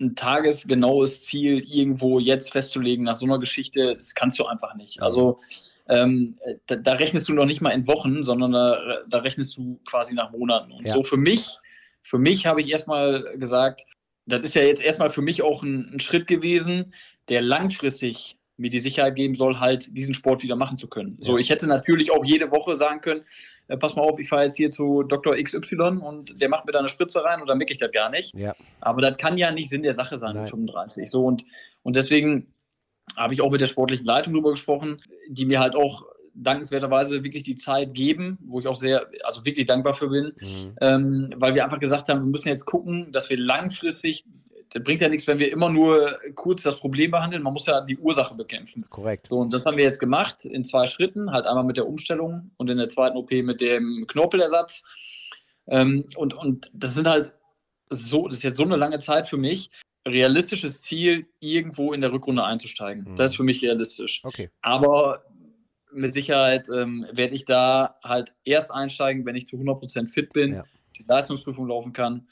ein 0.00 0.16
tagesgenaues 0.16 1.22
Ziel 1.22 1.60
irgendwo 1.60 2.18
jetzt 2.18 2.52
festzulegen 2.52 3.04
nach 3.04 3.14
so 3.14 3.26
einer 3.26 3.38
Geschichte, 3.38 3.94
das 3.94 4.14
kannst 4.14 4.38
du 4.38 4.46
einfach 4.46 4.74
nicht. 4.74 5.00
Also 5.00 5.40
ähm, 5.88 6.36
da, 6.66 6.76
da, 6.76 6.92
rechnest 6.94 7.28
du 7.28 7.34
noch 7.34 7.46
nicht 7.46 7.60
mal 7.60 7.70
in 7.70 7.86
Wochen, 7.86 8.22
sondern 8.22 8.52
da, 8.52 9.02
da 9.08 9.18
rechnest 9.18 9.56
du 9.56 9.78
quasi 9.86 10.14
nach 10.14 10.32
Monaten. 10.32 10.72
Und 10.72 10.86
ja. 10.86 10.92
so 10.92 11.02
für 11.02 11.16
mich, 11.16 11.58
für 12.02 12.18
mich 12.18 12.46
habe 12.46 12.60
ich 12.60 12.70
erstmal 12.70 13.22
gesagt, 13.38 13.84
das 14.26 14.42
ist 14.42 14.54
ja 14.54 14.62
jetzt 14.62 14.82
erstmal 14.82 15.10
für 15.10 15.22
mich 15.22 15.42
auch 15.42 15.62
ein, 15.62 15.94
ein 15.94 16.00
Schritt 16.00 16.26
gewesen, 16.26 16.94
der 17.28 17.42
langfristig 17.42 18.38
mir 18.56 18.70
die 18.70 18.78
Sicherheit 18.78 19.16
geben 19.16 19.34
soll, 19.34 19.58
halt 19.58 19.96
diesen 19.96 20.14
Sport 20.14 20.42
wieder 20.42 20.56
machen 20.56 20.76
zu 20.76 20.88
können. 20.88 21.16
Ja. 21.18 21.26
So, 21.26 21.38
ich 21.38 21.50
hätte 21.50 21.66
natürlich 21.66 22.12
auch 22.12 22.24
jede 22.24 22.50
Woche 22.50 22.74
sagen 22.74 23.00
können, 23.00 23.22
äh, 23.68 23.76
pass 23.76 23.96
mal 23.96 24.02
auf, 24.02 24.18
ich 24.18 24.28
fahre 24.28 24.44
jetzt 24.44 24.56
hier 24.56 24.70
zu 24.70 25.02
Dr. 25.02 25.34
XY 25.36 25.98
und 26.00 26.40
der 26.40 26.48
macht 26.48 26.64
mir 26.66 26.72
da 26.72 26.78
eine 26.78 26.88
Spritze 26.88 27.24
rein 27.24 27.40
und 27.40 27.48
dann 27.48 27.58
merke 27.58 27.72
ich 27.72 27.78
das 27.78 27.90
gar 27.90 28.10
nicht. 28.10 28.32
Ja. 28.34 28.54
Aber 28.80 29.00
das 29.00 29.16
kann 29.16 29.36
ja 29.36 29.50
nicht 29.50 29.70
Sinn 29.70 29.82
der 29.82 29.94
Sache 29.94 30.18
sein 30.18 30.36
mit 30.36 30.48
35. 30.48 31.10
So 31.10 31.24
und, 31.24 31.44
und 31.82 31.96
deswegen 31.96 32.52
habe 33.16 33.34
ich 33.34 33.40
auch 33.40 33.50
mit 33.50 33.60
der 33.60 33.66
sportlichen 33.66 34.06
Leitung 34.06 34.32
drüber 34.32 34.50
gesprochen, 34.50 35.02
die 35.28 35.44
mir 35.44 35.60
halt 35.60 35.74
auch 35.74 36.04
dankenswerterweise 36.34 37.22
wirklich 37.22 37.44
die 37.44 37.56
Zeit 37.56 37.94
geben, 37.94 38.38
wo 38.44 38.58
ich 38.58 38.66
auch 38.66 38.76
sehr, 38.76 39.06
also 39.22 39.44
wirklich 39.44 39.66
dankbar 39.66 39.94
für 39.94 40.08
bin, 40.08 40.32
mhm. 40.40 40.76
ähm, 40.80 41.34
weil 41.36 41.54
wir 41.54 41.64
einfach 41.64 41.78
gesagt 41.78 42.08
haben, 42.08 42.20
wir 42.20 42.30
müssen 42.30 42.48
jetzt 42.48 42.64
gucken, 42.64 43.12
dass 43.12 43.30
wir 43.30 43.38
langfristig 43.38 44.24
das 44.74 44.82
bringt 44.82 45.00
ja 45.00 45.08
nichts, 45.08 45.26
wenn 45.28 45.38
wir 45.38 45.52
immer 45.52 45.70
nur 45.70 46.18
kurz 46.34 46.64
das 46.64 46.80
Problem 46.80 47.12
behandeln. 47.12 47.44
Man 47.44 47.52
muss 47.52 47.66
ja 47.66 47.80
die 47.80 47.96
Ursache 47.96 48.34
bekämpfen. 48.34 48.84
Korrekt. 48.90 49.28
So, 49.28 49.38
und 49.38 49.54
das 49.54 49.64
haben 49.66 49.76
wir 49.76 49.84
jetzt 49.84 50.00
gemacht 50.00 50.44
in 50.44 50.64
zwei 50.64 50.86
Schritten. 50.86 51.30
Halt 51.30 51.46
einmal 51.46 51.62
mit 51.62 51.76
der 51.76 51.86
Umstellung 51.86 52.50
und 52.56 52.68
in 52.68 52.78
der 52.78 52.88
zweiten 52.88 53.16
OP 53.16 53.30
mit 53.30 53.60
dem 53.60 54.04
Knorpelersatz. 54.08 54.82
Ähm, 55.68 56.06
und, 56.16 56.34
und 56.34 56.72
das 56.74 56.94
sind 56.94 57.06
halt 57.06 57.32
so, 57.88 58.26
das 58.26 58.38
ist 58.38 58.42
jetzt 58.42 58.56
so 58.56 58.64
eine 58.64 58.74
lange 58.74 58.98
Zeit 58.98 59.28
für 59.28 59.36
mich. 59.36 59.70
Realistisches 60.06 60.82
Ziel, 60.82 61.28
irgendwo 61.38 61.92
in 61.92 62.00
der 62.00 62.12
Rückrunde 62.12 62.42
einzusteigen. 62.42 63.04
Mhm. 63.12 63.16
Das 63.16 63.30
ist 63.30 63.36
für 63.36 63.44
mich 63.44 63.62
realistisch. 63.62 64.22
Okay. 64.24 64.50
Aber 64.60 65.24
mit 65.92 66.14
Sicherheit 66.14 66.68
ähm, 66.68 67.06
werde 67.12 67.36
ich 67.36 67.44
da 67.44 67.94
halt 68.02 68.34
erst 68.44 68.72
einsteigen, 68.72 69.24
wenn 69.24 69.36
ich 69.36 69.46
zu 69.46 69.54
100% 69.54 70.08
fit 70.08 70.32
bin, 70.32 70.54
ja. 70.54 70.64
die 70.98 71.04
Leistungsprüfung 71.06 71.68
laufen 71.68 71.92
kann 71.92 72.26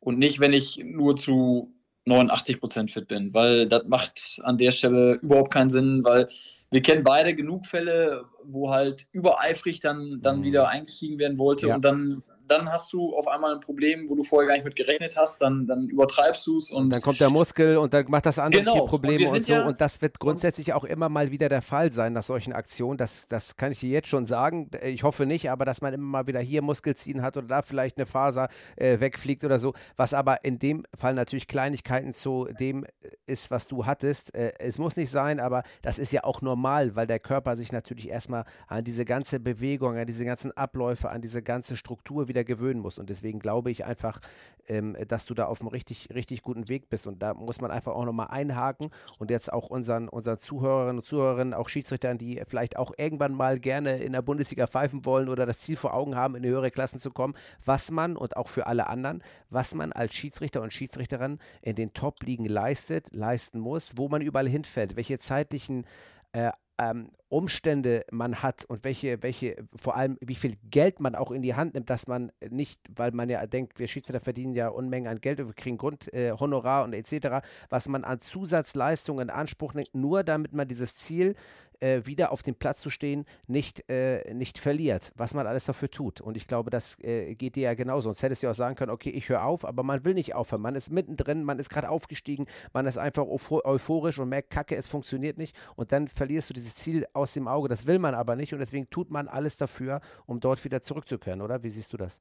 und 0.00 0.18
nicht, 0.18 0.40
wenn 0.40 0.52
ich 0.52 0.82
nur 0.84 1.16
zu 1.16 1.74
89 2.06 2.60
Prozent 2.60 2.90
fit 2.90 3.08
bin, 3.08 3.32
weil 3.34 3.68
das 3.68 3.84
macht 3.86 4.40
an 4.42 4.58
der 4.58 4.70
Stelle 4.70 5.14
überhaupt 5.14 5.52
keinen 5.52 5.70
Sinn, 5.70 6.02
weil 6.04 6.28
wir 6.70 6.82
kennen 6.82 7.04
beide 7.04 7.34
genug 7.34 7.66
Fälle, 7.66 8.24
wo 8.44 8.70
halt 8.70 9.06
übereifrig 9.12 9.80
dann, 9.80 10.20
dann 10.22 10.40
mhm. 10.40 10.44
wieder 10.44 10.68
eingestiegen 10.68 11.18
werden 11.18 11.38
wollte 11.38 11.68
ja. 11.68 11.74
und 11.74 11.84
dann 11.84 12.22
dann 12.50 12.70
hast 12.70 12.92
du 12.92 13.14
auf 13.14 13.28
einmal 13.28 13.54
ein 13.54 13.60
Problem, 13.60 14.08
wo 14.08 14.14
du 14.14 14.22
vorher 14.22 14.48
gar 14.48 14.54
nicht 14.54 14.64
mit 14.64 14.76
gerechnet 14.76 15.16
hast, 15.16 15.40
dann, 15.42 15.66
dann 15.66 15.88
übertreibst 15.88 16.46
du 16.46 16.58
es. 16.58 16.70
Und 16.70 16.90
dann 16.90 17.00
kommt 17.00 17.20
der 17.20 17.30
Muskel 17.30 17.76
und 17.76 17.94
dann 17.94 18.06
macht 18.08 18.26
das 18.26 18.38
andere 18.38 18.62
genau. 18.62 18.86
Probleme 18.86 19.28
und, 19.28 19.36
und 19.36 19.44
so. 19.44 19.52
Ja 19.52 19.66
und 19.66 19.80
das 19.80 20.00
wird 20.02 20.18
grundsätzlich 20.18 20.72
auch 20.72 20.84
immer 20.84 21.08
mal 21.08 21.30
wieder 21.30 21.48
der 21.48 21.62
Fall 21.62 21.92
sein 21.92 22.12
nach 22.12 22.22
solchen 22.22 22.52
Aktionen. 22.52 22.98
Das, 22.98 23.26
das 23.26 23.56
kann 23.56 23.72
ich 23.72 23.80
dir 23.80 23.90
jetzt 23.90 24.08
schon 24.08 24.26
sagen. 24.26 24.70
Ich 24.82 25.02
hoffe 25.02 25.26
nicht, 25.26 25.50
aber 25.50 25.64
dass 25.64 25.82
man 25.82 25.94
immer 25.94 26.06
mal 26.06 26.26
wieder 26.26 26.40
hier 26.40 26.62
Muskel 26.62 26.96
ziehen 26.96 27.22
hat 27.22 27.36
oder 27.36 27.46
da 27.46 27.62
vielleicht 27.62 27.98
eine 27.98 28.06
Faser 28.06 28.48
äh, 28.76 29.00
wegfliegt 29.00 29.44
oder 29.44 29.58
so. 29.58 29.74
Was 29.96 30.14
aber 30.14 30.44
in 30.44 30.58
dem 30.58 30.84
Fall 30.96 31.14
natürlich 31.14 31.48
Kleinigkeiten 31.48 32.12
zu 32.12 32.48
dem 32.58 32.86
ist, 33.26 33.50
was 33.50 33.68
du 33.68 33.86
hattest. 33.86 34.34
Äh, 34.34 34.52
es 34.58 34.78
muss 34.78 34.96
nicht 34.96 35.10
sein, 35.10 35.40
aber 35.40 35.62
das 35.82 35.98
ist 35.98 36.12
ja 36.12 36.24
auch 36.24 36.42
normal, 36.42 36.96
weil 36.96 37.06
der 37.06 37.18
Körper 37.18 37.56
sich 37.56 37.72
natürlich 37.72 38.08
erstmal 38.08 38.44
an 38.66 38.84
diese 38.84 39.04
ganze 39.04 39.40
Bewegung, 39.40 39.96
an 39.96 40.06
diese 40.06 40.24
ganzen 40.24 40.56
Abläufe, 40.56 41.10
an 41.10 41.20
diese 41.20 41.42
ganze 41.42 41.76
Struktur 41.76 42.28
wieder 42.28 42.37
wieder 42.38 42.44
gewöhnen 42.44 42.80
muss. 42.80 42.98
Und 42.98 43.10
deswegen 43.10 43.40
glaube 43.40 43.70
ich 43.70 43.84
einfach, 43.84 44.20
ähm, 44.68 44.96
dass 45.08 45.26
du 45.26 45.34
da 45.34 45.46
auf 45.46 45.60
einem 45.60 45.68
richtig, 45.68 46.08
richtig 46.14 46.42
guten 46.42 46.68
Weg 46.68 46.88
bist. 46.88 47.06
Und 47.06 47.20
da 47.20 47.34
muss 47.34 47.60
man 47.60 47.70
einfach 47.70 47.94
auch 47.94 48.04
nochmal 48.04 48.28
einhaken 48.30 48.90
und 49.18 49.30
jetzt 49.30 49.52
auch 49.52 49.70
unseren, 49.70 50.08
unseren 50.08 50.38
Zuhörerinnen 50.38 50.98
und 50.98 51.04
Zuhörerinnen, 51.04 51.54
auch 51.54 51.68
Schiedsrichtern, 51.68 52.18
die 52.18 52.42
vielleicht 52.46 52.76
auch 52.76 52.92
irgendwann 52.96 53.34
mal 53.34 53.58
gerne 53.58 53.98
in 53.98 54.12
der 54.12 54.22
Bundesliga 54.22 54.66
pfeifen 54.66 55.04
wollen 55.04 55.28
oder 55.28 55.46
das 55.46 55.58
Ziel 55.58 55.76
vor 55.76 55.94
Augen 55.94 56.14
haben, 56.14 56.36
in 56.36 56.44
höhere 56.44 56.70
Klassen 56.70 56.98
zu 56.98 57.10
kommen, 57.10 57.34
was 57.64 57.90
man 57.90 58.16
und 58.16 58.36
auch 58.36 58.48
für 58.48 58.66
alle 58.66 58.86
anderen, 58.86 59.22
was 59.50 59.74
man 59.74 59.92
als 59.92 60.14
Schiedsrichter 60.14 60.62
und 60.62 60.72
Schiedsrichterin 60.72 61.38
in 61.62 61.76
den 61.76 61.92
Top-Ligen 61.92 62.46
leistet, 62.46 63.12
leisten 63.12 63.58
muss, 63.58 63.96
wo 63.96 64.08
man 64.08 64.22
überall 64.22 64.48
hinfällt, 64.48 64.96
welche 64.96 65.18
zeitlichen 65.18 65.84
äh, 66.32 66.50
ähm, 66.78 67.10
Umstände 67.28 68.06
man 68.10 68.42
hat 68.42 68.64
und 68.64 68.84
welche, 68.84 69.22
welche, 69.22 69.56
vor 69.76 69.96
allem 69.96 70.16
wie 70.20 70.34
viel 70.34 70.56
Geld 70.70 70.98
man 71.00 71.14
auch 71.14 71.30
in 71.30 71.42
die 71.42 71.54
Hand 71.54 71.74
nimmt, 71.74 71.90
dass 71.90 72.06
man 72.06 72.32
nicht, 72.48 72.80
weil 72.94 73.10
man 73.12 73.28
ja 73.28 73.46
denkt, 73.46 73.78
wir 73.78 73.86
Schiedsrichter 73.86 74.20
verdienen 74.20 74.54
ja 74.54 74.68
Unmengen 74.68 75.08
an 75.08 75.20
Geld, 75.20 75.38
wir 75.38 75.52
kriegen 75.52 75.76
Grundhonorar 75.76 76.82
äh, 76.82 76.84
und 76.84 76.94
etc., 76.94 77.46
was 77.68 77.88
man 77.88 78.04
an 78.04 78.20
Zusatzleistungen 78.20 79.28
in 79.28 79.30
Anspruch 79.30 79.74
nimmt, 79.74 79.94
nur 79.94 80.24
damit 80.24 80.54
man 80.54 80.68
dieses 80.68 80.96
Ziel 80.96 81.34
äh, 81.80 82.02
wieder 82.04 82.32
auf 82.32 82.42
dem 82.42 82.54
Platz 82.54 82.80
zu 82.80 82.90
stehen, 82.90 83.24
nicht, 83.46 83.88
äh, 83.88 84.32
nicht 84.34 84.58
verliert, 84.58 85.12
was 85.16 85.34
man 85.34 85.46
alles 85.46 85.64
dafür 85.64 85.90
tut. 85.90 86.20
Und 86.20 86.36
ich 86.36 86.46
glaube, 86.46 86.70
das 86.70 86.98
äh, 87.02 87.34
geht 87.34 87.56
dir 87.56 87.62
ja 87.62 87.74
genauso. 87.74 88.08
Sonst 88.08 88.22
hättest 88.22 88.42
du 88.42 88.46
ja 88.46 88.50
auch 88.52 88.56
sagen 88.56 88.76
können, 88.76 88.90
okay, 88.90 89.10
ich 89.10 89.28
höre 89.28 89.44
auf, 89.44 89.64
aber 89.64 89.82
man 89.82 90.04
will 90.04 90.14
nicht 90.14 90.34
aufhören. 90.34 90.62
Man 90.62 90.74
ist 90.74 90.90
mittendrin, 90.90 91.44
man 91.44 91.58
ist 91.58 91.70
gerade 91.70 91.88
aufgestiegen, 91.88 92.46
man 92.72 92.86
ist 92.86 92.98
einfach 92.98 93.24
euphorisch 93.26 94.18
und 94.18 94.28
merkt, 94.28 94.50
kacke, 94.50 94.76
es 94.76 94.88
funktioniert 94.88 95.38
nicht. 95.38 95.56
Und 95.76 95.92
dann 95.92 96.08
verlierst 96.08 96.50
du 96.50 96.54
dieses 96.54 96.74
Ziel 96.74 97.06
aus 97.12 97.32
dem 97.32 97.48
Auge. 97.48 97.68
Das 97.68 97.86
will 97.86 97.98
man 97.98 98.14
aber 98.14 98.36
nicht 98.36 98.52
und 98.52 98.58
deswegen 98.58 98.90
tut 98.90 99.10
man 99.10 99.28
alles 99.28 99.56
dafür, 99.56 100.00
um 100.26 100.40
dort 100.40 100.64
wieder 100.64 100.82
zurückzukehren, 100.82 101.42
oder? 101.42 101.62
Wie 101.62 101.70
siehst 101.70 101.92
du 101.92 101.96
das? 101.96 102.20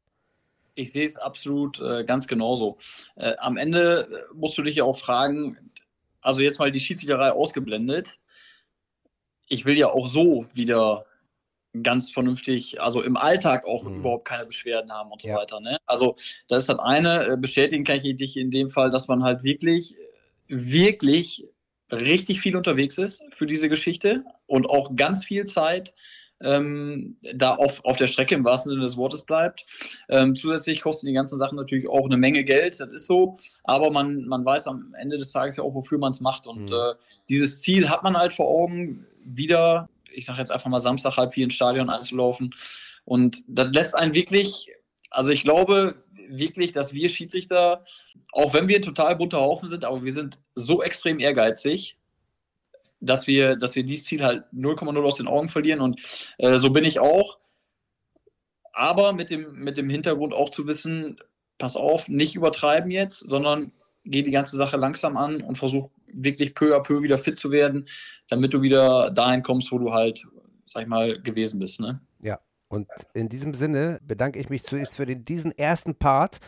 Ich 0.76 0.92
sehe 0.92 1.06
es 1.06 1.18
absolut 1.18 1.80
äh, 1.80 2.04
ganz 2.04 2.28
genauso. 2.28 2.78
Äh, 3.16 3.36
am 3.40 3.58
Ende 3.58 4.08
äh, 4.12 4.36
musst 4.36 4.58
du 4.60 4.62
dich 4.62 4.76
ja 4.76 4.84
auch 4.84 4.98
fragen, 4.98 5.58
also 6.22 6.42
jetzt 6.42 6.60
mal 6.60 6.72
die 6.72 6.80
Schiedsrichterei 6.80 7.32
ausgeblendet. 7.32 8.20
Ich 9.48 9.66
will 9.66 9.78
ja 9.78 9.90
auch 9.90 10.08
so 10.08 10.46
wieder 10.54 11.06
ganz 11.84 12.12
vernünftig, 12.12 12.82
also 12.82 13.02
im 13.02 13.18
Alltag 13.18 13.66
auch 13.66 13.84
mhm. 13.84 13.98
überhaupt 13.98 14.26
keine 14.26 14.46
Beschwerden 14.46 14.92
haben 14.92 15.12
und 15.12 15.22
so 15.22 15.28
ja. 15.28 15.36
weiter. 15.36 15.60
Ne? 15.60 15.78
Also 15.86 16.16
das 16.48 16.64
ist 16.64 16.70
das 16.70 16.80
eine. 16.80 17.28
Äh, 17.28 17.38
bestätigen 17.38 17.84
kann 17.84 17.98
ich 18.02 18.16
dich 18.16 18.38
in 18.38 18.52
dem 18.52 18.70
Fall, 18.70 18.92
dass 18.92 19.08
man 19.08 19.24
halt 19.24 19.44
wirklich, 19.44 19.96
wirklich 20.48 21.46
richtig 21.92 22.42
viel 22.42 22.56
unterwegs 22.56 22.98
ist 22.98 23.24
für 23.36 23.46
diese 23.46 23.70
Geschichte 23.70 24.24
und 24.46 24.66
auch 24.70 24.96
ganz 24.96 25.24
viel 25.26 25.46
Zeit 25.46 25.94
ähm, 26.42 27.18
da 27.34 27.56
auf, 27.56 27.84
auf 27.84 27.98
der 27.98 28.08
Strecke 28.08 28.36
im 28.36 28.46
wahrsten 28.46 28.72
Sinne 28.72 28.84
des 28.84 28.98
Wortes 28.98 29.24
bleibt. 29.24 29.66
Ähm, 30.10 30.36
zusätzlich 30.36 30.82
kosten 30.82 31.08
die 31.08 31.14
ganzen 31.14 31.40
Sachen 31.40 31.56
natürlich 31.56 31.90
auch 31.90 32.06
eine 32.06 32.18
Menge 32.18 32.44
Geld, 32.44 32.80
das 32.80 32.90
ist 32.90 33.08
so, 33.08 33.38
aber 33.64 33.90
man, 33.92 34.26
man 34.26 34.46
weiß 34.46 34.68
am 34.68 34.94
Ende 35.00 35.18
des 35.18 35.32
Tages 35.32 35.58
ja 35.58 35.64
auch, 35.64 35.74
wofür 35.74 35.98
man 35.98 36.12
es 36.12 36.22
macht. 36.22 36.46
Und 36.46 36.70
mhm. 36.70 36.76
äh, 36.76 36.94
dieses 37.30 37.60
Ziel 37.60 37.90
hat 37.90 38.04
man 38.04 38.16
halt 38.16 38.34
vor 38.34 38.48
Augen, 38.48 39.08
wieder, 39.28 39.90
ich 40.12 40.26
sage 40.26 40.40
jetzt 40.40 40.52
einfach 40.52 40.70
mal 40.70 40.80
Samstag 40.80 41.18
halb 41.18 41.34
vier 41.34 41.46
ins 41.46 41.54
Stadion 41.54 41.90
einzulaufen. 41.90 42.54
Und 43.06 43.44
das 43.48 43.70
lässt 43.74 43.96
einen 43.96 44.14
wirklich, 44.14 44.72
also 45.10 45.30
ich 45.30 45.44
glaube, 45.44 46.04
wirklich, 46.30 46.72
dass 46.72 46.94
wir 46.94 47.10
Schiedsrichter, 47.10 47.84
auch 48.32 48.54
wenn 48.54 48.68
wir 48.68 48.82
total 48.82 49.16
bunter 49.16 49.40
Haufen 49.40 49.68
sind, 49.68 49.86
aber 49.86 50.04
wir 50.04 50.14
sind 50.14 50.40
so 50.56 50.84
extrem 50.84 51.20
ehrgeizig, 51.20 51.98
dass 53.00 53.28
wir, 53.28 53.56
dass 53.56 53.76
wir 53.76 53.84
dieses 53.84 54.06
Ziel 54.06 54.24
halt 54.24 54.44
0,0 54.54 55.04
aus 55.04 55.18
den 55.18 55.28
Augen 55.28 55.50
verlieren. 55.50 55.82
Und 55.82 56.02
äh, 56.38 56.58
so 56.58 56.72
bin 56.72 56.84
ich 56.84 57.00
auch. 57.00 57.38
Aber 58.74 59.14
mit 59.14 59.30
dem, 59.30 59.54
mit 59.54 59.78
dem 59.78 59.90
Hintergrund 59.90 60.34
auch 60.34 60.50
zu 60.50 60.68
wissen, 60.68 61.20
pass 61.58 61.76
auf, 61.76 62.10
nicht 62.10 62.36
übertreiben 62.36 62.92
jetzt, 62.92 63.20
sondern 63.20 63.72
geh 64.04 64.22
die 64.22 64.32
ganze 64.32 64.58
Sache 64.58 64.78
langsam 64.78 65.18
an 65.18 65.42
und 65.42 65.58
versuch 65.58 65.90
wirklich 66.18 66.56
peu 66.56 66.76
à 66.76 66.80
peu 66.82 67.02
wieder 67.02 67.18
fit 67.18 67.38
zu 67.38 67.52
werden, 67.52 67.88
damit 68.30 68.54
du 68.54 68.62
wieder 68.62 69.12
dahin 69.12 69.44
kommst, 69.44 69.72
wo 69.72 69.78
du 69.78 69.94
halt, 69.94 70.26
sag 70.66 70.84
ich 70.84 70.88
mal, 70.88 71.22
gewesen 71.22 71.60
bist. 71.60 71.80
Ne? 71.80 72.02
Ja. 72.22 72.40
Und 72.70 72.88
in 73.14 73.30
diesem 73.30 73.54
Sinne 73.54 74.00
bedanke 74.04 74.40
ich 74.40 74.50
mich 74.50 74.64
zuerst 74.64 74.98
für 74.98 75.06
den, 75.06 75.24
diesen 75.24 75.58
ersten 75.58 75.96
Part, 75.96 76.40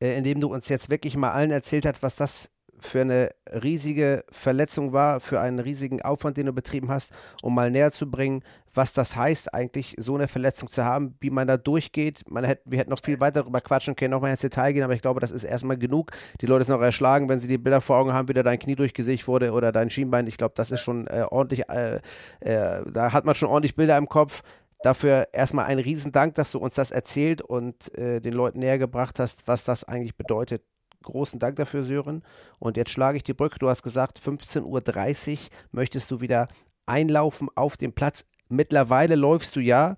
äh, 0.00 0.16
in 0.16 0.22
dem 0.24 0.40
du 0.40 0.52
uns 0.52 0.68
jetzt 0.68 0.88
wirklich 0.88 1.16
mal 1.16 1.32
allen 1.32 1.50
erzählt 1.50 1.84
hast, 1.84 2.02
was 2.02 2.14
das 2.14 2.53
für 2.80 3.00
eine 3.00 3.30
riesige 3.62 4.24
Verletzung 4.30 4.92
war, 4.92 5.20
für 5.20 5.40
einen 5.40 5.58
riesigen 5.58 6.02
Aufwand, 6.02 6.36
den 6.36 6.46
du 6.46 6.52
betrieben 6.52 6.90
hast, 6.90 7.12
um 7.42 7.54
mal 7.54 7.70
näher 7.70 7.92
zu 7.92 8.10
bringen, 8.10 8.42
was 8.74 8.92
das 8.92 9.16
heißt, 9.16 9.54
eigentlich 9.54 9.94
so 9.98 10.14
eine 10.14 10.28
Verletzung 10.28 10.68
zu 10.68 10.84
haben, 10.84 11.14
wie 11.20 11.30
man 11.30 11.46
da 11.46 11.56
durchgeht. 11.56 12.24
Man 12.28 12.44
hätte, 12.44 12.62
wir 12.64 12.78
hätten 12.78 12.90
noch 12.90 13.02
viel 13.02 13.20
weiter 13.20 13.42
darüber 13.42 13.60
quatschen 13.60 13.94
können, 13.96 14.10
nochmal 14.10 14.32
ins 14.32 14.40
Detail 14.40 14.72
gehen, 14.72 14.82
aber 14.82 14.94
ich 14.94 15.02
glaube, 15.02 15.20
das 15.20 15.30
ist 15.30 15.44
erstmal 15.44 15.78
genug. 15.78 16.10
Die 16.40 16.46
Leute 16.46 16.64
sind 16.64 16.74
noch 16.74 16.82
erschlagen, 16.82 17.28
wenn 17.28 17.40
sie 17.40 17.48
die 17.48 17.58
Bilder 17.58 17.80
vor 17.80 17.96
Augen 17.96 18.12
haben, 18.12 18.28
wie 18.28 18.34
da 18.34 18.42
dein 18.42 18.58
Knie 18.58 18.74
durchgesägt 18.74 19.28
wurde 19.28 19.52
oder 19.52 19.72
dein 19.72 19.90
Schienbein. 19.90 20.26
Ich 20.26 20.36
glaube, 20.36 20.54
das 20.56 20.70
ist 20.70 20.80
schon 20.80 21.06
äh, 21.06 21.24
ordentlich, 21.30 21.68
äh, 21.68 22.00
äh, 22.40 22.82
da 22.90 23.12
hat 23.12 23.24
man 23.24 23.34
schon 23.34 23.48
ordentlich 23.48 23.76
Bilder 23.76 23.96
im 23.96 24.08
Kopf. 24.08 24.42
Dafür 24.82 25.28
erstmal 25.32 25.64
ein 25.66 25.78
Riesendank, 25.78 26.34
dass 26.34 26.52
du 26.52 26.58
uns 26.58 26.74
das 26.74 26.90
erzählt 26.90 27.40
und 27.40 27.96
äh, 27.96 28.20
den 28.20 28.34
Leuten 28.34 28.58
näher 28.58 28.78
gebracht 28.78 29.18
hast, 29.18 29.48
was 29.48 29.64
das 29.64 29.84
eigentlich 29.84 30.14
bedeutet, 30.16 30.62
großen 31.04 31.38
Dank 31.38 31.56
dafür, 31.56 31.84
Sören. 31.84 32.22
Und 32.58 32.76
jetzt 32.76 32.90
schlage 32.90 33.16
ich 33.16 33.22
die 33.22 33.34
Brücke. 33.34 33.58
Du 33.58 33.68
hast 33.68 33.82
gesagt, 33.82 34.18
15.30 34.18 35.32
Uhr 35.32 35.38
möchtest 35.70 36.10
du 36.10 36.20
wieder 36.20 36.48
einlaufen 36.86 37.48
auf 37.54 37.76
dem 37.76 37.92
Platz. 37.92 38.26
Mittlerweile 38.48 39.14
läufst 39.14 39.56
du 39.56 39.60
ja 39.60 39.96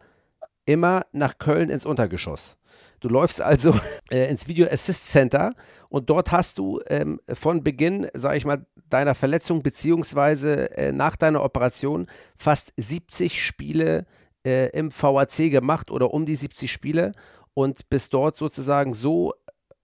immer 0.67 1.07
nach 1.13 1.39
Köln 1.39 1.71
ins 1.71 1.87
Untergeschoss. 1.87 2.59
Du 3.01 3.09
läufst 3.09 3.41
also 3.41 3.75
äh, 4.11 4.29
ins 4.29 4.49
Video 4.49 4.67
Assist 4.71 5.07
Center 5.07 5.55
und 5.89 6.11
dort 6.11 6.33
hast 6.33 6.59
du 6.59 6.81
ähm, 6.89 7.21
von 7.33 7.63
Beginn, 7.63 8.09
sage 8.15 8.37
ich 8.37 8.45
mal, 8.45 8.67
deiner 8.89 9.15
Verletzung 9.15 9.63
beziehungsweise 9.63 10.77
äh, 10.77 10.93
nach 10.93 11.17
deiner 11.17 11.43
Operation 11.43 12.07
fast 12.37 12.73
70 12.77 13.43
Spiele 13.45 14.07
äh, 14.45 14.71
im 14.71 14.91
VAC 14.91 15.51
gemacht 15.51 15.91
oder 15.91 16.13
um 16.13 16.25
die 16.25 16.37
70 16.37 16.71
Spiele 16.71 17.13
und 17.55 17.89
bist 17.89 18.15
dort 18.15 18.37
sozusagen 18.37 18.95
so 18.95 19.33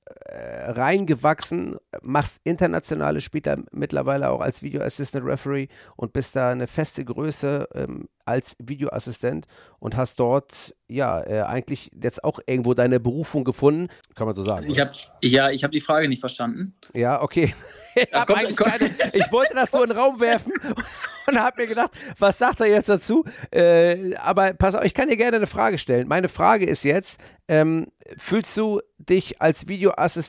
äh, 0.06 0.12
reingewachsen, 0.34 1.76
machst 2.02 2.40
internationale 2.44 3.20
Spiele 3.20 3.64
mittlerweile 3.72 4.30
auch 4.30 4.40
als 4.40 4.62
Video 4.62 4.82
Assistant 4.82 5.26
Referee 5.26 5.68
und 5.96 6.12
bist 6.12 6.36
da 6.36 6.50
eine 6.50 6.66
feste 6.66 7.04
Größe 7.04 7.68
ähm, 7.74 8.08
als 8.24 8.56
Videoassistent 8.58 9.46
und 9.78 9.96
hast 9.96 10.20
dort 10.20 10.74
ja 10.88 11.20
äh, 11.22 11.42
eigentlich 11.42 11.90
jetzt 12.00 12.24
auch 12.24 12.40
irgendwo 12.46 12.74
deine 12.74 13.00
Berufung 13.00 13.44
gefunden, 13.44 13.88
kann 14.14 14.26
man 14.26 14.34
so 14.34 14.42
sagen. 14.42 14.70
Ich 14.70 14.80
habe 14.80 14.92
ja, 15.20 15.50
ich 15.50 15.64
habe 15.64 15.72
die 15.72 15.80
Frage 15.80 16.08
nicht 16.08 16.20
verstanden. 16.20 16.74
Ja, 16.94 17.22
okay. 17.22 17.54
Ich, 17.94 18.08
ja, 18.10 18.24
komm, 18.24 18.38
komm. 18.56 18.70
Keine, 18.70 18.90
ich 19.12 19.30
wollte 19.32 19.54
das 19.54 19.70
so 19.70 19.82
in 19.82 19.90
den 19.90 19.98
Raum 19.98 20.18
werfen 20.18 20.50
und 21.26 21.38
habe 21.38 21.60
mir 21.60 21.68
gedacht, 21.68 21.90
was 22.18 22.38
sagt 22.38 22.60
er 22.60 22.66
jetzt 22.66 22.88
dazu? 22.88 23.22
Äh, 23.50 24.14
aber 24.16 24.54
pass 24.54 24.74
auf, 24.74 24.84
ich 24.84 24.94
kann 24.94 25.10
dir 25.10 25.18
gerne 25.18 25.36
eine 25.36 25.46
Frage 25.46 25.76
stellen. 25.76 26.08
Meine 26.08 26.30
Frage 26.30 26.64
ist 26.64 26.84
jetzt: 26.84 27.20
ähm, 27.48 27.88
Fühlst 28.16 28.56
du 28.56 28.80
dich 28.96 29.42
als 29.42 29.68
Videoassistent 29.68 30.21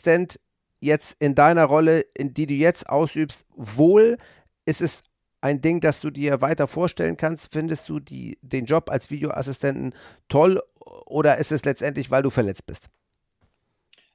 jetzt 0.80 1.22
in 1.22 1.36
deiner 1.36 1.66
Rolle, 1.66 2.06
in 2.16 2.34
die 2.34 2.46
du 2.46 2.54
jetzt 2.54 2.90
ausübst, 2.90 3.46
wohl? 3.56 4.18
Ist 4.66 4.82
es 4.82 5.04
ein 5.42 5.62
Ding, 5.62 5.82
das 5.82 6.02
du 6.02 6.10
dir 6.10 6.42
weiter 6.42 6.68
vorstellen 6.68 7.18
kannst? 7.18 7.52
Findest 7.52 7.90
du 7.90 8.00
die, 8.00 8.38
den 8.42 8.66
Job 8.66 8.90
als 8.90 9.12
Videoassistenten 9.12 9.94
toll 10.30 10.62
oder 11.06 11.38
ist 11.38 11.52
es 11.52 11.66
letztendlich, 11.66 12.12
weil 12.12 12.24
du 12.24 12.30
verletzt 12.30 12.66
bist? 12.66 12.90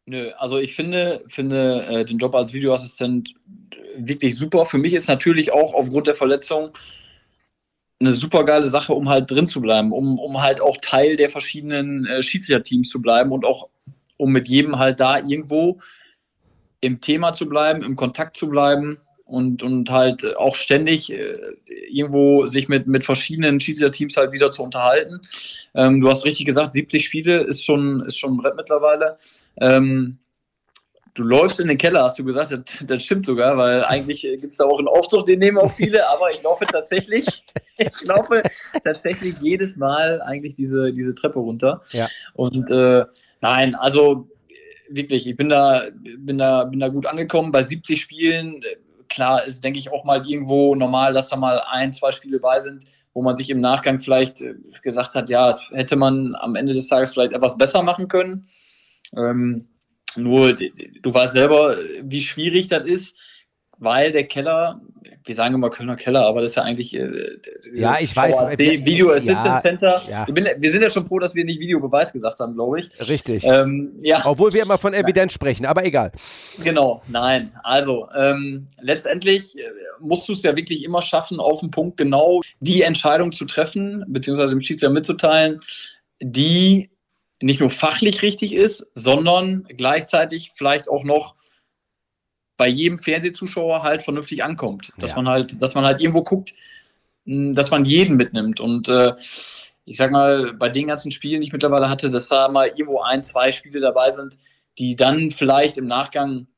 Nö, 0.07 0.31
also 0.39 0.57
ich 0.57 0.75
finde, 0.75 1.23
finde 1.29 1.85
äh, 1.85 2.05
den 2.05 2.17
Job 2.17 2.35
als 2.35 2.55
Videoassistent 2.55 3.35
wirklich 3.99 4.37
super. 4.37 4.65
Für 4.65 4.79
mich 4.79 4.95
ist 4.95 5.07
natürlich 5.07 5.53
auch 5.53 5.75
aufgrund 5.75 6.07
der 6.07 6.15
Verletzung 6.15 6.71
eine 8.01 8.15
super 8.15 8.45
geile 8.45 8.69
Sache, 8.69 8.95
um 8.95 9.09
halt 9.09 9.31
drin 9.31 9.49
zu 9.49 9.61
bleiben, 9.61 9.93
um, 9.93 10.19
um 10.19 10.41
halt 10.41 10.61
auch 10.63 10.79
Teil 10.79 11.17
der 11.17 11.29
verschiedenen 11.29 12.07
äh, 12.07 12.23
Schiedsrichterteams 12.23 12.89
zu 12.89 13.03
bleiben 13.03 13.33
und 13.33 13.45
auch 13.45 13.69
um 14.19 14.31
mit 14.33 14.49
jedem 14.49 14.79
halt 14.79 15.01
da 15.01 15.19
irgendwo 15.19 15.81
im 16.81 17.01
Thema 17.01 17.33
zu 17.33 17.49
bleiben, 17.49 17.83
im 17.83 17.97
Kontakt 17.97 18.37
zu 18.37 18.49
bleiben 18.49 18.99
und, 19.25 19.63
und 19.63 19.91
halt 19.91 20.37
auch 20.37 20.57
ständig 20.57 21.13
äh, 21.13 21.37
irgendwo 21.91 22.47
sich 22.47 22.69
mit, 22.69 22.87
mit 22.87 23.05
verschiedenen 23.05 23.61
Schiedsrichter-Teams 23.61 24.17
halt 24.17 24.33
wieder 24.33 24.51
zu 24.51 24.63
unterhalten. 24.63 25.21
Ähm, 25.75 26.01
du 26.01 26.09
hast 26.09 26.25
richtig 26.25 26.47
gesagt, 26.47 26.73
70 26.73 27.05
Spiele 27.05 27.41
ist 27.43 27.65
schon, 27.65 28.05
ist 28.07 28.19
schon 28.19 28.35
ein 28.35 28.37
Brett 28.39 28.57
mittlerweile. 28.57 29.19
Ähm, 29.61 30.19
du 31.13 31.25
läufst 31.25 31.61
in 31.61 31.69
den 31.69 31.79
Keller, 31.79 32.05
hast 32.05 32.19
du 32.19 32.25
gesagt, 32.25 32.53
das, 32.53 32.87
das 32.87 33.03
stimmt 33.05 33.27
sogar, 33.27 33.59
weil 33.59 33.85
eigentlich 33.85 34.23
gibt 34.23 34.53
es 34.53 34.57
da 34.57 34.65
auch 34.65 34.79
einen 34.79 34.89
Aufzug, 34.89 35.27
den 35.27 35.41
nehmen 35.41 35.59
auch 35.59 35.73
viele, 35.73 36.09
aber 36.09 36.31
ich 36.31 36.43
laufe 36.43 36.65
tatsächlich, 36.65 37.27
ich 37.77 38.07
laufe 38.07 38.43
tatsächlich 38.83 39.35
jedes 39.41 39.77
Mal 39.77 40.23
eigentlich 40.23 40.55
diese, 40.55 40.93
diese 40.93 41.15
Treppe 41.15 41.41
runter. 41.41 41.83
Ja. 41.91 42.09
Und 42.33 42.71
äh, 42.71 43.05
nein, 43.41 43.75
also 43.75 44.29
wirklich, 44.89 45.27
ich 45.27 45.37
bin 45.37 45.49
da, 45.49 45.85
bin 46.19 46.39
da, 46.39 46.65
bin 46.65 46.81
da 46.81 46.89
gut 46.89 47.07
angekommen. 47.07 47.53
Bei 47.53 47.63
70 47.63 48.01
Spielen 48.01 48.63
klar 49.09 49.45
ist, 49.45 49.65
denke 49.65 49.79
ich, 49.79 49.91
auch 49.91 50.05
mal 50.05 50.29
irgendwo 50.29 50.75
normal, 50.75 51.13
dass 51.13 51.29
da 51.29 51.37
mal 51.37 51.63
ein, 51.71 51.93
zwei 51.93 52.13
Spiele 52.13 52.39
bei 52.39 52.61
sind, 52.61 52.85
wo 53.15 53.23
man 53.23 53.37
sich 53.37 53.51
im 53.51 53.61
Nachgang 53.61 54.01
vielleicht 54.01 54.41
äh, 54.41 54.55
gesagt 54.83 55.15
hat, 55.15 55.31
ja, 55.31 55.59
hätte 55.73 55.97
man 55.97 56.35
am 56.37 56.55
Ende 56.55 56.75
des 56.75 56.89
Tages 56.89 57.13
vielleicht 57.13 57.33
etwas 57.33 57.57
besser 57.57 57.83
machen 57.83 58.09
können. 58.09 58.49
Ähm, 59.17 59.69
nur, 60.17 60.55
du 60.55 61.15
weißt 61.15 61.33
selber, 61.33 61.77
wie 62.03 62.21
schwierig 62.21 62.69
das 62.69 62.85
ist 62.87 63.17
weil 63.79 64.13
der 64.13 64.25
Keller, 64.25 64.81
wir 65.25 65.35
sagen 65.35 65.55
immer 65.55 65.71
Kölner 65.71 65.97
Keller, 65.97 66.27
aber 66.27 66.41
das 66.41 66.51
ist 66.51 66.57
ja 66.57 66.63
eigentlich 66.63 66.95
äh, 66.95 67.39
ja, 67.73 67.97
ich 68.01 68.15
VAC, 68.15 68.33
weiß, 68.33 68.59
Video 68.59 69.11
Assistant 69.11 69.47
ja, 69.47 69.61
Center. 69.61 70.03
Ja. 70.09 70.25
Bin, 70.25 70.49
wir 70.57 70.73
sind 70.73 70.83
ja 70.83 70.91
schon 70.91 71.07
froh, 71.07 71.19
dass 71.19 71.35
wir 71.35 71.45
nicht 71.45 71.61
Videobeweis 71.61 72.13
gesagt 72.13 72.41
haben, 72.41 72.55
glaube 72.55 72.81
ich. 72.81 72.91
Richtig. 73.09 73.45
Ähm, 73.45 73.93
ja. 74.03 74.23
Obwohl 74.25 74.53
wir 74.53 74.63
immer 74.63 74.79
von 74.79 74.95
Evidenz 74.95 75.33
sprechen, 75.33 75.67
aber 75.67 75.85
egal. 75.85 76.13
Genau, 76.63 77.03
nein. 77.09 77.53
Also 77.63 78.09
ähm, 78.17 78.67
letztendlich 78.81 79.57
äh, 79.57 79.63
musst 80.01 80.29
du 80.29 80.33
es 80.33 80.43
ja 80.43 80.57
wirklich 80.57 80.85
immer 80.85 81.03
schaffen, 81.03 81.41
auf 81.41 81.61
den 81.61 81.71
Punkt 81.71 81.97
genau 81.97 82.41
die 82.61 82.83
Entscheidung 82.83 83.33
zu 83.33 83.45
treffen, 83.45 84.05
beziehungsweise 84.09 84.51
dem 84.51 84.61
Schiedsrichter 84.61 84.93
mitzuteilen, 84.93 85.61
die 86.21 86.91
nicht 87.41 87.61
nur 87.61 87.71
fachlich 87.71 88.23
richtig 88.23 88.55
ist, 88.55 88.89
sondern 88.95 89.65
gleichzeitig 89.77 90.51
vielleicht 90.55 90.89
auch 90.89 91.05
noch 91.05 91.37
bei 92.59 92.69
jedem 92.69 92.99
Fernsehzuschauer 92.99 93.83
halt 93.83 94.03
vernünftig 94.03 94.45
ankommt. 94.45 94.93
Dass 94.99 95.11
ja. 95.11 95.17
man 95.17 95.29
halt, 95.29 95.63
dass 95.63 95.75
man 95.75 95.87
halt 95.87 96.03
irgendwo 96.03 96.23
guckt, 96.23 96.53
dass 97.25 97.71
man 97.71 97.87
jeden 97.87 98.17
mitnimmt. 98.17 98.61
Und 98.61 98.89
äh, 98.89 99.15
ich 99.87 99.97
sag 99.97 100.11
mal, 100.11 100.53
bei 100.53 100.69
den 100.69 100.89
ganzen 100.89 101.11
Spielen, 101.11 101.41
die 101.41 101.47
ich 101.47 101.53
mittlerweile 101.53 101.89
hatte, 101.89 102.11
dass 102.11 102.29
da 102.29 102.49
mal 102.49 102.67
irgendwo 102.69 103.01
ein, 103.01 103.23
zwei 103.23 103.53
Spiele 103.53 103.81
dabei 103.81 104.11
sind, 104.11 104.37
die 104.77 104.97
dann 104.97 105.31
vielleicht 105.31 105.79
im 105.79 105.87
Nachgang 105.87 106.49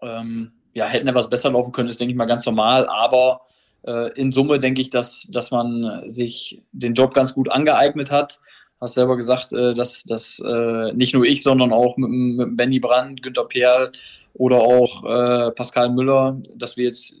ähm, 0.00 0.52
ja, 0.74 0.86
hätten 0.86 1.08
etwas 1.08 1.30
besser 1.30 1.50
laufen 1.50 1.72
können, 1.72 1.88
ist, 1.88 1.98
denke 1.98 2.12
ich 2.12 2.16
mal, 2.16 2.26
ganz 2.26 2.44
normal. 2.44 2.86
Aber 2.86 3.40
äh, 3.84 4.12
in 4.20 4.32
Summe 4.32 4.58
denke 4.58 4.82
ich, 4.82 4.90
dass, 4.90 5.26
dass 5.30 5.50
man 5.50 6.08
sich 6.08 6.62
den 6.72 6.94
Job 6.94 7.14
ganz 7.14 7.32
gut 7.32 7.50
angeeignet 7.50 8.10
hat. 8.10 8.38
Hast 8.80 8.94
selber 8.94 9.16
gesagt, 9.16 9.52
äh, 9.52 9.74
dass, 9.74 10.02
dass 10.04 10.40
äh, 10.44 10.92
nicht 10.92 11.14
nur 11.14 11.24
ich, 11.24 11.42
sondern 11.42 11.72
auch 11.72 11.96
mit, 11.96 12.10
mit 12.10 12.56
Benny 12.56 12.78
Brand, 12.78 13.22
Günter 13.22 13.44
Perl 13.44 13.92
oder 14.34 14.58
auch 14.58 15.04
äh, 15.04 15.50
Pascal 15.52 15.90
Müller, 15.90 16.40
dass 16.54 16.76
wir 16.76 16.84
jetzt 16.84 17.20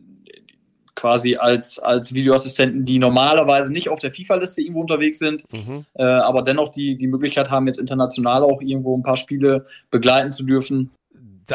quasi 0.96 1.36
als, 1.36 1.78
als 1.78 2.12
Videoassistenten, 2.12 2.84
die 2.84 2.98
normalerweise 2.98 3.72
nicht 3.72 3.88
auf 3.88 4.00
der 4.00 4.12
FIFA-Liste 4.12 4.62
irgendwo 4.62 4.80
unterwegs 4.80 5.18
sind, 5.18 5.44
mhm. 5.52 5.84
äh, 5.94 6.02
aber 6.02 6.42
dennoch 6.42 6.70
die, 6.70 6.96
die 6.96 7.06
Möglichkeit 7.06 7.50
haben, 7.50 7.66
jetzt 7.66 7.78
international 7.78 8.42
auch 8.42 8.60
irgendwo 8.60 8.96
ein 8.96 9.02
paar 9.02 9.18
Spiele 9.18 9.66
begleiten 9.90 10.32
zu 10.32 10.44
dürfen. 10.44 10.90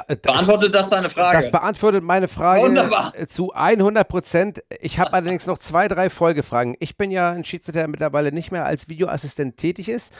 Äh, 0.07 0.15
beantwortet 0.15 0.73
das 0.73 0.89
deine 0.89 1.09
Frage? 1.09 1.37
Das 1.37 1.51
beantwortet 1.51 2.03
meine 2.03 2.27
Frage 2.27 2.63
Wunderbar. 2.63 3.13
zu 3.27 3.53
100 3.53 4.07
Prozent. 4.07 4.63
Ich 4.79 4.99
habe 4.99 5.13
allerdings 5.13 5.47
noch 5.47 5.57
zwei, 5.57 5.87
drei 5.87 6.09
Folgefragen. 6.09 6.75
Ich 6.79 6.97
bin 6.97 7.11
ja 7.11 7.31
ein 7.31 7.43
Schiedsrichter, 7.43 7.79
der 7.81 7.87
mittlerweile 7.87 8.31
nicht 8.31 8.51
mehr 8.51 8.65
als 8.65 8.89
Videoassistent 8.89 9.57
tätig 9.57 9.89
ist 9.89 10.13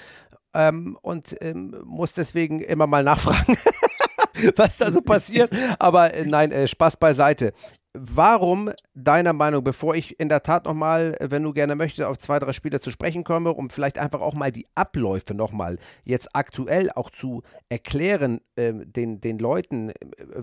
ähm, 0.53 0.97
und 1.01 1.35
ähm, 1.41 1.75
muss 1.85 2.13
deswegen 2.13 2.61
immer 2.61 2.87
mal 2.87 3.03
nachfragen. 3.03 3.57
was 4.55 4.77
da 4.77 4.91
so 4.91 5.01
passiert. 5.01 5.55
Aber 5.79 6.13
äh, 6.13 6.25
nein, 6.25 6.51
äh, 6.51 6.67
Spaß 6.67 6.97
beiseite. 6.97 7.53
Warum, 7.93 8.71
deiner 8.93 9.33
Meinung, 9.33 9.65
bevor 9.65 9.95
ich 9.95 10.17
in 10.17 10.29
der 10.29 10.43
Tat 10.43 10.63
nochmal, 10.63 11.17
wenn 11.19 11.43
du 11.43 11.51
gerne 11.51 11.75
möchtest, 11.75 12.07
auf 12.07 12.17
zwei, 12.17 12.39
drei 12.39 12.53
Spiele 12.53 12.79
zu 12.79 12.89
sprechen 12.89 13.25
komme, 13.25 13.51
um 13.51 13.69
vielleicht 13.69 13.97
einfach 13.99 14.21
auch 14.21 14.33
mal 14.33 14.49
die 14.49 14.65
Abläufe 14.75 15.33
nochmal 15.33 15.77
jetzt 16.05 16.33
aktuell 16.33 16.89
auch 16.91 17.09
zu 17.09 17.43
erklären, 17.67 18.39
äh, 18.55 18.71
den, 18.73 19.19
den 19.19 19.39
Leuten, 19.39 19.89
äh, 19.89 19.93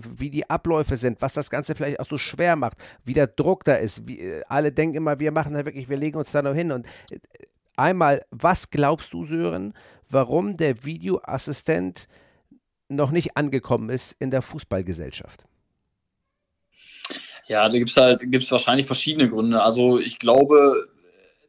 wie 0.03 0.29
die 0.29 0.47
Abläufe 0.47 0.95
sind, 0.95 1.23
was 1.23 1.33
das 1.33 1.49
Ganze 1.49 1.73
vielleicht 1.73 1.99
auch 1.99 2.05
so 2.05 2.19
schwer 2.19 2.55
macht, 2.55 2.77
wie 3.03 3.15
der 3.15 3.25
Druck 3.25 3.63
da 3.63 3.73
ist. 3.73 4.07
Wie, 4.07 4.19
äh, 4.19 4.43
alle 4.47 4.71
denken 4.71 4.97
immer, 4.97 5.19
wir 5.19 5.31
machen 5.31 5.55
da 5.55 5.65
wirklich, 5.65 5.89
wir 5.89 5.97
legen 5.97 6.19
uns 6.19 6.31
da 6.31 6.43
noch 6.43 6.53
hin. 6.53 6.71
Und 6.71 6.85
äh, 7.09 7.17
einmal, 7.75 8.23
was 8.29 8.69
glaubst 8.69 9.11
du, 9.13 9.25
Sören, 9.25 9.73
warum 10.07 10.55
der 10.55 10.85
Videoassistent 10.85 12.07
noch 12.89 13.09
nicht 13.09 13.37
angekommen 13.37 13.89
ist 13.89 14.11
in 14.19 14.29
der 14.29 14.43
Fußballgesellschaft? 14.43 15.48
Ja, 17.49 17.67
da 17.67 17.77
gibt 17.79 17.89
es 17.89 17.97
halt 17.97 18.21
gibt's 18.31 18.51
wahrscheinlich 18.51 18.85
verschiedene 18.85 19.27
Gründe. 19.27 19.61
Also 19.61 19.97
ich 19.97 20.19
glaube, 20.19 20.87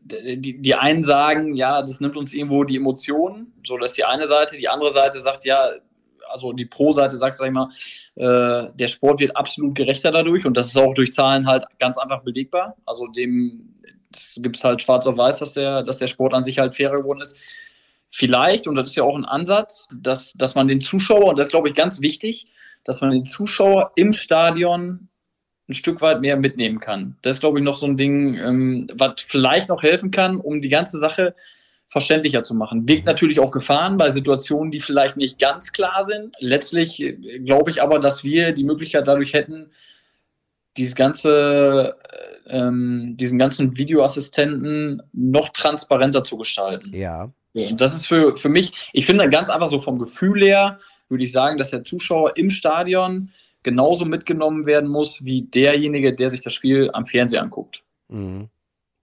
die, 0.00 0.58
die 0.60 0.74
einen 0.74 1.02
sagen, 1.02 1.54
ja, 1.54 1.82
das 1.82 2.00
nimmt 2.00 2.16
uns 2.16 2.32
irgendwo 2.32 2.64
die 2.64 2.76
Emotionen. 2.76 3.52
So, 3.66 3.76
das 3.76 3.92
ist 3.92 3.98
die 3.98 4.04
eine 4.04 4.26
Seite. 4.26 4.56
Die 4.56 4.68
andere 4.68 4.88
Seite 4.88 5.20
sagt, 5.20 5.44
ja, 5.44 5.68
also 6.30 6.54
die 6.54 6.64
Pro-Seite 6.64 7.16
sagt, 7.16 7.34
sag 7.34 7.48
ich 7.48 7.52
mal, 7.52 7.68
äh, 8.14 8.72
der 8.74 8.88
Sport 8.88 9.20
wird 9.20 9.36
absolut 9.36 9.74
gerechter 9.74 10.10
dadurch 10.10 10.46
und 10.46 10.56
das 10.56 10.68
ist 10.68 10.78
auch 10.78 10.94
durch 10.94 11.12
Zahlen 11.12 11.46
halt 11.46 11.64
ganz 11.78 11.98
einfach 11.98 12.22
belegbar. 12.22 12.76
Also 12.86 13.06
dem 13.08 13.76
gibt 14.36 14.56
es 14.56 14.64
halt 14.64 14.80
schwarz 14.80 15.06
auf 15.06 15.18
weiß, 15.18 15.40
dass 15.40 15.52
der, 15.52 15.82
dass 15.82 15.98
der 15.98 16.06
Sport 16.06 16.32
an 16.32 16.44
sich 16.44 16.58
halt 16.58 16.74
fairer 16.74 16.98
geworden 16.98 17.20
ist. 17.20 17.38
Vielleicht, 18.10 18.66
und 18.66 18.74
das 18.74 18.90
ist 18.90 18.96
ja 18.96 19.04
auch 19.04 19.16
ein 19.16 19.26
Ansatz, 19.26 19.86
dass, 20.00 20.32
dass 20.32 20.54
man 20.54 20.66
den 20.66 20.80
Zuschauer, 20.80 21.26
und 21.26 21.38
das 21.38 21.48
ist, 21.48 21.52
glaube 21.52 21.68
ich, 21.68 21.74
ganz 21.74 22.00
wichtig, 22.00 22.46
dass 22.84 23.02
man 23.02 23.10
den 23.10 23.26
Zuschauer 23.26 23.92
im 23.96 24.14
Stadion 24.14 25.09
ein 25.70 25.74
Stück 25.74 26.00
weit 26.00 26.20
mehr 26.20 26.36
mitnehmen 26.36 26.80
kann. 26.80 27.16
Das 27.22 27.36
ist, 27.36 27.40
glaube 27.40 27.58
ich, 27.58 27.64
noch 27.64 27.74
so 27.74 27.86
ein 27.86 27.96
Ding, 27.96 28.36
ähm, 28.36 28.88
was 28.94 29.20
vielleicht 29.20 29.68
noch 29.68 29.82
helfen 29.82 30.10
kann, 30.10 30.36
um 30.36 30.60
die 30.60 30.68
ganze 30.68 30.98
Sache 30.98 31.34
verständlicher 31.88 32.42
zu 32.42 32.54
machen. 32.54 32.86
Birgt 32.86 33.06
natürlich 33.06 33.40
auch 33.40 33.50
Gefahren 33.50 33.96
bei 33.96 34.10
Situationen, 34.10 34.70
die 34.70 34.80
vielleicht 34.80 35.16
nicht 35.16 35.38
ganz 35.38 35.72
klar 35.72 36.04
sind. 36.06 36.34
Letztlich 36.38 37.00
äh, 37.00 37.40
glaube 37.40 37.70
ich 37.70 37.82
aber, 37.82 37.98
dass 37.98 38.22
wir 38.22 38.52
die 38.52 38.64
Möglichkeit 38.64 39.08
dadurch 39.08 39.32
hätten, 39.32 39.70
dieses 40.76 40.94
ganze, 40.94 41.96
äh, 42.46 42.58
ähm, 42.58 43.16
diesen 43.18 43.38
ganzen 43.38 43.76
Videoassistenten 43.76 45.02
noch 45.12 45.48
transparenter 45.50 46.22
zu 46.22 46.36
gestalten. 46.36 46.94
Ja. 46.94 47.32
Und 47.52 47.80
das 47.80 47.94
ist 47.94 48.06
für, 48.06 48.36
für 48.36 48.48
mich, 48.48 48.72
ich 48.92 49.06
finde 49.06 49.28
ganz 49.28 49.50
einfach 49.50 49.66
so 49.66 49.80
vom 49.80 49.98
Gefühl 49.98 50.42
her, 50.42 50.78
würde 51.08 51.24
ich 51.24 51.32
sagen, 51.32 51.58
dass 51.58 51.70
der 51.70 51.82
Zuschauer 51.82 52.36
im 52.36 52.50
Stadion 52.50 53.30
genauso 53.62 54.04
mitgenommen 54.04 54.66
werden 54.66 54.88
muss 54.88 55.24
wie 55.24 55.42
derjenige, 55.42 56.14
der 56.14 56.30
sich 56.30 56.40
das 56.40 56.54
Spiel 56.54 56.90
am 56.92 57.06
Fernseher 57.06 57.42
anguckt. 57.42 57.82
Mhm. 58.08 58.48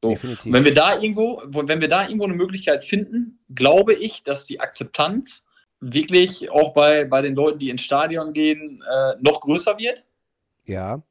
So. 0.01 0.09
Definitiv. 0.09 0.53
Wenn 0.53 0.63
wir 0.63 0.73
da 0.73 0.99
irgendwo, 0.99 1.41
wenn 1.45 1.81
wir 1.81 1.87
da 1.87 2.03
irgendwo 2.03 2.25
eine 2.25 2.35
Möglichkeit 2.35 2.83
finden, 2.83 3.39
glaube 3.53 3.93
ich, 3.93 4.23
dass 4.23 4.45
die 4.45 4.59
Akzeptanz 4.59 5.45
wirklich 5.79 6.49
auch 6.51 6.73
bei, 6.73 7.05
bei 7.05 7.21
den 7.21 7.35
Leuten, 7.35 7.59
die 7.59 7.69
ins 7.69 7.81
Stadion 7.81 8.33
gehen, 8.33 8.83
äh, 8.89 9.13
noch 9.21 9.41
größer 9.41 9.77
wird. 9.77 10.05
Ja. 10.65 11.01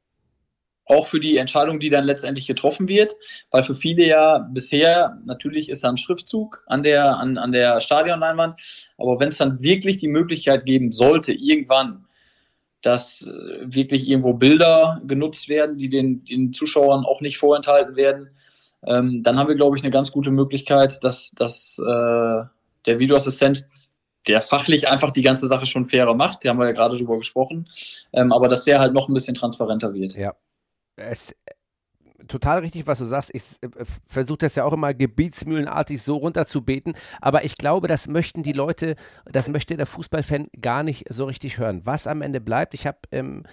Auch 0.85 1.07
für 1.07 1.19
die 1.19 1.37
Entscheidung, 1.37 1.81
die 1.81 1.89
dann 1.89 2.05
letztendlich 2.05 2.47
getroffen 2.47 2.87
wird, 2.87 3.13
weil 3.51 3.63
für 3.63 3.75
viele 3.75 4.07
ja 4.07 4.37
bisher, 4.37 5.17
natürlich 5.25 5.67
ist 5.67 5.83
da 5.83 5.89
ein 5.89 5.97
Schriftzug 5.97 6.63
an 6.67 6.81
der, 6.83 7.17
an, 7.17 7.37
an 7.37 7.51
der 7.51 7.81
Stadionleinwand, 7.81 8.55
aber 8.97 9.19
wenn 9.19 9.29
es 9.29 9.37
dann 9.37 9.61
wirklich 9.61 9.97
die 9.97 10.07
Möglichkeit 10.07 10.65
geben 10.65 10.91
sollte, 10.91 11.33
irgendwann 11.33 12.06
dass 12.87 13.27
äh, 13.27 13.31
wirklich 13.65 14.07
irgendwo 14.07 14.33
Bilder 14.33 15.01
genutzt 15.05 15.49
werden, 15.49 15.77
die 15.77 15.89
den, 15.89 16.23
den 16.23 16.53
Zuschauern 16.53 17.03
auch 17.03 17.19
nicht 17.19 17.37
vorenthalten 17.37 17.97
werden. 17.97 18.29
Ähm, 18.85 19.23
dann 19.23 19.37
haben 19.37 19.49
wir, 19.49 19.57
glaube 19.57 19.75
ich, 19.75 19.83
eine 19.83 19.91
ganz 19.91 20.13
gute 20.13 20.31
Möglichkeit, 20.31 21.03
dass, 21.03 21.31
dass 21.31 21.79
äh, 21.79 22.43
der 22.85 22.99
Videoassistent, 22.99 23.67
der 24.29 24.39
fachlich 24.41 24.87
einfach 24.87 25.11
die 25.11 25.21
ganze 25.21 25.47
Sache 25.47 25.65
schon 25.65 25.89
fairer 25.89 26.13
macht, 26.13 26.45
da 26.45 26.49
haben 26.49 26.59
wir 26.59 26.67
ja 26.67 26.71
gerade 26.71 26.95
drüber 26.95 27.17
gesprochen, 27.17 27.67
ähm, 28.13 28.31
aber 28.31 28.47
dass 28.47 28.63
der 28.63 28.79
halt 28.79 28.93
noch 28.93 29.09
ein 29.09 29.13
bisschen 29.13 29.35
transparenter 29.35 29.93
wird. 29.93 30.15
Ja. 30.15 30.33
Es, 30.95 31.35
total 32.27 32.59
richtig, 32.59 32.87
was 32.87 32.99
du 32.99 33.05
sagst. 33.05 33.31
Ich 33.33 33.43
äh, 33.61 33.85
versuche 34.05 34.39
das 34.39 34.55
ja 34.55 34.65
auch 34.65 34.73
immer 34.73 34.93
gebietsmühlenartig 34.93 36.01
so 36.01 36.17
runterzubeten, 36.17 36.95
aber 37.21 37.45
ich 37.45 37.55
glaube, 37.55 37.87
das 37.87 38.07
möchten 38.07 38.43
die 38.43 38.53
Leute, 38.53 38.95
das 39.25 39.49
möchte 39.49 39.77
der 39.77 39.85
Fußballfan 39.85 40.47
gar 40.59 40.83
nicht 40.83 41.05
so 41.09 41.25
richtig 41.25 41.57
hören. 41.57 41.81
Was 41.83 42.07
am 42.07 42.21
Ende 42.21 42.41
bleibt, 42.41 42.73
ich 42.73 42.87
habe 42.87 42.97
ähm, 43.11 43.43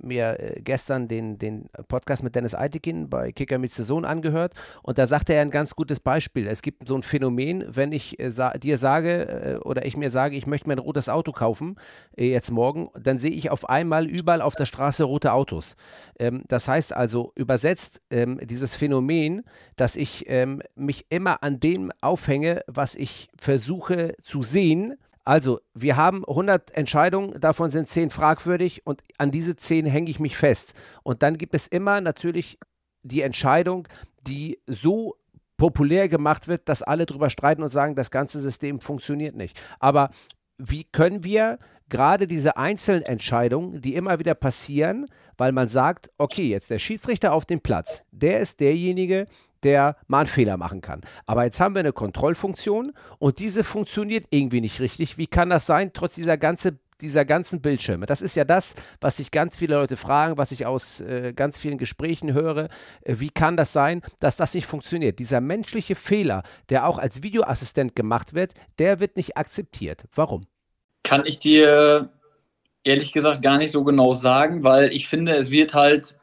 mir 0.00 0.38
äh, 0.38 0.60
gestern 0.60 1.08
den, 1.08 1.38
den 1.38 1.68
Podcast 1.88 2.22
mit 2.22 2.34
Dennis 2.34 2.54
Eitekin 2.54 3.08
bei 3.08 3.32
Kicker 3.32 3.58
mit 3.58 3.72
Saison 3.72 4.04
angehört 4.04 4.54
und 4.82 4.98
da 4.98 5.06
sagte 5.06 5.34
er 5.34 5.42
ein 5.42 5.50
ganz 5.50 5.74
gutes 5.76 6.00
Beispiel. 6.00 6.46
Es 6.46 6.62
gibt 6.62 6.88
so 6.88 6.96
ein 6.96 7.02
Phänomen, 7.02 7.64
wenn 7.68 7.92
ich 7.92 8.18
äh, 8.20 8.30
sa 8.30 8.52
dir 8.52 8.78
sage 8.78 9.28
äh, 9.28 9.56
oder 9.58 9.84
ich 9.86 9.96
mir 9.96 10.10
sage, 10.10 10.36
ich 10.36 10.46
möchte 10.46 10.68
mir 10.68 10.74
ein 10.74 10.78
rotes 10.80 11.08
Auto 11.08 11.32
kaufen, 11.32 11.76
äh, 12.16 12.30
jetzt 12.30 12.50
morgen, 12.50 12.90
dann 12.98 13.18
sehe 13.18 13.30
ich 13.30 13.50
auf 13.50 13.68
einmal 13.68 14.06
überall 14.06 14.42
auf 14.42 14.54
der 14.54 14.66
Straße 14.66 15.04
rote 15.04 15.32
Autos. 15.32 15.76
Ähm, 16.18 16.44
das 16.48 16.68
heißt 16.68 16.94
also 16.94 17.32
übersetzt 17.34 18.00
ähm, 18.10 18.40
dieses 18.42 18.76
Phänomen, 18.76 19.42
dass 19.76 19.96
ich 19.96 20.24
ähm, 20.28 20.62
mich 20.74 21.06
immer 21.10 21.42
an 21.42 21.60
dem 21.60 21.92
aufhänge, 22.00 22.62
was 22.66 22.94
ich 22.94 23.28
versuche 23.38 24.14
zu 24.22 24.42
sehen, 24.42 24.96
also, 25.24 25.60
wir 25.72 25.96
haben 25.96 26.24
100 26.26 26.72
Entscheidungen, 26.72 27.40
davon 27.40 27.70
sind 27.70 27.88
10 27.88 28.10
fragwürdig 28.10 28.86
und 28.86 29.02
an 29.16 29.30
diese 29.30 29.56
10 29.56 29.86
hänge 29.86 30.10
ich 30.10 30.20
mich 30.20 30.36
fest. 30.36 30.74
Und 31.02 31.22
dann 31.22 31.38
gibt 31.38 31.54
es 31.54 31.66
immer 31.66 32.00
natürlich 32.00 32.58
die 33.02 33.22
Entscheidung, 33.22 33.88
die 34.20 34.58
so 34.66 35.16
populär 35.56 36.08
gemacht 36.08 36.48
wird, 36.48 36.68
dass 36.68 36.82
alle 36.82 37.06
drüber 37.06 37.30
streiten 37.30 37.62
und 37.62 37.70
sagen, 37.70 37.94
das 37.94 38.10
ganze 38.10 38.38
System 38.38 38.80
funktioniert 38.80 39.34
nicht. 39.34 39.58
Aber 39.78 40.10
wie 40.58 40.84
können 40.84 41.24
wir 41.24 41.58
gerade 41.88 42.26
diese 42.26 42.56
einzelnen 42.56 43.02
Entscheidungen, 43.02 43.80
die 43.80 43.94
immer 43.94 44.18
wieder 44.18 44.34
passieren, 44.34 45.06
weil 45.36 45.52
man 45.52 45.68
sagt, 45.68 46.10
okay, 46.18 46.48
jetzt 46.48 46.70
der 46.70 46.78
Schiedsrichter 46.78 47.32
auf 47.32 47.44
dem 47.44 47.60
Platz, 47.60 48.04
der 48.10 48.40
ist 48.40 48.60
derjenige, 48.60 49.26
der 49.64 49.96
mal 50.06 50.20
einen 50.20 50.26
Fehler 50.26 50.56
machen 50.56 50.80
kann. 50.80 51.00
Aber 51.26 51.44
jetzt 51.44 51.60
haben 51.60 51.74
wir 51.74 51.80
eine 51.80 51.92
Kontrollfunktion 51.92 52.92
und 53.18 53.38
diese 53.38 53.64
funktioniert 53.64 54.26
irgendwie 54.30 54.60
nicht 54.60 54.80
richtig. 54.80 55.18
Wie 55.18 55.26
kann 55.26 55.50
das 55.50 55.66
sein, 55.66 55.90
trotz 55.92 56.14
dieser 56.14 56.36
ganze 56.36 56.78
dieser 57.00 57.24
ganzen 57.24 57.60
Bildschirme. 57.60 58.06
Das 58.06 58.22
ist 58.22 58.36
ja 58.36 58.44
das, 58.44 58.76
was 59.00 59.16
sich 59.16 59.30
ganz 59.30 59.56
viele 59.56 59.74
Leute 59.74 59.96
fragen, 59.96 60.38
was 60.38 60.52
ich 60.52 60.64
aus 60.64 61.00
äh, 61.00 61.32
ganz 61.34 61.58
vielen 61.58 61.76
Gesprächen 61.76 62.32
höre. 62.32 62.68
Äh, 63.02 63.16
wie 63.18 63.30
kann 63.30 63.56
das 63.56 63.72
sein, 63.72 64.00
dass 64.20 64.36
das 64.36 64.54
nicht 64.54 64.66
funktioniert? 64.66 65.18
Dieser 65.18 65.40
menschliche 65.40 65.96
Fehler, 65.96 66.44
der 66.68 66.86
auch 66.88 66.98
als 66.98 67.22
Videoassistent 67.22 67.96
gemacht 67.96 68.34
wird, 68.34 68.54
der 68.78 69.00
wird 69.00 69.16
nicht 69.16 69.36
akzeptiert. 69.36 70.04
Warum? 70.14 70.46
Kann 71.02 71.26
ich 71.26 71.38
dir 71.38 72.10
ehrlich 72.84 73.12
gesagt 73.12 73.42
gar 73.42 73.58
nicht 73.58 73.72
so 73.72 73.82
genau 73.82 74.12
sagen, 74.12 74.62
weil 74.62 74.92
ich 74.92 75.08
finde, 75.08 75.34
es 75.34 75.50
wird 75.50 75.74
halt 75.74 76.14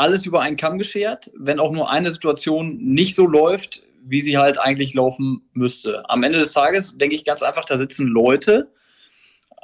alles 0.00 0.24
über 0.24 0.40
einen 0.40 0.56
Kamm 0.56 0.78
geschert, 0.78 1.30
wenn 1.36 1.60
auch 1.60 1.72
nur 1.72 1.90
eine 1.90 2.10
Situation 2.10 2.78
nicht 2.78 3.14
so 3.14 3.26
läuft, 3.26 3.82
wie 4.02 4.20
sie 4.20 4.38
halt 4.38 4.58
eigentlich 4.58 4.94
laufen 4.94 5.42
müsste. 5.52 6.02
Am 6.08 6.22
Ende 6.22 6.38
des 6.38 6.52
Tages 6.54 6.96
denke 6.96 7.14
ich 7.14 7.24
ganz 7.24 7.42
einfach, 7.42 7.66
da 7.66 7.76
sitzen 7.76 8.06
Leute, 8.06 8.68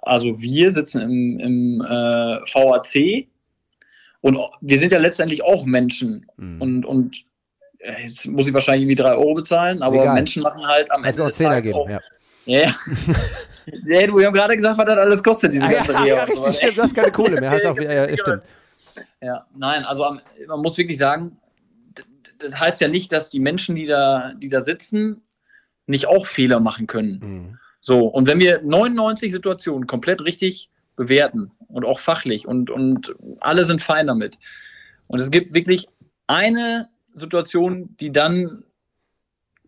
also 0.03 0.41
wir 0.41 0.70
sitzen 0.70 1.01
im, 1.01 1.41
im 1.41 1.80
äh, 1.80 1.89
VAC 2.53 3.28
und 4.20 4.39
wir 4.61 4.78
sind 4.78 4.93
ja 4.93 4.99
letztendlich 4.99 5.43
auch 5.43 5.64
Menschen. 5.64 6.26
Mhm. 6.37 6.61
Und, 6.61 6.84
und 6.84 7.24
jetzt 7.99 8.26
muss 8.26 8.47
ich 8.47 8.53
wahrscheinlich 8.53 8.82
irgendwie 8.82 9.03
drei 9.03 9.14
Euro 9.14 9.34
bezahlen, 9.34 9.82
aber 9.82 10.03
Egal. 10.03 10.14
Menschen 10.14 10.43
machen 10.43 10.66
halt 10.66 10.91
am 10.93 11.03
Ende 11.05 11.24
des 11.24 11.39
Tages 11.39 11.64
geben, 11.66 11.78
auch. 11.78 11.89
ja. 11.89 12.01
Ja, 12.45 12.61
ja. 13.87 14.07
du, 14.07 14.18
wir 14.18 14.26
haben 14.26 14.34
gerade 14.34 14.55
gesagt, 14.55 14.78
was 14.78 14.87
das 14.87 14.99
alles 14.99 15.22
kostet, 15.22 15.53
diese 15.53 15.66
Ah, 15.66 15.70
ja, 15.72 15.76
ganze 15.78 16.07
ja, 16.07 16.24
richtig, 16.24 16.57
stimmt, 16.57 16.78
du 16.78 16.82
hast 16.82 16.95
keine 16.95 17.11
Kohle 17.11 17.41
mehr. 17.41 17.51
Hast 17.57 17.66
auch, 17.66 17.76
ja, 17.76 18.07
Ja, 18.07 18.16
stimmt. 18.16 18.43
Ja, 19.20 19.47
nein, 19.55 19.84
also 19.84 20.05
man 20.47 20.61
muss 20.61 20.78
wirklich 20.78 20.99
sagen, 20.99 21.38
das 22.38 22.55
heißt 22.55 22.80
ja 22.80 22.88
nicht, 22.88 23.12
dass 23.12 23.30
die 23.30 23.40
Menschen, 23.40 23.76
die 23.76 23.86
da, 23.86 24.34
die 24.34 24.49
da 24.49 24.61
sitzen, 24.61 25.22
nicht 25.86 26.07
auch 26.07 26.26
Fehler 26.26 26.61
machen 26.61 26.86
können. 26.86 27.18
Mhm. 27.20 27.59
So, 27.80 28.07
und 28.07 28.26
wenn 28.26 28.40
wir 28.40 28.62
99 28.62 29.32
Situationen 29.32 29.86
komplett 29.86 30.24
richtig 30.24 30.70
bewerten 30.97 31.53
und 31.68 31.84
auch 31.84 32.01
fachlich 32.01 32.47
und, 32.47 32.70
und 32.70 33.14
alle 33.40 33.64
sind 33.64 33.80
fein 33.80 34.07
damit 34.07 34.38
und 35.07 35.20
es 35.20 35.30
gibt 35.30 35.55
wirklich 35.55 35.86
eine 36.26 36.88
Situation, 37.12 37.97
die 38.01 38.11
dann 38.11 38.64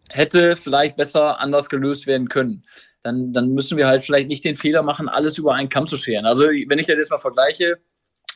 hätte 0.08 0.56
vielleicht 0.56 0.96
besser 0.96 1.38
anders 1.38 1.68
gelöst 1.68 2.06
werden 2.06 2.28
können, 2.28 2.64
dann, 3.02 3.32
dann 3.32 3.50
müssen 3.50 3.76
wir 3.76 3.86
halt 3.86 4.02
vielleicht 4.02 4.28
nicht 4.28 4.44
den 4.44 4.56
Fehler 4.56 4.82
machen, 4.82 5.08
alles 5.08 5.38
über 5.38 5.54
einen 5.54 5.68
Kamm 5.68 5.86
zu 5.86 5.96
scheren. 5.96 6.26
Also 6.26 6.44
wenn 6.44 6.78
ich 6.78 6.86
das 6.86 6.96
jetzt 6.96 7.10
mal 7.10 7.18
vergleiche 7.18 7.78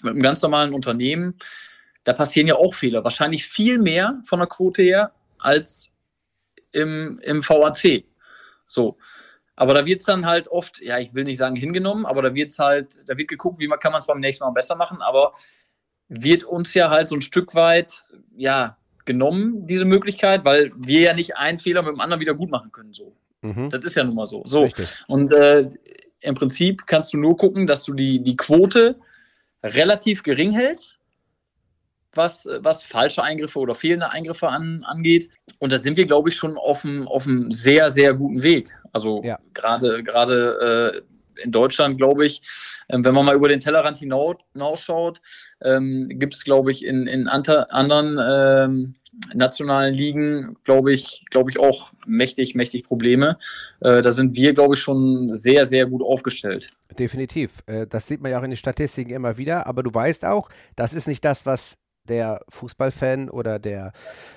mit 0.03 0.12
einem 0.12 0.22
ganz 0.22 0.42
normalen 0.42 0.74
Unternehmen, 0.74 1.38
da 2.05 2.12
passieren 2.12 2.48
ja 2.48 2.57
auch 2.57 2.74
Fehler, 2.74 3.05
wahrscheinlich 3.05 3.46
viel 3.46 3.78
mehr 3.78 4.20
von 4.24 4.40
der 4.40 4.48
Quote 4.48 4.82
her 4.82 5.12
als 5.38 5.90
im, 6.72 7.20
im 7.22 7.42
VAC. 7.46 8.05
So. 8.66 8.96
Aber 9.55 9.74
da 9.74 9.86
wird 9.86 10.00
es 10.00 10.07
dann 10.07 10.26
halt 10.26 10.48
oft, 10.48 10.80
ja, 10.80 10.98
ich 10.98 11.14
will 11.14 11.24
nicht 11.24 11.36
sagen 11.36 11.57
hingenommen, 11.57 12.07
aber 12.07 12.22
da 12.22 12.34
wird 12.34 12.50
es 12.50 12.59
halt, 12.59 12.96
da 13.07 13.16
wird 13.16 13.28
geguckt, 13.28 13.61
wie 13.61 13.68
man 13.68 13.78
kann 13.78 13.92
man 13.92 14.00
es 14.00 14.07
beim 14.07 14.18
nächsten 14.18 14.44
Mal 14.44 14.50
besser 14.50 14.76
machen, 14.76 15.03
aber 15.03 15.32
wird 16.09 16.44
uns 16.44 16.74
ja 16.74 16.90
halt 16.90 17.09
so 17.09 17.14
ein 17.14 17.20
Stück 17.20 17.55
weit, 17.55 18.05
ja, 18.34 18.76
genommen, 19.05 19.66
diese 19.66 19.84
Möglichkeit, 19.84 20.44
weil 20.44 20.70
wir 20.76 21.00
ja 21.00 21.14
nicht 21.14 21.36
einen 21.36 21.59
Fehler 21.59 21.82
mit 21.82 21.92
dem 21.92 22.00
anderen 22.00 22.20
wieder 22.20 22.34
gut 22.34 22.50
machen 22.50 22.70
können. 22.72 22.92
So. 22.92 23.16
Mhm. 23.42 23.68
Das 23.70 23.84
ist 23.84 23.96
ja 23.96 24.05
nun 24.05 24.14
mal 24.14 24.26
so. 24.26 24.42
So. 24.46 24.62
Richtig. 24.62 24.94
Und 25.09 25.32
äh, 25.32 25.68
im 26.20 26.34
Prinzip 26.34 26.86
kannst 26.86 27.12
du 27.12 27.18
nur 27.18 27.36
gucken, 27.36 27.66
dass 27.66 27.84
du 27.84 27.94
die, 27.94 28.22
die 28.22 28.36
Quote 28.36 29.00
relativ 29.63 30.23
gering 30.23 30.53
hältst, 30.53 30.99
was, 32.15 32.47
was 32.59 32.83
falsche 32.83 33.23
Eingriffe 33.23 33.59
oder 33.59 33.75
fehlende 33.75 34.11
Eingriffe 34.11 34.49
an, 34.49 34.85
angeht. 34.85 35.31
Und 35.59 35.73
da 35.73 35.79
sind 35.79 35.97
wir, 35.97 36.07
glaube 36.07 36.29
ich, 36.29 36.37
schon 36.37 36.59
auf 36.59 36.85
einem, 36.85 37.09
auf 37.09 37.27
einem 37.27 37.51
sehr, 37.51 37.91
sehr 37.91 38.15
guten 38.15 38.43
Weg. 38.43 38.77
Also 38.93 39.23
Ja. 39.25 39.39
gerade 39.55 40.03
gerade 40.03 41.03
äh, 41.07 41.43
in 41.43 41.51
Deutschland, 41.51 41.97
glaube 41.97 42.27
ich, 42.27 42.43
ähm, 42.91 43.05
wenn 43.05 43.15
man 43.15 43.25
mal 43.25 43.35
über 43.35 43.49
den 43.49 43.61
Tellerrand 43.61 43.97
hinaus- 43.97 44.37
hinausschaut, 44.53 45.23
ähm, 45.63 46.09
gibt 46.11 46.35
es, 46.35 46.45
glaube 46.45 46.71
ich, 46.71 46.85
in, 46.85 47.07
in 47.07 47.27
anderen 47.29 48.19
ähm, 48.21 48.95
nationalen 49.35 49.95
Ligen, 49.95 50.57
glaube 50.65 50.93
ich, 50.93 51.25
glaube 51.31 51.51
ich, 51.51 51.59
auch 51.59 51.93
mächtig, 52.07 52.55
mächtig 52.55 52.85
Probleme. 52.85 53.39
Äh, 53.81 54.01
da 54.01 54.11
sind 54.11 54.35
wir, 54.37 54.55
glaube 54.55 54.75
ich, 54.75 54.81
schon 54.81 55.33
sehr, 55.33 55.65
sehr 55.65 55.87
gut 55.87 56.03
aufgestellt. 56.03 56.71
Definitiv. 56.99 57.63
Äh, 57.67 57.87
Das 57.87 58.07
sieht 58.07 58.23
man 58.23 58.31
ja 58.31 58.39
auch 58.39 58.43
in 58.43 58.51
den 58.51 58.57
Statistiken 58.57 59.11
immer 59.11 59.37
wieder. 59.39 59.67
Aber 59.67 59.83
du 59.83 59.93
weißt 59.93 60.25
auch, 60.25 60.49
das 60.77 60.95
ist 60.95 61.09
nicht 61.09 61.25
das, 61.25 61.47
was 61.47 61.77
der 62.09 62.40
Fußballfan 62.48 63.28
oder 63.28 63.59
der 63.59 63.92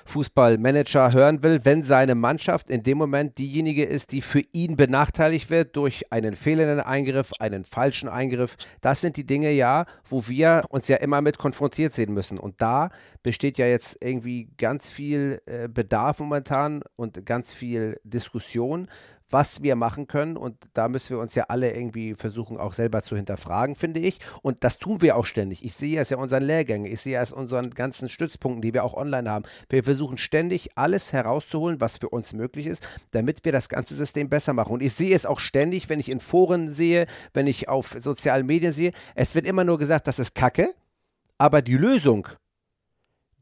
Fußballmanager 0.05 1.11
hören 1.13 1.43
will, 1.43 1.61
wenn 1.63 1.83
seine 1.83 2.15
Mannschaft 2.15 2.69
in 2.69 2.83
dem 2.83 2.97
Moment 2.97 3.37
diejenige 3.37 3.85
ist, 3.85 4.11
die 4.11 4.21
für 4.21 4.41
ihn 4.51 4.75
benachteiligt 4.75 5.49
wird 5.49 5.75
durch 5.75 6.11
einen 6.11 6.35
fehlenden 6.35 6.79
Eingriff, 6.79 7.31
einen 7.39 7.65
falschen 7.65 8.09
Eingriff. 8.09 8.55
Das 8.81 9.01
sind 9.01 9.17
die 9.17 9.25
Dinge 9.25 9.51
ja, 9.51 9.85
wo 10.07 10.27
wir 10.27 10.63
uns 10.69 10.87
ja 10.87 10.97
immer 10.97 11.21
mit 11.21 11.37
konfrontiert 11.37 11.93
sehen 11.93 12.13
müssen. 12.13 12.37
Und 12.37 12.61
da 12.61 12.89
besteht 13.23 13.57
ja 13.57 13.65
jetzt 13.65 13.97
irgendwie 14.01 14.49
ganz 14.57 14.89
viel 14.89 15.41
äh, 15.45 15.67
Bedarf 15.67 16.19
momentan 16.19 16.83
und 16.95 17.25
ganz 17.25 17.53
viel 17.53 17.99
Diskussion 18.03 18.87
was 19.29 19.63
wir 19.63 19.75
machen 19.75 20.07
können. 20.07 20.37
Und 20.37 20.57
da 20.73 20.87
müssen 20.87 21.11
wir 21.11 21.19
uns 21.19 21.35
ja 21.35 21.45
alle 21.47 21.73
irgendwie 21.73 22.15
versuchen, 22.15 22.57
auch 22.57 22.73
selber 22.73 23.01
zu 23.01 23.15
hinterfragen, 23.15 23.75
finde 23.75 23.99
ich. 23.99 24.19
Und 24.41 24.63
das 24.63 24.77
tun 24.77 25.01
wir 25.01 25.15
auch 25.15 25.25
ständig. 25.25 25.63
Ich 25.63 25.73
sehe 25.73 25.99
es 25.99 26.09
ja 26.09 26.17
unseren 26.17 26.43
Lehrgängen, 26.43 26.91
ich 26.91 27.01
sehe 27.01 27.19
es 27.19 27.31
unseren 27.31 27.71
ganzen 27.71 28.09
Stützpunkten, 28.09 28.61
die 28.61 28.73
wir 28.73 28.83
auch 28.83 28.93
online 28.93 29.29
haben. 29.29 29.45
Wir 29.69 29.83
versuchen 29.83 30.17
ständig 30.17 30.77
alles 30.77 31.13
herauszuholen, 31.13 31.81
was 31.81 31.97
für 31.97 32.09
uns 32.09 32.33
möglich 32.33 32.67
ist, 32.67 32.87
damit 33.11 33.43
wir 33.45 33.51
das 33.51 33.69
ganze 33.69 33.95
System 33.95 34.29
besser 34.29 34.53
machen. 34.53 34.73
Und 34.73 34.83
ich 34.83 34.93
sehe 34.93 35.15
es 35.15 35.25
auch 35.25 35.39
ständig, 35.39 35.89
wenn 35.89 35.99
ich 35.99 36.09
in 36.09 36.19
Foren 36.19 36.69
sehe, 36.69 37.07
wenn 37.33 37.47
ich 37.47 37.69
auf 37.69 37.95
sozialen 37.99 38.45
Medien 38.45 38.71
sehe. 38.71 38.91
Es 39.15 39.35
wird 39.35 39.45
immer 39.45 39.63
nur 39.63 39.79
gesagt, 39.79 40.07
das 40.07 40.19
ist 40.19 40.35
Kacke, 40.35 40.73
aber 41.37 41.61
die 41.61 41.77
Lösung, 41.77 42.27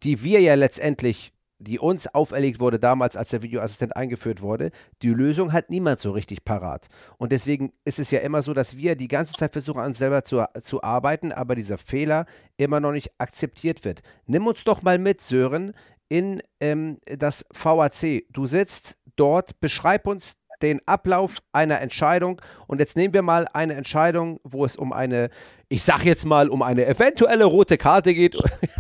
die 0.04 0.24
wir 0.24 0.42
ja 0.42 0.56
letztendlich 0.56 1.34
die 1.64 1.80
uns 1.80 2.14
auferlegt 2.14 2.60
wurde 2.60 2.80
damals, 2.80 3.16
als 3.16 3.30
der 3.30 3.42
Videoassistent 3.42 3.96
eingeführt 3.96 4.42
wurde, 4.42 4.72
die 5.02 5.10
Lösung 5.10 5.54
hat 5.54 5.70
niemand 5.70 6.00
so 6.00 6.12
richtig 6.12 6.44
parat. 6.44 6.88
Und 7.18 7.32
deswegen 7.32 7.74
ist 7.86 8.00
es 8.00 8.12
ja 8.12 8.20
immer 8.20 8.42
so, 8.42 8.54
dass 8.54 8.78
wir 8.78 8.96
die 8.96 9.08
ganze 9.08 9.34
Zeit 9.34 9.54
versuchen, 9.54 9.80
an 9.80 9.88
uns 9.88 9.98
selber 9.98 10.24
zu, 10.24 10.44
zu 10.62 10.84
arbeiten, 10.84 11.32
aber 11.32 11.56
dieser 11.56 11.78
Fehler 11.78 12.26
immer 12.58 12.80
noch 12.80 12.92
nicht 12.92 13.12
akzeptiert 13.18 13.86
wird. 13.86 14.02
Nimm 14.26 14.48
uns 14.48 14.64
doch 14.64 14.82
mal 14.82 15.00
mit, 15.00 15.22
Sören, 15.22 15.74
in 16.10 16.42
ähm, 16.60 17.00
das 17.06 17.46
VAC. 17.52 18.26
Du 18.32 18.46
sitzt 18.46 18.98
dort, 19.16 19.60
beschreib 19.60 20.06
uns 20.06 20.36
den 20.64 20.82
Ablauf 20.88 21.38
einer 21.52 21.82
Entscheidung 21.82 22.42
und 22.68 22.80
jetzt 22.80 22.96
nehmen 22.96 23.14
wir 23.14 23.22
mal 23.22 23.48
eine 23.54 23.76
Entscheidung, 23.76 24.40
wo 24.44 24.66
es 24.66 24.76
um 24.78 24.94
eine, 24.94 25.30
ich 25.68 25.84
sag 25.84 26.06
jetzt 26.06 26.26
mal, 26.26 26.50
um 26.50 26.62
eine 26.62 26.88
eventuelle 26.88 27.46
rote 27.46 27.78
Karte 27.78 28.14
geht. 28.14 28.38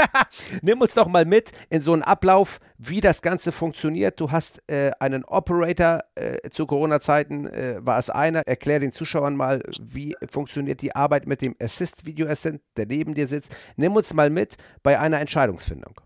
Nimm 0.61 0.81
uns 0.81 0.93
doch 0.93 1.07
mal 1.07 1.25
mit 1.25 1.51
in 1.69 1.81
so 1.81 1.93
einen 1.93 2.01
Ablauf, 2.01 2.59
wie 2.77 3.01
das 3.01 3.21
Ganze 3.21 3.51
funktioniert. 3.51 4.19
Du 4.19 4.31
hast 4.31 4.63
äh, 4.67 4.91
einen 4.99 5.25
Operator, 5.25 6.03
äh, 6.15 6.49
zu 6.49 6.65
Corona-Zeiten 6.65 7.47
äh, 7.47 7.86
war 7.86 7.99
es 7.99 8.09
einer. 8.09 8.41
Erklär 8.47 8.79
den 8.79 8.91
Zuschauern 8.91 9.36
mal, 9.36 9.61
wie 9.79 10.15
funktioniert 10.31 10.81
die 10.81 10.95
Arbeit 10.95 11.27
mit 11.27 11.41
dem 11.41 11.55
Assist-Video-Assistent, 11.61 12.61
der 12.77 12.86
neben 12.88 13.13
dir 13.13 13.27
sitzt. 13.27 13.55
Nimm 13.75 13.95
uns 13.95 14.13
mal 14.13 14.29
mit 14.29 14.55
bei 14.81 14.99
einer 14.99 15.19
Entscheidungsfindung. 15.19 15.99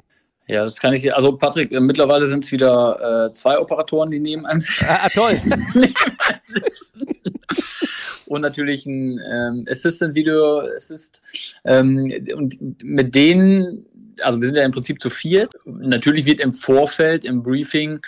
Ja, 0.47 0.63
das 0.63 0.79
kann 0.79 0.93
ich 0.93 1.01
dir. 1.01 1.15
Also, 1.15 1.35
Patrick, 1.35 1.71
äh, 1.71 1.79
mittlerweile 1.79 2.25
sind 2.25 2.45
es 2.45 2.51
wieder 2.51 3.27
äh, 3.27 3.31
zwei 3.33 3.59
Operatoren, 3.59 4.09
die 4.09 4.19
neben 4.19 4.45
einem 4.45 4.61
Ah, 4.87 5.09
toll. 5.09 5.39
und 8.27 8.41
natürlich 8.41 8.85
ein 8.85 9.19
ähm, 9.29 9.65
Assistant 9.69 10.15
Video 10.15 10.61
Assist. 10.61 11.21
Ähm, 11.65 12.11
und 12.33 12.57
mit 12.81 13.13
denen, 13.13 13.85
also 14.21 14.39
wir 14.39 14.47
sind 14.47 14.55
ja 14.55 14.63
im 14.63 14.71
Prinzip 14.71 15.01
zu 15.01 15.09
viert. 15.09 15.53
Natürlich 15.65 16.25
wird 16.25 16.39
im 16.39 16.53
Vorfeld, 16.53 17.25
im 17.25 17.43
Briefing 17.43 17.99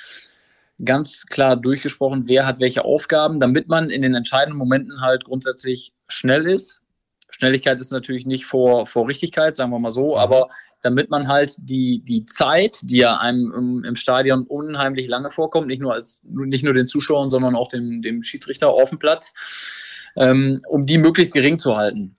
ganz 0.86 1.26
klar 1.26 1.58
durchgesprochen, 1.58 2.24
wer 2.28 2.46
hat 2.46 2.62
welche 2.62 2.86
Aufgaben, 2.86 3.42
damit 3.42 3.68
man 3.68 3.90
in 3.90 4.02
den 4.02 4.16
entscheidenden 4.16 4.58
Momenten 4.58 5.02
halt 5.02 5.26
grundsätzlich 5.26 5.94
schnell 6.08 6.48
ist. 6.48 6.82
Schnelligkeit 7.32 7.80
ist 7.80 7.92
natürlich 7.92 8.26
nicht 8.26 8.46
vor, 8.46 8.88
vor 8.88 9.08
Richtigkeit, 9.08 9.56
sagen 9.56 9.72
wir 9.72 9.80
mal 9.80 9.92
so, 9.92 10.18
aber 10.18 10.50
damit 10.82 11.09
man 11.09 11.27
halt 11.27 11.55
die, 11.57 12.01
die 12.05 12.25
Zeit, 12.25 12.80
die 12.84 12.97
ja 12.97 13.17
einem 13.17 13.53
im, 13.53 13.84
im 13.84 13.95
Stadion 13.95 14.43
unheimlich 14.43 15.07
lange 15.07 15.30
vorkommt, 15.30 15.67
nicht 15.67 15.82
nur 15.82 15.93
als 15.93 16.21
nicht 16.23 16.63
nur 16.63 16.73
den 16.73 16.88
Zuschauern, 16.88 17.30
sondern 17.30 17.55
auch 17.55 17.67
dem, 17.67 18.01
dem 18.01 18.23
Schiedsrichter 18.23 18.69
auf 18.69 18.89
dem 18.89 18.99
Platz, 18.99 19.34
ähm, 20.15 20.59
um 20.67 20.86
die 20.86 20.97
möglichst 20.97 21.34
gering 21.34 21.59
zu 21.59 21.75
halten. 21.75 22.15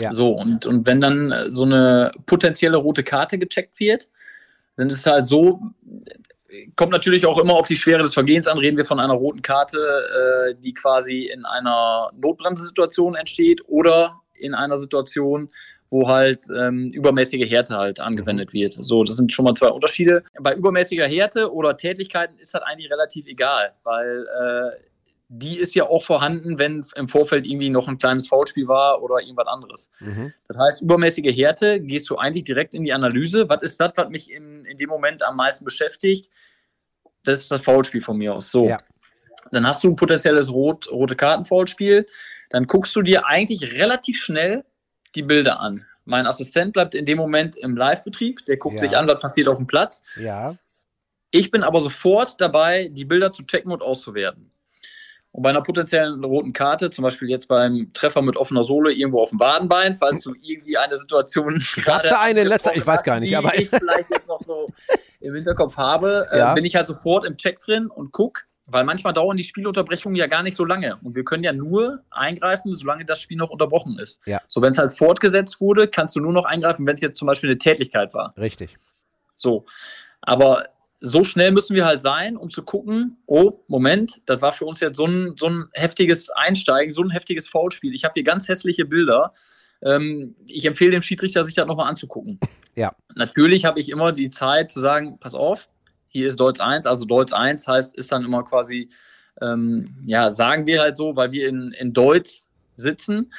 Ja. 0.00 0.12
So, 0.12 0.32
und, 0.32 0.66
und 0.66 0.86
wenn 0.86 1.00
dann 1.00 1.32
so 1.48 1.64
eine 1.64 2.10
potenzielle 2.26 2.76
rote 2.76 3.04
Karte 3.04 3.38
gecheckt 3.38 3.78
wird, 3.78 4.08
dann 4.76 4.88
ist 4.88 4.94
es 4.94 5.06
halt 5.06 5.26
so, 5.26 5.60
kommt 6.76 6.92
natürlich 6.92 7.26
auch 7.26 7.38
immer 7.38 7.54
auf 7.54 7.66
die 7.66 7.76
Schwere 7.76 8.02
des 8.02 8.14
Vergehens 8.14 8.46
an. 8.46 8.58
Reden 8.58 8.76
wir 8.76 8.84
von 8.84 9.00
einer 9.00 9.14
roten 9.14 9.42
Karte, 9.42 9.78
äh, 9.78 10.54
die 10.60 10.74
quasi 10.74 11.30
in 11.32 11.44
einer 11.44 12.10
Notbremsesituation 12.16 13.14
entsteht 13.14 13.62
oder 13.66 14.20
in 14.34 14.54
einer 14.54 14.76
Situation, 14.76 15.50
wo 15.94 16.08
halt 16.08 16.48
ähm, 16.50 16.90
übermäßige 16.92 17.48
Härte 17.48 17.76
halt 17.76 18.00
angewendet 18.00 18.52
wird. 18.52 18.72
So, 18.72 19.04
das 19.04 19.14
sind 19.14 19.32
schon 19.32 19.44
mal 19.44 19.54
zwei 19.54 19.68
Unterschiede. 19.68 20.24
Bei 20.40 20.52
übermäßiger 20.52 21.06
Härte 21.06 21.52
oder 21.52 21.76
Tätigkeiten 21.76 22.36
ist 22.38 22.52
das 22.52 22.62
eigentlich 22.62 22.90
relativ 22.90 23.28
egal, 23.28 23.72
weil 23.84 24.26
äh, 24.26 24.82
die 25.28 25.56
ist 25.56 25.72
ja 25.76 25.84
auch 25.84 26.02
vorhanden, 26.02 26.58
wenn 26.58 26.84
im 26.96 27.06
Vorfeld 27.06 27.46
irgendwie 27.46 27.70
noch 27.70 27.86
ein 27.86 27.98
kleines 27.98 28.26
Foulspiel 28.26 28.66
war 28.66 29.04
oder 29.04 29.20
irgendwas 29.20 29.46
anderes. 29.46 29.90
Mhm. 30.00 30.32
Das 30.48 30.58
heißt, 30.58 30.82
übermäßige 30.82 31.32
Härte 31.32 31.78
gehst 31.80 32.10
du 32.10 32.16
eigentlich 32.16 32.42
direkt 32.42 32.74
in 32.74 32.82
die 32.82 32.92
Analyse. 32.92 33.48
Was 33.48 33.62
ist 33.62 33.78
das, 33.78 33.92
was 33.94 34.08
mich 34.08 34.32
in, 34.32 34.64
in 34.64 34.76
dem 34.76 34.88
Moment 34.88 35.22
am 35.22 35.36
meisten 35.36 35.64
beschäftigt? 35.64 36.28
Das 37.22 37.38
ist 37.38 37.52
das 37.52 37.62
Foulspiel 37.62 38.02
von 38.02 38.16
mir 38.16 38.34
aus. 38.34 38.50
So. 38.50 38.66
Ja. 38.66 38.78
Dann 39.52 39.64
hast 39.64 39.84
du 39.84 39.90
ein 39.90 39.96
potenzielles 39.96 40.50
Rot, 40.50 40.90
rote 40.90 41.14
Karten-Foulspiel. 41.14 42.04
Dann 42.50 42.66
guckst 42.66 42.96
du 42.96 43.02
dir 43.02 43.26
eigentlich 43.26 43.62
relativ 43.62 44.18
schnell 44.18 44.64
die 45.14 45.22
Bilder 45.22 45.60
an. 45.60 45.84
Mein 46.04 46.26
Assistent 46.26 46.72
bleibt 46.74 46.94
in 46.94 47.06
dem 47.06 47.16
Moment 47.18 47.56
im 47.56 47.76
Live-Betrieb. 47.76 48.44
Der 48.46 48.56
guckt 48.58 48.74
Ja. 48.74 48.80
sich 48.80 48.96
an, 48.96 49.08
was 49.08 49.20
passiert 49.20 49.48
auf 49.48 49.56
dem 49.58 49.66
Platz. 49.66 50.02
Ja. 50.16 50.56
Ich 51.30 51.50
bin 51.50 51.62
aber 51.62 51.80
sofort 51.80 52.40
dabei, 52.40 52.88
die 52.92 53.04
Bilder 53.04 53.32
zu 53.32 53.42
checken 53.44 53.72
und 53.72 53.82
auszuwerten. 53.82 54.50
Und 55.32 55.42
bei 55.42 55.50
einer 55.50 55.62
potenziellen 55.62 56.22
roten 56.22 56.52
Karte, 56.52 56.90
zum 56.90 57.02
Beispiel 57.02 57.28
jetzt 57.28 57.48
beim 57.48 57.90
Treffer 57.92 58.22
mit 58.22 58.36
offener 58.36 58.62
Sohle 58.62 58.92
irgendwo 58.92 59.20
auf 59.20 59.30
dem 59.30 59.40
Wadenbein, 59.40 59.96
falls 59.96 60.22
du 60.22 60.34
irgendwie 60.40 60.76
eine 60.76 60.96
Situation. 60.96 61.60
Gab's 61.84 62.08
da 62.08 62.20
eine 62.20 62.42
in 62.42 62.46
letzter- 62.46 62.76
ich 62.76 62.86
weiß 62.86 63.02
gar 63.02 63.18
nicht, 63.18 63.30
die 63.30 63.36
aber- 63.36 63.54
ich 63.58 63.68
vielleicht 63.70 64.10
jetzt 64.10 64.28
noch 64.28 64.40
so 64.46 64.66
im 65.20 65.34
Hinterkopf 65.34 65.76
habe, 65.76 66.28
äh, 66.30 66.38
Ja. 66.38 66.54
bin 66.54 66.64
ich 66.64 66.76
halt 66.76 66.86
sofort 66.86 67.24
im 67.24 67.36
Check 67.36 67.58
drin 67.58 67.86
und 67.88 68.12
guck, 68.12 68.44
weil 68.66 68.84
manchmal 68.84 69.12
dauern 69.12 69.36
die 69.36 69.44
Spielunterbrechungen 69.44 70.16
ja 70.16 70.26
gar 70.26 70.42
nicht 70.42 70.56
so 70.56 70.64
lange. 70.64 70.96
Und 71.02 71.14
wir 71.14 71.24
können 71.24 71.44
ja 71.44 71.52
nur 71.52 72.02
eingreifen, 72.10 72.74
solange 72.74 73.04
das 73.04 73.20
Spiel 73.20 73.36
noch 73.36 73.50
unterbrochen 73.50 73.98
ist. 73.98 74.20
Ja. 74.26 74.40
So, 74.48 74.62
wenn 74.62 74.70
es 74.70 74.78
halt 74.78 74.92
fortgesetzt 74.92 75.60
wurde, 75.60 75.88
kannst 75.88 76.16
du 76.16 76.20
nur 76.20 76.32
noch 76.32 76.44
eingreifen, 76.44 76.86
wenn 76.86 76.94
es 76.94 77.02
jetzt 77.02 77.18
zum 77.18 77.26
Beispiel 77.26 77.50
eine 77.50 77.58
Tätigkeit 77.58 78.14
war. 78.14 78.34
Richtig. 78.36 78.78
So. 79.36 79.66
Aber 80.22 80.68
so 81.00 81.22
schnell 81.22 81.52
müssen 81.52 81.76
wir 81.76 81.84
halt 81.84 82.00
sein, 82.00 82.36
um 82.36 82.48
zu 82.48 82.62
gucken, 82.62 83.18
oh, 83.26 83.60
Moment, 83.68 84.22
das 84.26 84.40
war 84.40 84.52
für 84.52 84.64
uns 84.64 84.80
jetzt 84.80 84.96
so 84.96 85.06
ein, 85.06 85.34
so 85.36 85.48
ein 85.48 85.68
heftiges 85.72 86.30
Einsteigen, 86.30 86.90
so 86.90 87.02
ein 87.02 87.10
heftiges 87.10 87.46
Foulspiel. 87.46 87.94
Ich 87.94 88.04
habe 88.04 88.14
hier 88.14 88.24
ganz 88.24 88.48
hässliche 88.48 88.86
Bilder. 88.86 89.34
Ähm, 89.82 90.34
ich 90.48 90.64
empfehle 90.64 90.92
dem 90.92 91.02
Schiedsrichter, 91.02 91.44
sich 91.44 91.54
das 91.54 91.66
nochmal 91.66 91.88
anzugucken. 91.88 92.40
Ja. 92.74 92.92
Natürlich 93.14 93.66
habe 93.66 93.78
ich 93.80 93.90
immer 93.90 94.12
die 94.12 94.30
Zeit 94.30 94.70
zu 94.70 94.80
sagen, 94.80 95.18
pass 95.20 95.34
auf, 95.34 95.68
hier 96.14 96.28
ist 96.28 96.38
Deutsch 96.38 96.60
1, 96.60 96.86
also 96.86 97.04
Deutsch 97.04 97.32
1 97.32 97.66
heißt, 97.66 97.96
ist 97.96 98.12
dann 98.12 98.24
immer 98.24 98.44
quasi, 98.44 98.88
ähm, 99.42 99.96
ja, 100.04 100.30
sagen 100.30 100.64
wir 100.64 100.80
halt 100.80 100.96
so, 100.96 101.16
weil 101.16 101.32
wir 101.32 101.48
in, 101.48 101.72
in 101.72 101.92
Deutsch 101.92 102.44
sitzen. 102.76 103.32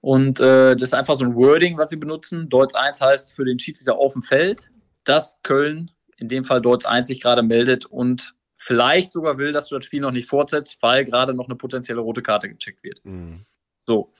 Und 0.00 0.38
äh, 0.38 0.74
das 0.76 0.82
ist 0.82 0.94
einfach 0.94 1.16
so 1.16 1.24
ein 1.24 1.34
Wording, 1.34 1.76
was 1.76 1.90
wir 1.90 1.98
benutzen. 1.98 2.48
Deutsch 2.48 2.76
1 2.76 3.00
heißt 3.00 3.34
für 3.34 3.44
den 3.44 3.58
Schiedsrichter 3.58 3.96
auf 3.96 4.12
dem 4.12 4.22
Feld, 4.22 4.70
dass 5.02 5.42
Köln, 5.42 5.90
in 6.16 6.28
dem 6.28 6.44
Fall 6.44 6.62
Deutsch 6.62 6.86
1, 6.86 7.08
sich 7.08 7.20
gerade 7.20 7.42
meldet 7.42 7.84
und 7.84 8.34
vielleicht 8.56 9.12
sogar 9.12 9.36
will, 9.36 9.52
dass 9.52 9.68
du 9.68 9.74
das 9.76 9.84
Spiel 9.84 10.00
noch 10.00 10.12
nicht 10.12 10.28
fortsetzt, 10.28 10.78
weil 10.82 11.04
gerade 11.04 11.34
noch 11.34 11.46
eine 11.46 11.56
potenzielle 11.56 12.00
rote 12.00 12.22
Karte 12.22 12.48
gecheckt 12.48 12.84
wird. 12.84 13.04
Mhm. 13.04 13.44
So. 13.80 14.12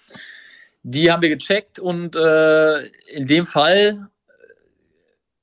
Die 0.83 1.13
haben 1.13 1.23
wir 1.23 1.29
gecheckt 1.29 1.79
und 1.79 2.17
äh, 2.17 2.87
in 3.13 3.27
dem 3.27 3.47
Fall 3.47 4.11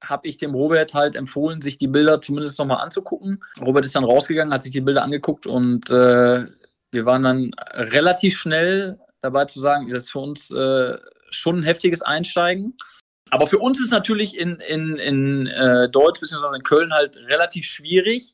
habe 0.01 0.27
ich 0.27 0.37
dem 0.37 0.53
Robert 0.53 0.93
halt 0.93 1.15
empfohlen, 1.15 1.61
sich 1.61 1.77
die 1.77 1.87
Bilder 1.87 2.21
zumindest 2.21 2.57
nochmal 2.59 2.81
anzugucken. 2.81 3.43
Robert 3.59 3.85
ist 3.85 3.95
dann 3.95 4.03
rausgegangen, 4.03 4.53
hat 4.53 4.63
sich 4.63 4.71
die 4.71 4.81
Bilder 4.81 5.03
angeguckt 5.03 5.45
und 5.45 5.89
äh, 5.89 6.45
wir 6.91 7.05
waren 7.05 7.23
dann 7.23 7.51
relativ 7.73 8.37
schnell 8.37 8.99
dabei 9.21 9.45
zu 9.45 9.59
sagen, 9.59 9.87
das 9.89 10.03
ist 10.03 10.11
für 10.11 10.19
uns 10.19 10.51
äh, 10.51 10.97
schon 11.29 11.59
ein 11.59 11.63
heftiges 11.63 12.01
Einsteigen. 12.01 12.75
Aber 13.29 13.47
für 13.47 13.59
uns 13.59 13.79
ist 13.79 13.91
natürlich 13.91 14.37
in, 14.37 14.55
in, 14.59 14.97
in 14.97 15.47
äh, 15.47 15.89
Deutsch 15.89 16.19
bzw. 16.19 16.57
in 16.57 16.63
Köln 16.63 16.91
halt 16.91 17.15
relativ 17.17 17.65
schwierig, 17.65 18.33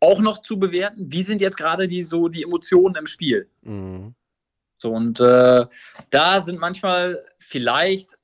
auch 0.00 0.20
noch 0.20 0.38
zu 0.38 0.58
bewerten, 0.58 1.12
wie 1.12 1.22
sind 1.22 1.42
jetzt 1.42 1.58
gerade 1.58 1.86
die 1.86 2.02
so 2.02 2.28
die 2.28 2.42
Emotionen 2.42 2.94
im 2.94 3.06
Spiel. 3.06 3.48
Mhm. 3.62 4.14
So, 4.78 4.92
und 4.92 5.20
äh, 5.20 5.66
da 6.08 6.42
sind 6.42 6.58
manchmal 6.58 7.22
vielleicht, 7.36 8.16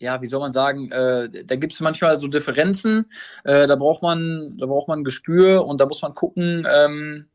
ja, 0.00 0.20
wie 0.22 0.26
soll 0.26 0.40
man 0.40 0.50
sagen, 0.52 0.90
äh, 0.90 1.44
da 1.44 1.56
gibt 1.56 1.72
es 1.74 1.80
manchmal 1.80 2.18
so 2.18 2.26
Differenzen, 2.26 3.10
äh, 3.44 3.66
da 3.66 3.76
braucht 3.76 4.02
man, 4.02 4.56
da 4.58 4.66
braucht 4.66 4.88
man 4.88 5.00
ein 5.00 5.04
Gespür 5.04 5.64
und 5.66 5.80
da 5.80 5.86
muss 5.86 6.02
man 6.02 6.14
gucken, 6.14 6.66
ähm, 6.68 7.26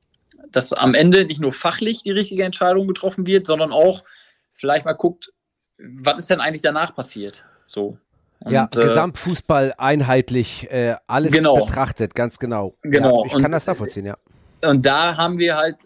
dass 0.52 0.74
am 0.74 0.94
Ende 0.96 1.26
nicht 1.26 1.40
nur 1.40 1.54
fachlich 1.54 2.04
die 2.04 2.12
richtige 2.12 2.44
Entscheidung 2.44 2.88
getroffen 2.88 3.26
wird, 3.28 3.46
sondern 3.46 3.72
auch 3.72 4.04
vielleicht 4.52 4.86
mal 4.86 4.94
guckt, 4.94 5.32
was 5.78 6.20
ist 6.20 6.30
denn 6.30 6.42
eigentlich 6.42 6.62
danach 6.64 6.94
passiert? 6.96 7.46
So. 7.66 7.98
Und, 8.40 8.52
ja, 8.52 8.66
äh, 8.76 8.80
Gesamtfußball 8.80 9.76
einheitlich, 9.78 10.70
äh, 10.72 10.96
alles 11.08 11.32
Genau. 11.34 11.66
betrachtet, 11.66 12.16
ganz 12.16 12.40
genau. 12.40 12.76
Genau. 12.82 13.22
Ja, 13.22 13.28
ich 13.28 13.34
Und- 13.36 13.42
kann 13.42 13.52
das 13.52 13.66
nachvollziehen, 13.68 14.06
ja. 14.06 14.18
Und 14.62 14.86
da 14.86 15.16
haben 15.18 15.38
wir 15.38 15.56
halt 15.56 15.86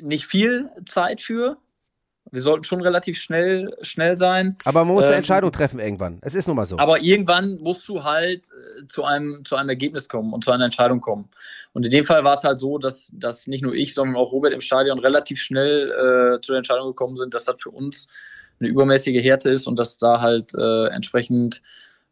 nicht 0.00 0.26
viel 0.26 0.68
Zeit 0.86 1.20
für. 1.20 1.56
Wir 2.32 2.40
sollten 2.40 2.64
schon 2.64 2.80
relativ 2.80 3.18
schnell, 3.18 3.76
schnell 3.82 4.16
sein. 4.16 4.56
Aber 4.64 4.84
man 4.84 4.94
muss 4.94 5.04
eine 5.06 5.14
Ähm, 5.14 5.18
Entscheidung 5.18 5.50
treffen 5.50 5.80
irgendwann. 5.80 6.18
Es 6.22 6.34
ist 6.34 6.46
nun 6.46 6.56
mal 6.56 6.64
so. 6.64 6.78
Aber 6.78 7.00
irgendwann 7.00 7.58
musst 7.58 7.88
du 7.88 8.04
halt 8.04 8.50
äh, 8.50 8.86
zu 8.86 9.04
einem, 9.04 9.44
zu 9.44 9.56
einem 9.56 9.68
Ergebnis 9.68 10.08
kommen 10.08 10.32
und 10.32 10.44
zu 10.44 10.52
einer 10.52 10.64
Entscheidung 10.64 11.00
kommen. 11.00 11.28
Und 11.72 11.84
in 11.84 11.90
dem 11.90 12.04
Fall 12.04 12.22
war 12.22 12.34
es 12.34 12.44
halt 12.44 12.60
so, 12.60 12.78
dass, 12.78 13.10
dass 13.14 13.46
nicht 13.46 13.62
nur 13.62 13.74
ich, 13.74 13.94
sondern 13.94 14.16
auch 14.16 14.30
Robert 14.32 14.52
im 14.52 14.60
Stadion 14.60 14.98
relativ 14.98 15.40
schnell 15.40 15.90
äh, 15.90 16.40
zu 16.40 16.52
der 16.52 16.58
Entscheidung 16.58 16.88
gekommen 16.88 17.16
sind, 17.16 17.34
dass 17.34 17.44
das 17.44 17.56
für 17.58 17.70
uns 17.70 18.08
eine 18.60 18.68
übermäßige 18.68 19.22
Härte 19.22 19.50
ist 19.50 19.66
und 19.66 19.76
dass 19.78 19.96
da 19.96 20.20
halt 20.20 20.54
äh, 20.54 20.86
entsprechend 20.88 21.62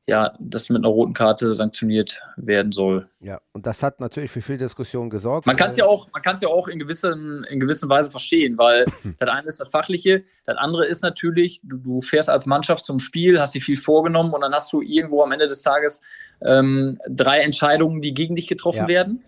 ja, 0.08 0.32
das 0.40 0.70
mit 0.70 0.78
einer 0.78 0.88
roten 0.88 1.12
Karte 1.12 1.52
sanktioniert 1.54 2.22
werden 2.36 2.72
soll. 2.72 3.08
ja, 3.20 3.40
und 3.52 3.66
das 3.66 3.82
hat 3.82 4.00
natürlich 4.00 4.30
für 4.30 4.40
viel 4.40 4.56
Diskussion 4.56 5.10
gesorgt. 5.10 5.46
Man 5.46 5.56
kann 5.56 5.68
es 5.68 5.76
ja 5.76 5.84
auch, 5.84 6.08
man 6.12 6.22
kann 6.22 6.34
es 6.34 6.40
ja 6.40 6.48
auch 6.48 6.66
in 6.66 6.78
gewissen, 6.78 7.44
in 7.50 7.60
gewisser 7.60 7.88
Weise 7.90 8.10
verstehen, 8.10 8.56
weil 8.56 8.86
das 9.18 9.28
eine 9.28 9.46
ist 9.46 9.60
das 9.60 9.68
Fachliche, 9.68 10.22
das 10.46 10.56
andere 10.56 10.86
ist 10.86 11.02
natürlich, 11.02 11.60
du, 11.62 11.76
du 11.76 12.00
fährst 12.00 12.30
als 12.30 12.46
Mannschaft 12.46 12.84
zum 12.86 13.00
Spiel, 13.00 13.38
hast 13.38 13.54
dir 13.54 13.60
viel 13.60 13.76
vorgenommen 13.76 14.32
und 14.32 14.40
dann 14.40 14.54
hast 14.54 14.72
du 14.72 14.80
irgendwo 14.80 15.22
am 15.22 15.30
Ende 15.32 15.46
des 15.46 15.60
Tages 15.62 16.00
ähm, 16.40 16.96
drei 17.08 17.40
Entscheidungen, 17.40 18.00
die 18.00 18.14
gegen 18.14 18.34
dich 18.34 18.46
getroffen 18.48 18.82
Ja. 18.82 18.88
werden. 18.88 19.24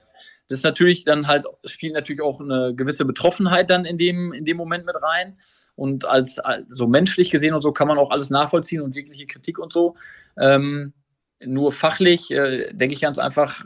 Das 0.51 0.59
ist 0.59 0.65
natürlich 0.65 1.05
dann 1.05 1.29
halt, 1.29 1.47
spielt 1.65 1.95
natürlich 1.95 2.21
auch 2.21 2.41
eine 2.41 2.75
gewisse 2.75 3.05
Betroffenheit 3.05 3.71
dann 3.71 3.85
in 3.85 3.97
dem, 3.97 4.33
in 4.33 4.45
dem 4.45 4.57
Moment 4.57 4.85
mit 4.85 4.97
rein. 5.01 5.39
Und 5.77 6.05
als, 6.05 6.43
so 6.67 6.89
menschlich 6.89 7.31
gesehen 7.31 7.55
und 7.55 7.61
so 7.61 7.71
kann 7.71 7.87
man 7.87 7.99
auch 7.99 8.11
alles 8.11 8.31
nachvollziehen 8.31 8.83
und 8.83 8.97
jegliche 8.97 9.27
Kritik 9.27 9.61
und 9.61 9.73
so. 9.73 9.95
Ähm, 10.37 10.93
nur 11.39 11.71
fachlich 11.71 12.33
äh, 12.33 12.73
denke 12.73 12.95
ich 12.95 13.01
ganz 13.01 13.21
einfach, 13.21 13.65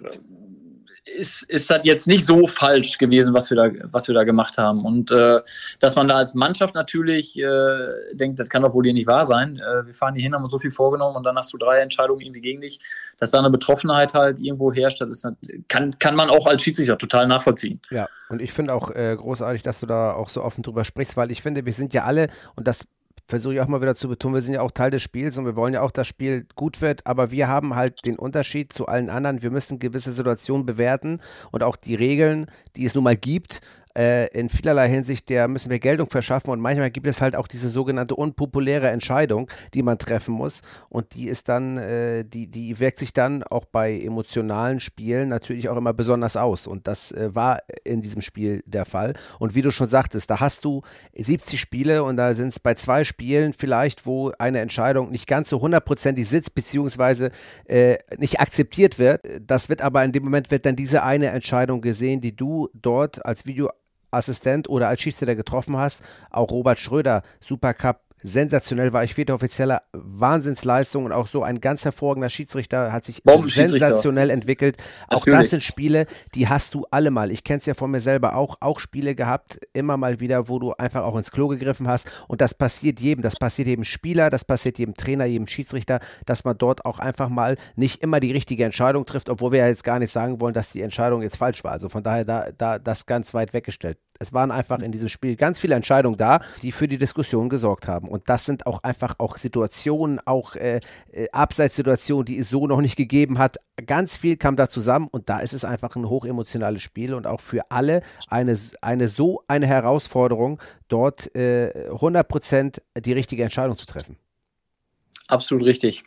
ist, 1.04 1.42
ist 1.44 1.70
das 1.70 1.80
jetzt 1.84 2.06
nicht 2.08 2.24
so 2.24 2.46
falsch 2.46 2.98
gewesen, 2.98 3.34
was 3.34 3.50
wir 3.50 3.56
da, 3.56 3.70
was 3.92 4.08
wir 4.08 4.14
da 4.14 4.24
gemacht 4.24 4.58
haben. 4.58 4.84
Und 4.84 5.10
äh, 5.10 5.40
dass 5.78 5.96
man 5.96 6.08
da 6.08 6.16
als 6.16 6.34
Mannschaft 6.34 6.74
natürlich 6.74 7.38
äh, 7.38 8.14
denkt, 8.14 8.38
das 8.38 8.48
kann 8.48 8.62
doch 8.62 8.74
wohl 8.74 8.84
hier 8.84 8.94
nicht 8.94 9.06
wahr 9.06 9.24
sein. 9.24 9.58
Äh, 9.58 9.86
wir 9.86 9.94
fahren 9.94 10.14
hier 10.14 10.22
hin, 10.22 10.34
haben 10.34 10.42
uns 10.42 10.50
so 10.50 10.58
viel 10.58 10.70
vorgenommen 10.70 11.16
und 11.16 11.24
dann 11.24 11.36
hast 11.36 11.52
du 11.52 11.58
drei 11.58 11.78
Entscheidungen 11.78 12.20
irgendwie 12.20 12.40
gegen 12.40 12.60
dich, 12.62 12.80
dass 13.18 13.30
da 13.30 13.38
eine 13.38 13.50
Betroffenheit 13.50 14.14
halt 14.14 14.38
irgendwo 14.40 14.72
herrscht, 14.72 15.00
das 15.00 15.08
ist, 15.08 15.28
kann, 15.68 15.98
kann 15.98 16.16
man 16.16 16.30
auch 16.30 16.46
als 16.46 16.62
Schiedsrichter 16.62 16.96
total 16.96 17.26
nachvollziehen. 17.26 17.80
Ja, 17.90 18.06
und 18.28 18.40
ich 18.40 18.52
finde 18.52 18.74
auch 18.74 18.90
äh, 18.90 19.14
großartig, 19.16 19.62
dass 19.62 19.80
du 19.80 19.86
da 19.86 20.12
auch 20.12 20.28
so 20.28 20.42
offen 20.42 20.62
drüber 20.62 20.84
sprichst, 20.84 21.16
weil 21.16 21.30
ich 21.30 21.42
finde, 21.42 21.66
wir 21.66 21.72
sind 21.72 21.94
ja 21.94 22.04
alle, 22.04 22.28
und 22.56 22.66
das 22.66 22.86
versuche 23.26 23.54
ich 23.54 23.60
auch 23.60 23.68
mal 23.68 23.80
wieder 23.80 23.94
zu 23.94 24.08
betonen, 24.08 24.34
wir 24.34 24.42
sind 24.42 24.54
ja 24.54 24.60
auch 24.60 24.70
Teil 24.70 24.90
des 24.90 25.02
Spiels 25.02 25.38
und 25.38 25.46
wir 25.46 25.56
wollen 25.56 25.74
ja 25.74 25.80
auch, 25.80 25.90
dass 25.90 26.04
das 26.04 26.08
Spiel 26.08 26.46
gut 26.54 26.80
wird, 26.82 27.06
aber 27.06 27.30
wir 27.30 27.48
haben 27.48 27.74
halt 27.74 28.04
den 28.04 28.18
Unterschied 28.18 28.72
zu 28.72 28.86
allen 28.86 29.08
anderen. 29.08 29.42
Wir 29.42 29.50
müssen 29.50 29.78
gewisse 29.78 30.12
Situationen 30.12 30.66
bewerten 30.66 31.20
und 31.50 31.62
auch 31.62 31.76
die 31.76 31.94
Regeln, 31.94 32.46
die 32.76 32.84
es 32.84 32.94
nun 32.94 33.04
mal 33.04 33.16
gibt, 33.16 33.60
äh, 33.96 34.26
in 34.28 34.48
vielerlei 34.48 34.88
Hinsicht, 34.88 35.28
der 35.28 35.48
müssen 35.48 35.70
wir 35.70 35.78
Geltung 35.78 36.10
verschaffen 36.10 36.50
und 36.50 36.60
manchmal 36.60 36.90
gibt 36.90 37.06
es 37.06 37.20
halt 37.20 37.36
auch 37.36 37.46
diese 37.46 37.68
sogenannte 37.68 38.14
unpopuläre 38.16 38.88
Entscheidung, 38.88 39.50
die 39.72 39.82
man 39.82 39.98
treffen 39.98 40.34
muss 40.34 40.62
und 40.88 41.14
die 41.14 41.28
ist 41.28 41.48
dann, 41.48 41.76
äh, 41.76 42.24
die, 42.24 42.46
die 42.46 42.78
wirkt 42.78 42.98
sich 42.98 43.12
dann 43.12 43.42
auch 43.44 43.64
bei 43.64 43.98
emotionalen 43.98 44.80
Spielen 44.80 45.28
natürlich 45.28 45.68
auch 45.68 45.76
immer 45.76 45.92
besonders 45.92 46.36
aus 46.36 46.66
und 46.66 46.86
das 46.86 47.12
äh, 47.12 47.34
war 47.34 47.62
in 47.84 48.02
diesem 48.02 48.20
Spiel 48.20 48.62
der 48.66 48.84
Fall 48.84 49.14
und 49.38 49.54
wie 49.54 49.62
du 49.62 49.70
schon 49.70 49.88
sagtest, 49.88 50.30
da 50.30 50.40
hast 50.40 50.64
du 50.64 50.82
70 51.14 51.60
Spiele 51.60 52.04
und 52.04 52.16
da 52.16 52.34
sind 52.34 52.48
es 52.48 52.60
bei 52.60 52.74
zwei 52.74 53.04
Spielen 53.04 53.52
vielleicht, 53.52 54.06
wo 54.06 54.32
eine 54.38 54.60
Entscheidung 54.60 55.10
nicht 55.10 55.26
ganz 55.26 55.48
so 55.48 55.60
hundertprozentig 55.60 56.28
sitzt, 56.28 56.54
beziehungsweise 56.54 57.30
äh, 57.66 57.96
nicht 58.18 58.40
akzeptiert 58.40 58.98
wird. 58.98 59.22
Das 59.40 59.68
wird 59.68 59.82
aber 59.82 60.04
in 60.04 60.12
dem 60.12 60.24
Moment 60.24 60.50
wird 60.50 60.66
dann 60.66 60.76
diese 60.76 61.02
eine 61.02 61.28
Entscheidung 61.28 61.80
gesehen, 61.80 62.20
die 62.20 62.34
du 62.36 62.68
dort 62.74 63.24
als 63.24 63.46
Videoassistent 64.14 64.68
oder 64.68 64.88
als 64.88 65.00
Schiedsrichter 65.00 65.34
getroffen 65.34 65.76
hast. 65.76 66.02
Auch 66.30 66.50
Robert 66.50 66.78
Schröder, 66.78 67.22
Supercup, 67.40 68.00
sensationell 68.24 68.94
war 68.94 69.04
ich 69.04 69.14
vierter 69.14 69.34
Offizieller, 69.34 69.82
Wahnsinnsleistung 69.92 71.04
und 71.04 71.12
auch 71.12 71.26
so 71.26 71.42
ein 71.42 71.60
ganz 71.60 71.84
hervorragender 71.84 72.30
Schiedsrichter 72.30 72.90
hat 72.90 73.04
sich 73.04 73.22
sensationell 73.46 74.30
entwickelt. 74.30 74.78
Auch 75.08 75.18
Natürlich. 75.18 75.38
das 75.40 75.50
sind 75.50 75.62
Spiele, 75.62 76.06
die 76.34 76.48
hast 76.48 76.74
du 76.74 76.86
alle 76.90 77.10
mal. 77.10 77.30
Ich 77.30 77.44
kenne 77.44 77.58
es 77.58 77.66
ja 77.66 77.74
von 77.74 77.90
mir 77.90 78.00
selber 78.00 78.34
auch, 78.34 78.56
auch 78.60 78.80
Spiele 78.80 79.14
gehabt, 79.14 79.60
immer 79.74 79.98
mal 79.98 80.20
wieder, 80.20 80.48
wo 80.48 80.58
du 80.58 80.72
einfach 80.72 81.04
auch 81.04 81.16
ins 81.16 81.32
Klo 81.32 81.48
gegriffen 81.48 81.86
hast 81.86 82.10
und 82.26 82.40
das 82.40 82.54
passiert 82.54 82.98
jedem, 82.98 83.20
das 83.20 83.36
passiert 83.36 83.68
jedem 83.68 83.84
Spieler, 83.84 84.30
das 84.30 84.46
passiert 84.46 84.78
jedem 84.78 84.94
Trainer, 84.94 85.26
jedem 85.26 85.46
Schiedsrichter, 85.46 86.00
dass 86.24 86.44
man 86.44 86.56
dort 86.56 86.86
auch 86.86 86.98
einfach 86.98 87.28
mal 87.28 87.56
nicht 87.76 88.02
immer 88.02 88.20
die 88.20 88.32
richtige 88.32 88.64
Entscheidung 88.64 89.04
trifft, 89.04 89.28
obwohl 89.28 89.52
wir 89.52 89.58
ja 89.58 89.66
jetzt 89.66 89.84
gar 89.84 89.98
nicht 89.98 90.10
sagen 90.10 90.40
wollen, 90.40 90.54
dass 90.54 90.70
die 90.70 90.80
Entscheidung 90.80 91.20
jetzt 91.20 91.36
falsch 91.36 91.62
war. 91.62 91.72
Also 91.72 91.90
von 91.90 92.02
daher 92.02 92.24
da, 92.24 92.50
da 92.56 92.78
das 92.78 93.04
ganz 93.04 93.34
weit 93.34 93.52
weggestellt. 93.52 93.98
Es 94.18 94.32
waren 94.32 94.50
einfach 94.50 94.78
in 94.80 94.92
diesem 94.92 95.08
Spiel 95.08 95.36
ganz 95.36 95.58
viele 95.58 95.74
Entscheidungen 95.74 96.16
da, 96.16 96.40
die 96.62 96.72
für 96.72 96.88
die 96.88 96.98
Diskussion 96.98 97.48
gesorgt 97.48 97.88
haben. 97.88 98.08
Und 98.08 98.28
das 98.28 98.44
sind 98.44 98.66
auch 98.66 98.82
einfach 98.82 99.16
auch 99.18 99.36
Situationen, 99.36 100.20
auch 100.24 100.54
äh, 100.56 100.80
äh, 101.12 101.28
Abseitssituationen, 101.32 102.24
die 102.24 102.38
es 102.38 102.48
so 102.48 102.66
noch 102.66 102.80
nicht 102.80 102.96
gegeben 102.96 103.38
hat. 103.38 103.56
Ganz 103.86 104.16
viel 104.16 104.36
kam 104.36 104.56
da 104.56 104.68
zusammen 104.68 105.08
und 105.10 105.28
da 105.28 105.40
ist 105.40 105.52
es 105.52 105.64
einfach 105.64 105.96
ein 105.96 106.08
hochemotionales 106.08 106.82
Spiel 106.82 107.14
und 107.14 107.26
auch 107.26 107.40
für 107.40 107.70
alle 107.70 108.02
eine, 108.28 108.56
eine 108.80 109.08
so 109.08 109.42
eine 109.48 109.66
Herausforderung, 109.66 110.60
dort 110.88 111.34
äh, 111.34 111.88
100% 111.90 112.80
die 112.98 113.12
richtige 113.12 113.42
Entscheidung 113.42 113.76
zu 113.76 113.86
treffen. 113.86 114.16
Absolut 115.26 115.64
richtig. 115.64 116.04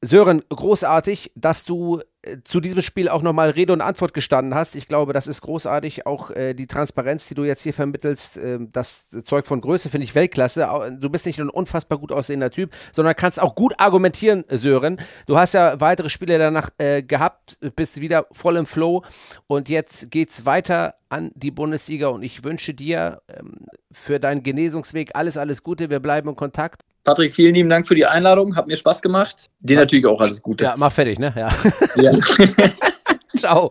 Sören, 0.00 0.42
großartig, 0.48 1.32
dass 1.36 1.64
du 1.64 2.00
zu 2.44 2.60
diesem 2.60 2.82
Spiel 2.82 3.08
auch 3.08 3.22
nochmal 3.22 3.50
Rede 3.50 3.72
und 3.72 3.80
Antwort 3.80 4.14
gestanden 4.14 4.54
hast. 4.54 4.76
Ich 4.76 4.86
glaube, 4.86 5.12
das 5.12 5.26
ist 5.26 5.40
großartig. 5.42 6.06
Auch 6.06 6.30
äh, 6.30 6.54
die 6.54 6.66
Transparenz, 6.66 7.26
die 7.26 7.34
du 7.34 7.44
jetzt 7.44 7.62
hier 7.62 7.74
vermittelst, 7.74 8.36
äh, 8.36 8.58
das 8.72 9.08
Zeug 9.24 9.46
von 9.46 9.60
Größe 9.60 9.88
finde 9.88 10.04
ich 10.04 10.14
Weltklasse. 10.14 10.68
Du 11.00 11.10
bist 11.10 11.26
nicht 11.26 11.38
nur 11.38 11.48
ein 11.48 11.50
unfassbar 11.50 11.98
gut 11.98 12.12
aussehender 12.12 12.50
Typ, 12.50 12.70
sondern 12.92 13.16
kannst 13.16 13.42
auch 13.42 13.54
gut 13.54 13.74
argumentieren, 13.78 14.44
Sören. 14.48 15.00
Du 15.26 15.36
hast 15.36 15.54
ja 15.54 15.80
weitere 15.80 16.08
Spiele 16.08 16.38
danach 16.38 16.70
äh, 16.78 17.02
gehabt, 17.02 17.58
bist 17.74 18.00
wieder 18.00 18.26
voll 18.30 18.56
im 18.56 18.66
Flow 18.66 19.02
und 19.48 19.68
jetzt 19.68 20.10
geht's 20.10 20.46
weiter 20.46 20.94
an 21.08 21.30
die 21.34 21.50
Bundesliga 21.50 22.08
und 22.08 22.22
ich 22.22 22.44
wünsche 22.44 22.72
dir 22.72 23.20
ähm, 23.28 23.66
für 23.90 24.18
deinen 24.18 24.42
Genesungsweg 24.42 25.10
alles, 25.14 25.36
alles 25.36 25.62
Gute. 25.62 25.90
Wir 25.90 26.00
bleiben 26.00 26.28
in 26.28 26.36
Kontakt. 26.36 26.82
Patrick, 27.04 27.34
vielen 27.34 27.54
lieben 27.54 27.68
Dank 27.68 27.86
für 27.86 27.96
die 27.96 28.06
Einladung. 28.06 28.54
Hat 28.54 28.68
mir 28.68 28.76
Spaß 28.76 29.02
gemacht. 29.02 29.50
Dir 29.60 29.76
natürlich 29.76 30.06
auch 30.06 30.20
alles 30.20 30.40
Gute. 30.40 30.64
Ja, 30.64 30.74
mach 30.76 30.92
fertig, 30.92 31.18
ne? 31.18 31.34
Ja. 31.36 31.50
ja. 31.96 32.11
ciao. 33.36 33.70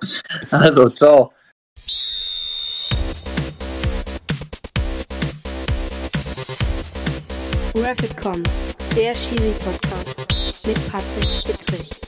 Also, 0.51 0.89
ciao. 0.89 1.31
Rapidcom, 7.75 8.43
der 8.95 9.15
Schiri-Podcast 9.15 10.27
mit 10.65 10.91
Patrick 10.91 11.43
Bittrich. 11.45 12.01